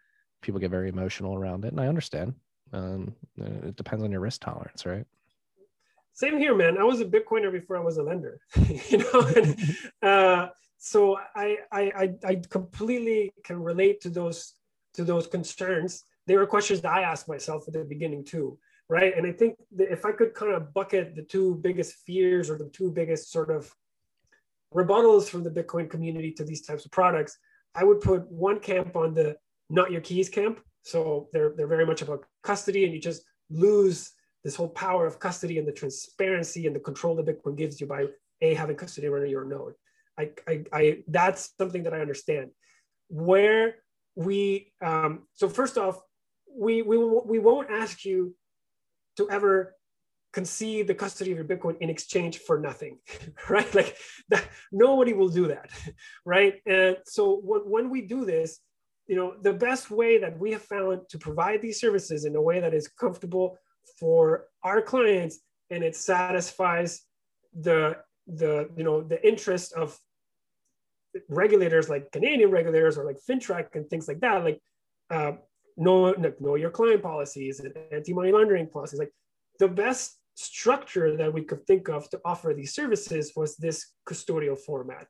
[0.42, 2.34] people get very emotional around it and i understand
[2.72, 5.06] um, uh, it depends on your risk tolerance right
[6.16, 6.78] Same here, man.
[6.78, 8.38] I was a Bitcoiner before I was a lender,
[8.90, 9.20] you know.
[9.34, 9.48] And,
[10.10, 14.54] uh, so I, I I I completely can relate to those
[14.94, 16.04] to those concerns.
[16.26, 18.58] They were questions that I asked myself at the beginning too,
[18.88, 19.16] right?
[19.16, 22.70] And I think if I could kind of bucket the two biggest fears or the
[22.70, 23.72] two biggest sort of
[24.74, 27.38] rebuttals from the Bitcoin community to these types of products,
[27.74, 29.36] I would put one camp on the
[29.70, 30.60] not your keys camp.
[30.82, 34.12] So they're they're very much about custody, and you just lose
[34.44, 37.86] this whole power of custody and the transparency and the control that Bitcoin gives you
[37.86, 38.06] by
[38.42, 39.74] a having custody over your node.
[40.18, 42.50] I, I, I that's something that I understand.
[43.08, 43.76] Where
[44.14, 46.00] we um, so first off,
[46.48, 48.34] we we we won't ask you
[49.16, 49.76] to ever
[50.32, 52.98] concede the custody of your Bitcoin in exchange for nothing,
[53.48, 53.72] right?
[53.74, 53.96] Like
[54.30, 55.70] that, nobody will do that,
[56.24, 56.60] right?
[56.66, 58.58] And so when, when we do this,
[59.06, 62.42] you know, the best way that we have found to provide these services in a
[62.42, 63.58] way that is comfortable
[63.98, 65.38] for our clients
[65.70, 67.02] and it satisfies
[67.60, 67.96] the
[68.26, 69.98] the you know the interest of
[71.28, 74.60] regulators like Canadian regulators or like FINTRAC and things like that, like
[75.10, 75.32] uh,
[75.76, 78.98] know know your client policies and anti-money laundering policies.
[78.98, 79.12] Like
[79.58, 84.58] the best structure that we could think of to offer these services was this custodial
[84.58, 85.06] format.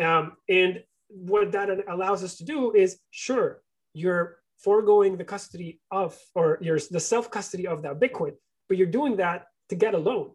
[0.00, 3.62] Um, and what that allows us to do is sure,
[3.94, 8.34] you're foregoing the custody of or your the self-custody of that Bitcoin,
[8.68, 10.30] but you're doing that to get a loan.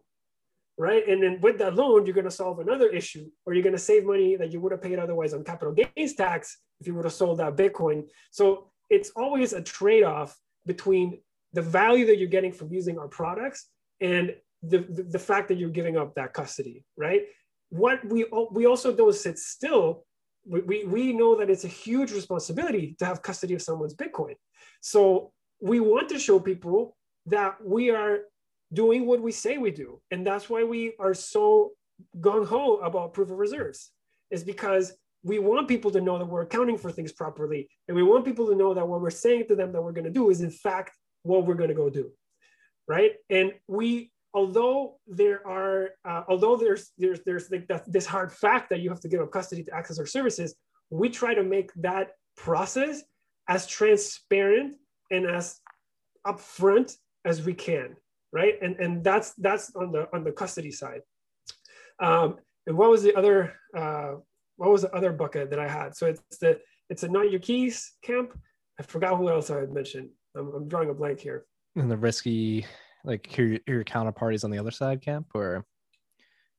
[0.78, 1.08] Right.
[1.08, 3.78] And then with that loan, you're going to solve another issue, or you're going to
[3.78, 7.06] save money that you would have paid otherwise on capital gains tax if you would
[7.06, 8.04] have sold that Bitcoin.
[8.30, 10.36] So it's always a trade-off
[10.66, 11.18] between
[11.54, 13.70] the value that you're getting from using our products
[14.02, 17.22] and the, the, the fact that you're giving up that custody, right?
[17.70, 20.04] What we we also don't sit still.
[20.44, 24.34] We, we, we know that it's a huge responsibility to have custody of someone's Bitcoin.
[24.82, 26.96] So we want to show people
[27.26, 28.20] that we are
[28.72, 30.00] doing what we say we do.
[30.10, 31.72] And that's why we are so
[32.20, 33.90] gung ho about proof of reserves,
[34.30, 37.68] is because we want people to know that we're accounting for things properly.
[37.88, 40.04] And we want people to know that what we're saying to them that we're going
[40.04, 42.12] to do is, in fact, what we're going to go do.
[42.86, 43.14] Right.
[43.30, 48.70] And we, although there are, uh, although there's, there's, there's like that, this hard fact
[48.70, 50.54] that you have to give up custody to access our services,
[50.90, 53.02] we try to make that process
[53.48, 54.76] as transparent
[55.10, 55.58] and as
[56.24, 57.96] upfront as we can
[58.32, 58.54] right?
[58.62, 61.02] And and that's that's on the on the custody side.
[62.00, 62.36] Um
[62.66, 64.14] and what was the other uh
[64.56, 65.96] what was the other bucket that i had?
[65.96, 68.38] So it's the it's a not your keys camp.
[68.78, 70.10] I forgot who else i had mentioned.
[70.36, 71.46] I'm, I'm drawing a blank here.
[71.76, 72.66] And the risky
[73.04, 75.64] like here your counterparties on the other side camp or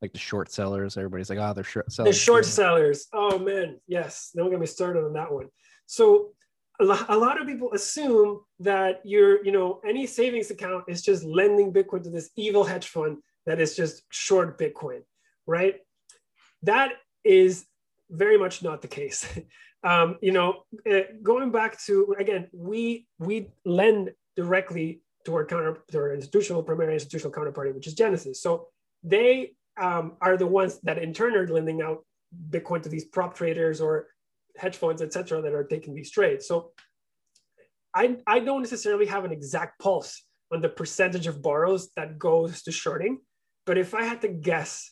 [0.01, 0.97] like the short sellers?
[0.97, 2.15] Everybody's like oh they're short sellers.
[2.15, 3.07] the short sellers.
[3.13, 3.79] Oh man.
[3.87, 4.31] Yes.
[4.35, 5.47] Don't get me started on that one.
[5.85, 6.33] So
[6.79, 11.73] a lot, of people assume that your, you know, any savings account is just lending
[11.73, 15.01] Bitcoin to this evil hedge fund that is just short Bitcoin,
[15.47, 15.77] right?
[16.63, 16.93] That
[17.23, 17.65] is
[18.09, 19.27] very much not the case.
[19.83, 25.79] um, you know, uh, going back to again, we we lend directly to our counter
[25.91, 28.41] to our institutional primary institutional counterparty, which is Genesis.
[28.41, 28.67] So
[29.03, 32.05] they um, are the ones that in turn are lending out
[32.49, 34.07] Bitcoin to these prop traders or
[34.57, 36.47] hedge funds, et cetera, that are taking these trades.
[36.47, 36.71] So
[37.93, 42.61] I, I don't necessarily have an exact pulse on the percentage of borrows that goes
[42.63, 43.19] to shorting.
[43.65, 44.91] But if I had to guess,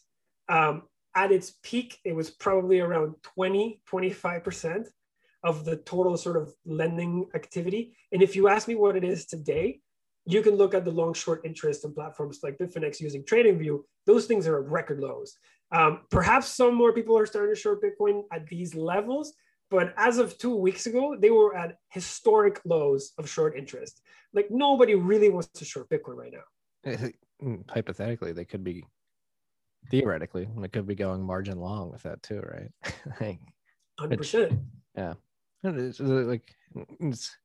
[0.49, 0.83] um,
[1.15, 4.87] at its peak, it was probably around 20, 25%
[5.43, 7.95] of the total sort of lending activity.
[8.11, 9.79] And if you ask me what it is today,
[10.25, 13.81] you can look at the long short interest in platforms like Bitfinex using TradingView.
[14.05, 15.37] Those things are at record lows.
[15.71, 19.33] Um, perhaps some more people are starting to short Bitcoin at these levels,
[19.75, 24.01] but as of two weeks ago, they were at historic lows of short interest.
[24.33, 27.59] Like nobody really wants to short Bitcoin right now.
[27.69, 28.85] Hypothetically, they could be
[29.89, 33.39] theoretically, they could be going margin long with that too, right?
[33.99, 34.59] Hundred percent.
[34.97, 35.13] Yeah,
[35.63, 36.53] it's like
[36.99, 37.35] it's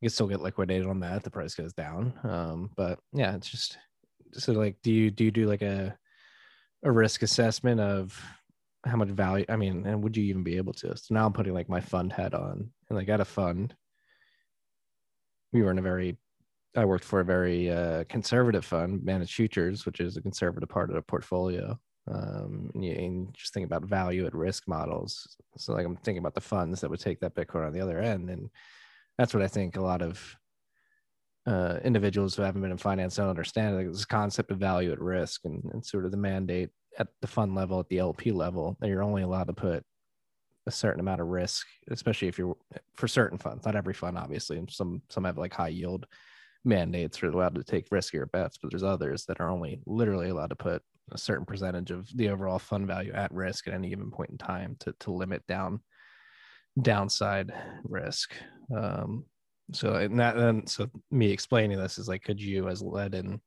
[0.00, 1.22] you still get liquidated on that.
[1.22, 2.12] The price goes down.
[2.24, 3.78] Um, but yeah, it's just
[4.34, 5.96] so like, do you do you do like a
[6.82, 8.20] a risk assessment of
[8.84, 9.44] how much value?
[9.48, 10.96] I mean, and would you even be able to?
[10.96, 13.74] So now I'm putting like my fund head on, and like at a fund,
[15.52, 16.18] we were in a very
[16.76, 20.90] I worked for a very uh, conservative fund, managed futures, which is a conservative part
[20.90, 21.78] of the portfolio.
[22.10, 25.36] Um, and, you, and just think about value at risk models.
[25.56, 27.98] So, like, I'm thinking about the funds that would take that Bitcoin on the other
[27.98, 28.50] end, and
[29.16, 30.36] that's what I think a lot of
[31.46, 33.76] uh, individuals who haven't been in finance don't understand.
[33.76, 37.26] Like this concept of value at risk, and, and sort of the mandate at the
[37.26, 39.84] fund level, at the LP level, that you're only allowed to put
[40.66, 42.56] a certain amount of risk, especially if you're
[42.96, 43.64] for certain funds.
[43.64, 44.58] Not every fund, obviously.
[44.58, 46.06] And some some have like high yield
[46.64, 50.50] mandates are allowed to take riskier bets, but there's others that are only literally allowed
[50.50, 54.10] to put a certain percentage of the overall fund value at risk at any given
[54.10, 55.80] point in time to to limit down
[56.80, 57.52] downside
[57.84, 58.32] risk.
[58.74, 59.26] Um,
[59.72, 63.40] so and that and so me explaining this is like, could you as Ledn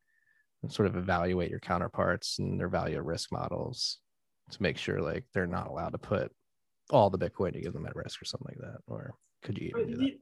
[0.70, 4.00] sort of evaluate your counterparts and their value of risk models
[4.52, 6.32] to make sure like they're not allowed to put
[6.90, 8.80] all the Bitcoin to give them at risk or something like that?
[8.88, 9.14] Or
[9.44, 10.20] could you even do that?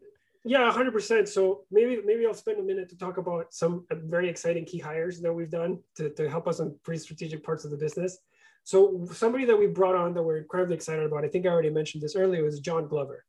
[0.47, 1.27] Yeah, hundred percent.
[1.27, 5.19] So maybe maybe I'll spend a minute to talk about some very exciting key hires
[5.21, 8.19] that we've done to, to help us on pretty strategic parts of the business.
[8.63, 11.71] So somebody that we brought on that we're incredibly excited about, I think I already
[11.71, 13.25] mentioned this earlier, was John Glover.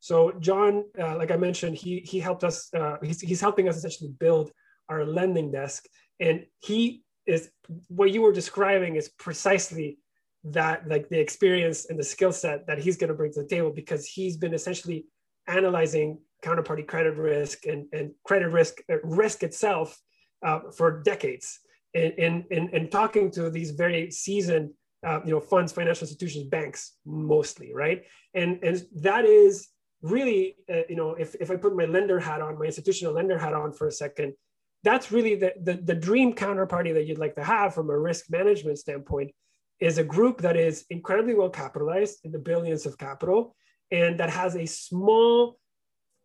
[0.00, 2.68] So John, uh, like I mentioned, he he helped us.
[2.74, 4.52] Uh, he's he's helping us essentially build
[4.90, 5.86] our lending desk,
[6.20, 7.50] and he is
[7.88, 9.98] what you were describing is precisely
[10.44, 13.48] that like the experience and the skill set that he's going to bring to the
[13.48, 15.06] table because he's been essentially
[15.46, 20.00] analyzing counterparty credit risk and, and credit risk risk itself
[20.44, 21.60] uh, for decades.
[21.94, 24.70] And, and, and, talking to these very seasoned
[25.04, 28.04] uh, you know funds financial institutions banks mostly right?
[28.34, 29.68] And and that is
[30.02, 33.38] really uh, you know if, if i put my lender hat on my institutional lender
[33.38, 34.34] hat on for a second
[34.84, 38.30] that's really the, the, the dream counterparty that you'd like to have from a risk
[38.30, 39.32] management standpoint
[39.80, 43.54] is a group that is incredibly well capitalized in the billions of capital
[43.90, 45.58] and that has a small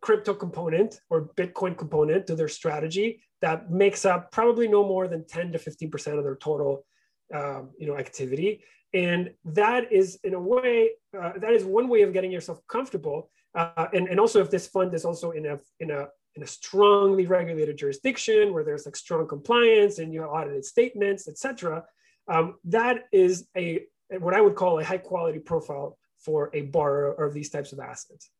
[0.02, 5.26] crypto component or bitcoin component to their strategy that makes up probably no more than
[5.26, 6.86] 10 to 15% of their total
[7.34, 8.62] um, you know activity.
[8.92, 13.30] And that is in a way uh, that is one way of getting yourself comfortable
[13.54, 16.46] uh, and, and also if this fund is also in a in a in a
[16.46, 21.84] strongly regulated jurisdiction where there's like strong compliance and you have audited statements etc
[22.28, 23.84] um, that is a
[24.18, 27.80] what i would call a high quality profile for a borrower of these types of
[27.80, 28.30] assets.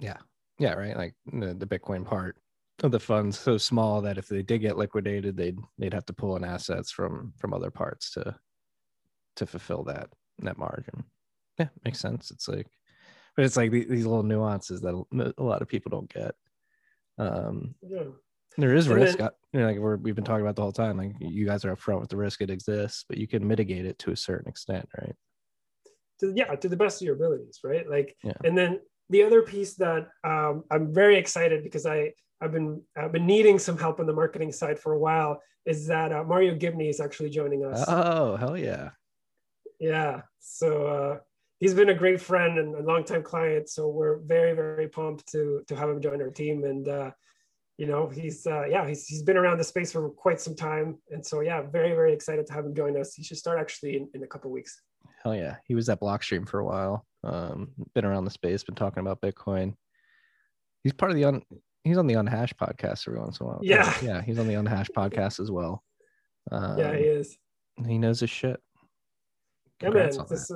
[0.00, 0.16] Yeah.
[0.58, 0.96] Yeah right?
[0.96, 2.36] Like the, the bitcoin part
[2.82, 6.14] of the funds so small that if they did get liquidated they'd they'd have to
[6.14, 8.34] pull in assets from from other parts to
[9.36, 10.08] to fulfill that
[10.38, 11.04] net margin.
[11.58, 12.30] Yeah makes sense.
[12.30, 12.66] It's like
[13.36, 16.34] but it's like these little nuances that a lot of people don't get
[17.20, 18.04] um yeah.
[18.56, 20.96] there is risk then, you know, like we have been talking about the whole time
[20.96, 23.98] like you guys are upfront with the risk it exists but you can mitigate it
[23.98, 25.14] to a certain extent right
[26.18, 28.32] to, yeah to the best of your abilities right like yeah.
[28.44, 28.80] and then
[29.10, 33.58] the other piece that um, i'm very excited because i I've been I've been needing
[33.58, 35.42] some help on the marketing side for a while.
[35.66, 37.84] Is that uh, Mario Gibney is actually joining us?
[37.86, 38.90] Oh hell yeah!
[39.78, 41.18] Yeah, so uh,
[41.60, 43.68] he's been a great friend and a longtime client.
[43.68, 46.64] So we're very very pumped to to have him join our team.
[46.64, 47.10] And uh,
[47.78, 50.98] you know he's uh, yeah he's he's been around the space for quite some time.
[51.10, 53.14] And so yeah, very very excited to have him join us.
[53.14, 54.82] He should start actually in, in a couple weeks.
[55.22, 57.06] Hell yeah, he was at Blockstream for a while.
[57.22, 59.74] Um, been around the space, been talking about Bitcoin
[60.82, 61.42] He's part of the un.
[61.84, 63.60] He's on the Unhash podcast every once in a while.
[63.62, 63.94] Yeah.
[64.02, 65.82] yeah, he's on the Unhash podcast as well.
[66.50, 67.38] Um, yeah, he is.
[67.86, 68.60] he knows his shit.
[69.82, 70.18] Yeah, man.
[70.18, 70.50] On This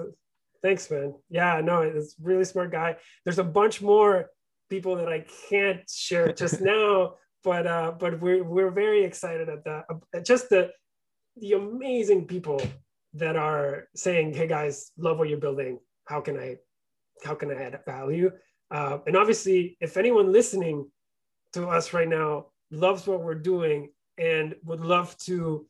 [0.64, 1.14] thanks, man.
[1.28, 2.96] Yeah, no, it's a really smart guy.
[3.24, 4.30] There's a bunch more
[4.70, 7.14] people that I can't share just now,
[7.44, 9.84] but uh, but we're we're very excited at that.
[9.90, 10.70] Uh, Just the
[11.36, 12.60] the amazing people
[13.12, 15.78] that are saying, "Hey guys, love what you're building.
[16.06, 16.56] How can I
[17.22, 18.32] how can I add value?"
[18.70, 20.90] Uh, and obviously, if anyone listening
[21.52, 25.66] to us right now loves what we're doing and would love to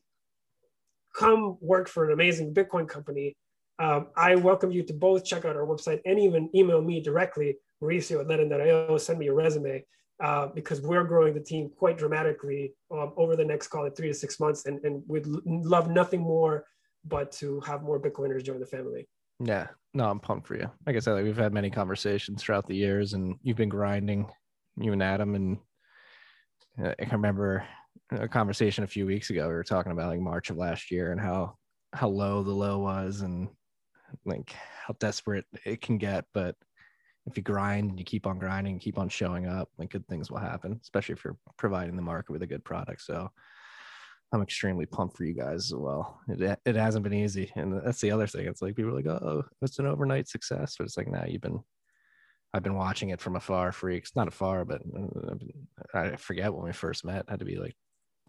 [1.13, 3.35] come work for an amazing Bitcoin company,
[3.79, 7.57] um, I welcome you to both check out our website and even email me directly,
[7.81, 9.83] Mauricio at Ledn.io, send me your resume,
[10.23, 14.07] uh, because we're growing the team quite dramatically um, over the next, call it three
[14.07, 14.65] to six months.
[14.65, 16.65] And, and we'd love nothing more
[17.03, 19.07] but to have more Bitcoiners join the family.
[19.43, 20.71] Yeah, no, I'm pumped for you.
[20.87, 24.27] Like I said, like we've had many conversations throughout the years, and you've been grinding,
[24.77, 25.35] you and Adam.
[25.35, 25.57] And
[26.81, 27.65] uh, I can remember
[28.11, 29.47] a conversation a few weeks ago.
[29.47, 31.57] We were talking about like March of last year and how
[31.93, 33.49] how low the low was, and
[34.25, 34.55] like
[34.85, 36.25] how desperate it can get.
[36.33, 36.55] But
[37.25, 40.29] if you grind and you keep on grinding, keep on showing up, like good things
[40.29, 40.79] will happen.
[40.81, 43.01] Especially if you're providing the market with a good product.
[43.01, 43.29] So.
[44.33, 46.19] I'm extremely pumped for you guys as well.
[46.27, 48.47] It, it hasn't been easy, and that's the other thing.
[48.47, 51.41] It's like people are like, "Oh, it's an overnight success," but it's like, "Nah, you've
[51.41, 51.63] been."
[52.53, 54.15] I've been watching it from afar, freaks.
[54.15, 55.35] Not afar, but uh,
[55.93, 57.25] I forget when we first met.
[57.27, 57.75] It had to be like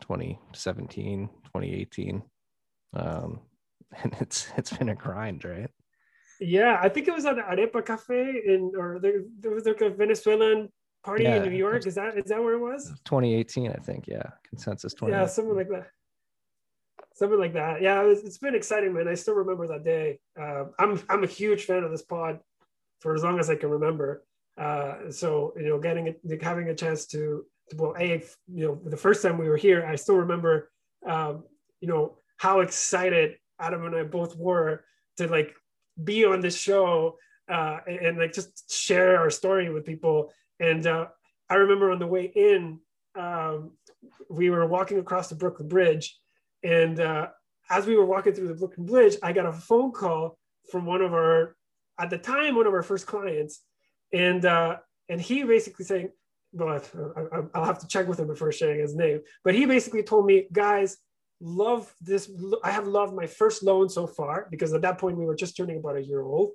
[0.02, 2.22] 2017, 2018,
[2.94, 3.40] um,
[4.02, 5.70] and it's it's been a grind, right?
[6.40, 9.80] Yeah, I think it was at the Arepa Cafe in, or there, there was like
[9.80, 10.68] a Venezuelan
[11.02, 11.36] party Yeah.
[11.36, 11.86] in New York.
[11.86, 12.88] Is that is that where it was?
[13.04, 14.06] 2018, I think.
[14.06, 15.14] Yeah, consensus 20.
[15.14, 15.86] Yeah, something like that.
[17.14, 17.80] Something like that.
[17.80, 19.08] Yeah, it it's been exciting, man.
[19.08, 20.18] I still remember that day.
[20.38, 22.40] Uh, I'm I'm a huge fan of this pod
[23.00, 24.24] for as long as I can remember.
[24.58, 28.22] Uh, so you know, getting it, having a chance to, to well, a
[28.52, 30.70] you know, the first time we were here, I still remember,
[31.06, 31.44] um,
[31.80, 34.84] you know, how excited Adam and I both were
[35.16, 35.54] to like
[36.02, 37.18] be on this show
[37.48, 40.32] uh, and, and, like just share our story with people.
[40.60, 41.06] And uh,
[41.48, 42.80] I remember on the way in,
[43.14, 43.72] um,
[44.28, 46.18] we were walking across the Brooklyn Bridge,
[46.62, 47.28] and uh,
[47.70, 50.38] as we were walking through the Brooklyn Bridge, I got a phone call
[50.70, 51.56] from one of our,
[51.98, 53.62] at the time, one of our first clients,
[54.12, 54.76] and uh,
[55.08, 56.10] and he basically saying,
[56.52, 59.66] well, I- I- I'll have to check with him before sharing his name, but he
[59.66, 60.98] basically told me, guys,
[61.40, 62.30] love this.
[62.64, 65.56] I have loved my first loan so far because at that point we were just
[65.56, 66.52] turning about a year old,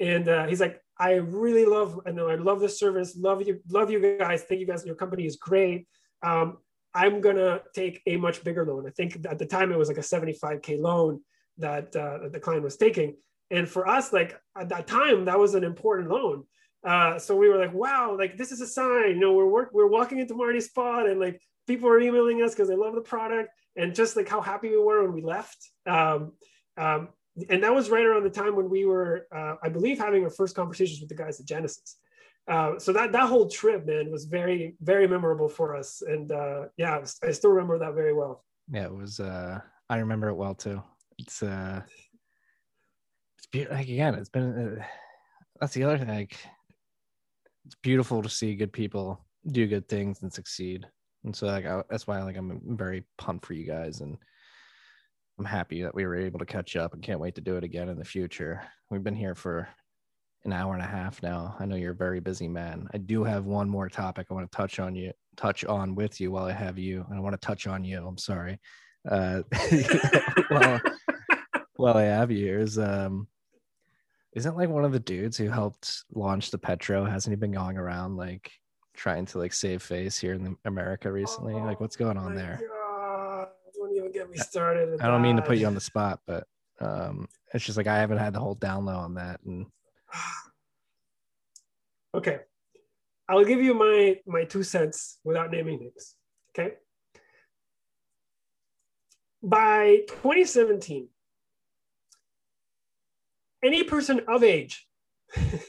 [0.00, 3.60] and uh, he's like, I really love, I know I love this service, love you,
[3.68, 4.42] love you guys.
[4.44, 4.84] Thank you guys.
[4.84, 5.86] Your company is great.
[6.22, 6.58] Um,
[6.94, 8.86] I'm gonna take a much bigger loan.
[8.86, 11.20] I think at the time it was like a 75k loan
[11.58, 13.16] that, uh, the client was taking,
[13.50, 16.44] and for us, like at that time, that was an important loan.
[16.84, 19.10] Uh, so we were like, wow, like this is a sign.
[19.10, 22.54] You know, we're work, we're walking into Marty's spot, and like people are emailing us
[22.54, 25.70] because they love the product, and just like how happy we were when we left.
[25.86, 26.32] Um,
[26.76, 27.08] um,
[27.50, 30.30] and that was right around the time when we were, uh, I believe, having our
[30.30, 31.96] first conversations with the guys at Genesis.
[32.48, 36.66] Uh, so that that whole trip, man, was very very memorable for us, and uh,
[36.76, 38.44] yeah, I still remember that very well.
[38.70, 39.20] Yeah, it was.
[39.20, 40.82] uh I remember it well too.
[41.18, 41.82] It's uh,
[43.38, 43.76] it's beautiful.
[43.76, 44.78] Like again, it's been.
[44.78, 44.84] Uh,
[45.60, 46.08] that's the other thing.
[46.08, 46.36] Like,
[47.64, 50.86] it's beautiful to see good people do good things and succeed.
[51.26, 54.16] And so, like, I, that's why, like, I'm very pumped for you guys, and
[55.38, 57.64] I'm happy that we were able to catch up, and can't wait to do it
[57.64, 58.62] again in the future.
[58.90, 59.68] We've been here for
[60.44, 61.56] an hour and a half now.
[61.58, 62.88] I know you're a very busy man.
[62.94, 66.20] I do have one more topic I want to touch on you, touch on with
[66.20, 67.04] you while I have you.
[67.10, 68.06] And I want to touch on you.
[68.06, 68.60] I'm sorry.
[69.10, 69.42] Uh,
[70.50, 70.80] well,
[71.74, 73.26] while I have you is um,
[74.34, 77.04] isn't like one of the dudes who helped launch the Petro?
[77.04, 78.52] Hasn't he been going around like
[78.96, 81.54] trying to like save face here in America recently?
[81.54, 82.60] like, what's going on there?
[82.68, 85.00] God, don't even get me started.
[85.00, 86.46] I don't mean to put you on the spot, but
[86.80, 89.66] um, it's just like I haven't had the whole down low on that, and
[92.14, 92.40] okay
[93.28, 96.14] i'll give you my my two cents without naming names
[96.50, 96.74] okay
[99.42, 101.08] by 2017
[103.62, 104.86] any person of age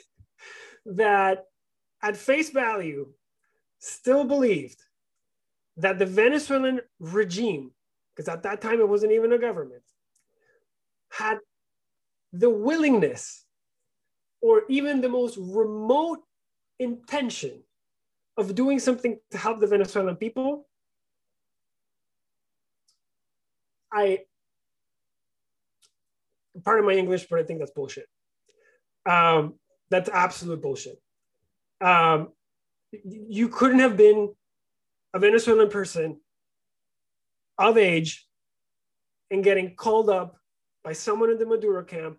[0.85, 1.45] that
[2.01, 3.07] at face value
[3.79, 4.81] still believed
[5.77, 7.71] that the venezuelan regime
[8.15, 9.83] because at that time it wasn't even a government
[11.09, 11.37] had
[12.33, 13.45] the willingness
[14.41, 16.19] or even the most remote
[16.79, 17.63] intention
[18.37, 20.67] of doing something to help the Venezuelan people,
[23.91, 24.19] I,
[26.63, 28.07] pardon my English, but I think that's bullshit.
[29.09, 29.55] Um,
[29.89, 31.01] that's absolute bullshit.
[31.81, 32.29] Um,
[32.91, 34.33] you couldn't have been
[35.13, 36.19] a Venezuelan person
[37.57, 38.27] of age
[39.31, 40.37] and getting called up
[40.83, 42.17] by someone in the Maduro camp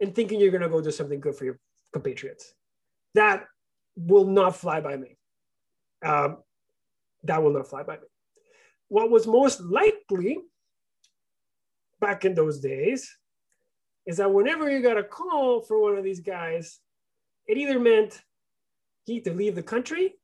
[0.00, 1.58] and thinking you're going to go do something good for your
[1.92, 2.52] compatriots.
[3.14, 3.44] That
[3.96, 5.16] will not fly by me.
[6.04, 6.38] Um,
[7.24, 8.06] that will not fly by me.
[8.88, 10.38] What was most likely
[12.00, 13.10] back in those days
[14.04, 16.78] is that whenever you got a call for one of these guys,
[17.46, 18.20] it either meant
[19.06, 20.14] he to leave the country,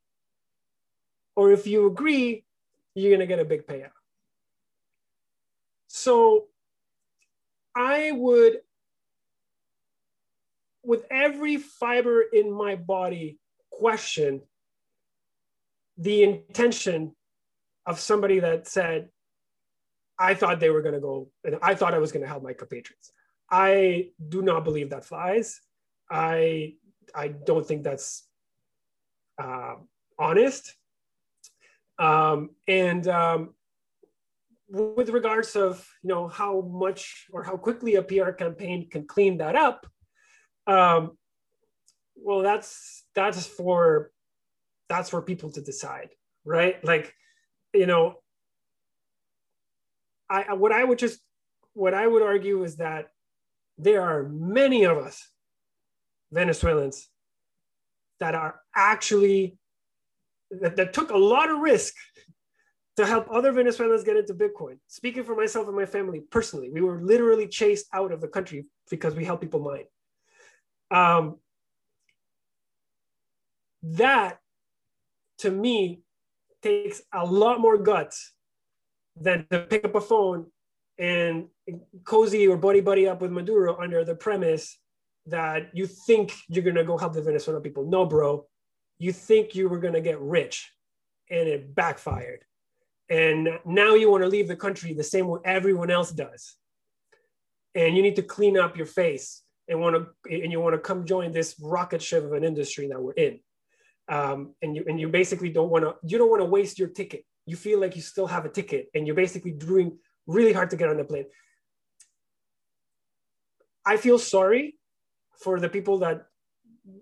[1.35, 2.45] or if you agree,
[2.95, 3.91] you're gonna get a big payout.
[5.87, 6.49] So
[7.75, 8.61] I would,
[10.83, 13.39] with every fiber in my body,
[13.71, 14.43] question
[15.97, 17.15] the intention
[17.87, 19.09] of somebody that said,
[20.19, 22.43] I thought they were going to go, and I thought I was going to help
[22.43, 23.13] my compatriots.
[23.51, 25.61] I do not believe that flies.
[26.11, 26.75] I
[27.15, 28.27] I don't think that's
[29.39, 29.75] uh,
[30.19, 30.75] honest.
[31.99, 33.55] Um, and um,
[34.69, 39.39] with regards of you know how much or how quickly a PR campaign can clean
[39.39, 39.87] that up,
[40.67, 41.17] um,
[42.17, 44.11] well, that's that's for
[44.89, 46.11] that's for people to decide,
[46.45, 46.83] right?
[46.85, 47.15] Like,
[47.75, 48.17] you know,
[50.31, 51.21] I what I would just
[51.75, 53.11] what I would argue is that
[53.79, 55.29] there are many of us
[56.31, 57.09] Venezuelans
[58.23, 59.57] that are actually
[60.53, 61.93] that, that took a lot of risk
[62.97, 64.77] to help other Venezuelans get into Bitcoin.
[64.87, 68.67] Speaking for myself and my family personally, we were literally chased out of the country
[68.91, 69.87] because we helped people mine.
[70.97, 71.39] Um,
[73.83, 74.39] that
[75.39, 76.03] to me
[76.63, 78.35] takes a lot more guts
[79.17, 80.47] than to pick up a phone
[80.97, 81.49] and
[82.05, 84.79] cozy or buddy buddy up with Maduro under the premise
[85.27, 87.85] that you think you're gonna go help the Venezuelan people.
[87.85, 88.47] No, bro,
[88.99, 90.73] you think you were gonna get rich,
[91.31, 92.45] and it backfired.
[93.09, 96.57] And now you want to leave the country the same way everyone else does.
[97.75, 100.79] And you need to clean up your face and want to and you want to
[100.79, 103.41] come join this rocket ship of an industry that we're in.
[104.09, 106.89] Um, and you and you basically don't want to you don't want to waste your
[106.89, 107.25] ticket.
[107.47, 110.77] You feel like you still have a ticket, and you're basically doing really hard to
[110.77, 111.27] get on the plane.
[113.85, 114.77] I feel sorry
[115.43, 116.27] for the people that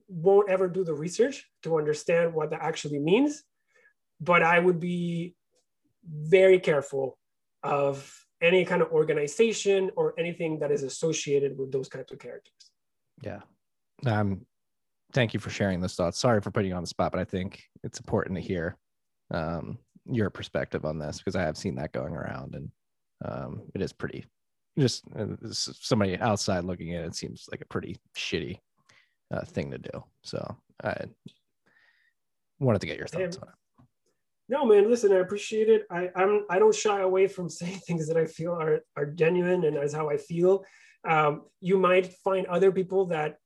[0.09, 3.43] won't ever do the research to understand what that actually means.
[4.21, 5.35] But I would be
[6.07, 7.19] very careful
[7.63, 8.13] of
[8.43, 12.71] any kind of organization or anything that is associated with those kinds of characters.
[13.23, 13.41] Yeah.
[14.07, 14.47] Um,
[15.13, 16.19] thank you for sharing those thoughts.
[16.19, 18.77] Sorry for putting you on the spot, but I think it's important to hear
[19.31, 22.71] um, your perspective on this because I have seen that going around and
[23.25, 24.25] um, it is pretty
[24.81, 28.59] just uh, somebody outside looking at it, it seems like a pretty shitty
[29.33, 30.05] uh, thing to do.
[30.23, 31.05] So I
[32.59, 33.55] wanted to get your thoughts on it.
[34.49, 35.87] No, man, listen, I appreciate it.
[35.93, 39.65] I, I'm I don't shy away from saying things that I feel are are genuine
[39.65, 40.65] and as how I feel.
[41.09, 43.37] Um, you might find other people that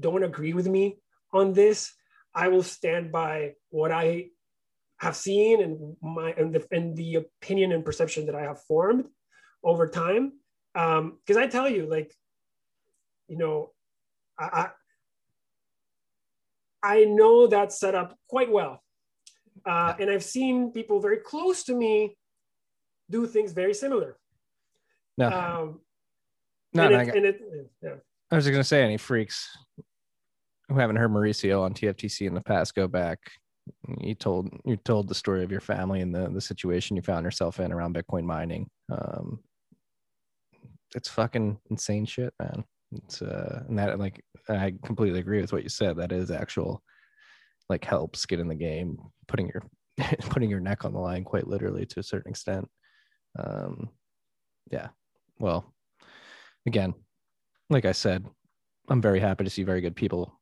[0.00, 0.98] don't agree with me
[1.32, 1.92] on this.
[2.34, 4.30] I will stand by what I
[4.98, 9.04] have seen and my and the and the opinion and perception that I have formed
[9.62, 10.32] over time.
[10.74, 12.12] Because um, I tell you, like,
[13.28, 13.70] you know,
[14.38, 14.68] I,
[16.82, 18.82] I, I know that setup quite well.
[19.64, 22.16] Uh, and I've seen people very close to me
[23.08, 24.18] do things very similar.
[25.16, 25.28] No.
[25.28, 25.80] Um,
[26.74, 27.94] no, no it, it, yeah.
[28.30, 29.48] I was going to say, any freaks
[30.68, 33.18] who haven't heard Mauricio on TFTC in the past, go back.
[34.00, 37.24] You told you told the story of your family and the the situation you found
[37.24, 38.68] yourself in around Bitcoin mining.
[38.90, 39.38] Um,
[40.94, 42.64] it's fucking insane shit, man.
[42.92, 45.96] It's uh, and that like I completely agree with what you said.
[45.96, 46.82] That is actual
[47.68, 49.62] like helps get in the game, putting your
[50.30, 52.68] putting your neck on the line quite literally to a certain extent.
[53.38, 53.90] Um,
[54.70, 54.88] yeah.
[55.38, 55.74] Well,
[56.66, 56.94] again,
[57.70, 58.24] like I said,
[58.88, 60.40] I'm very happy to see very good people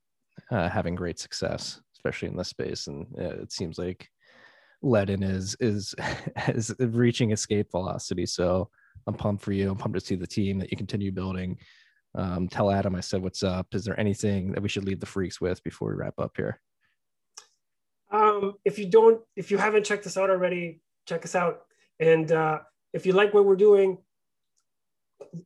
[0.51, 2.87] uh, having great success, especially in this space.
[2.87, 4.09] And uh, it seems like
[4.83, 5.95] Ledn is is
[6.49, 8.27] is reaching escape velocity.
[8.27, 8.69] So
[9.07, 9.71] I'm pumped for you.
[9.71, 11.59] I'm pumped to see the team that you continue building.
[12.15, 13.69] Um, tell Adam I said what's up.
[13.73, 16.61] Is there anything that we should leave the freaks with before we wrap up here?
[18.11, 21.63] Um, if you don't, if you haven't checked us out already, check us out.
[21.99, 22.61] And uh,
[22.93, 23.99] if you like what we're doing,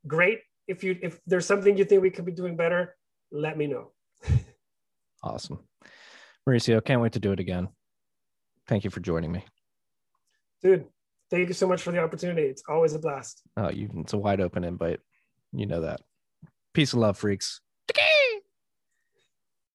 [0.06, 0.40] great.
[0.66, 2.96] If you if there's something you think we could be doing better,
[3.30, 3.92] let me know.
[5.22, 5.60] awesome,
[6.48, 6.84] Mauricio.
[6.84, 7.68] Can't wait to do it again.
[8.66, 9.44] Thank you for joining me,
[10.60, 10.86] dude.
[11.30, 12.42] Thank you so much for the opportunity.
[12.42, 13.42] It's always a blast.
[13.56, 15.00] Oh, you, it's a wide open invite.
[15.52, 16.00] You know that.
[16.72, 17.60] Peace and love, freaks.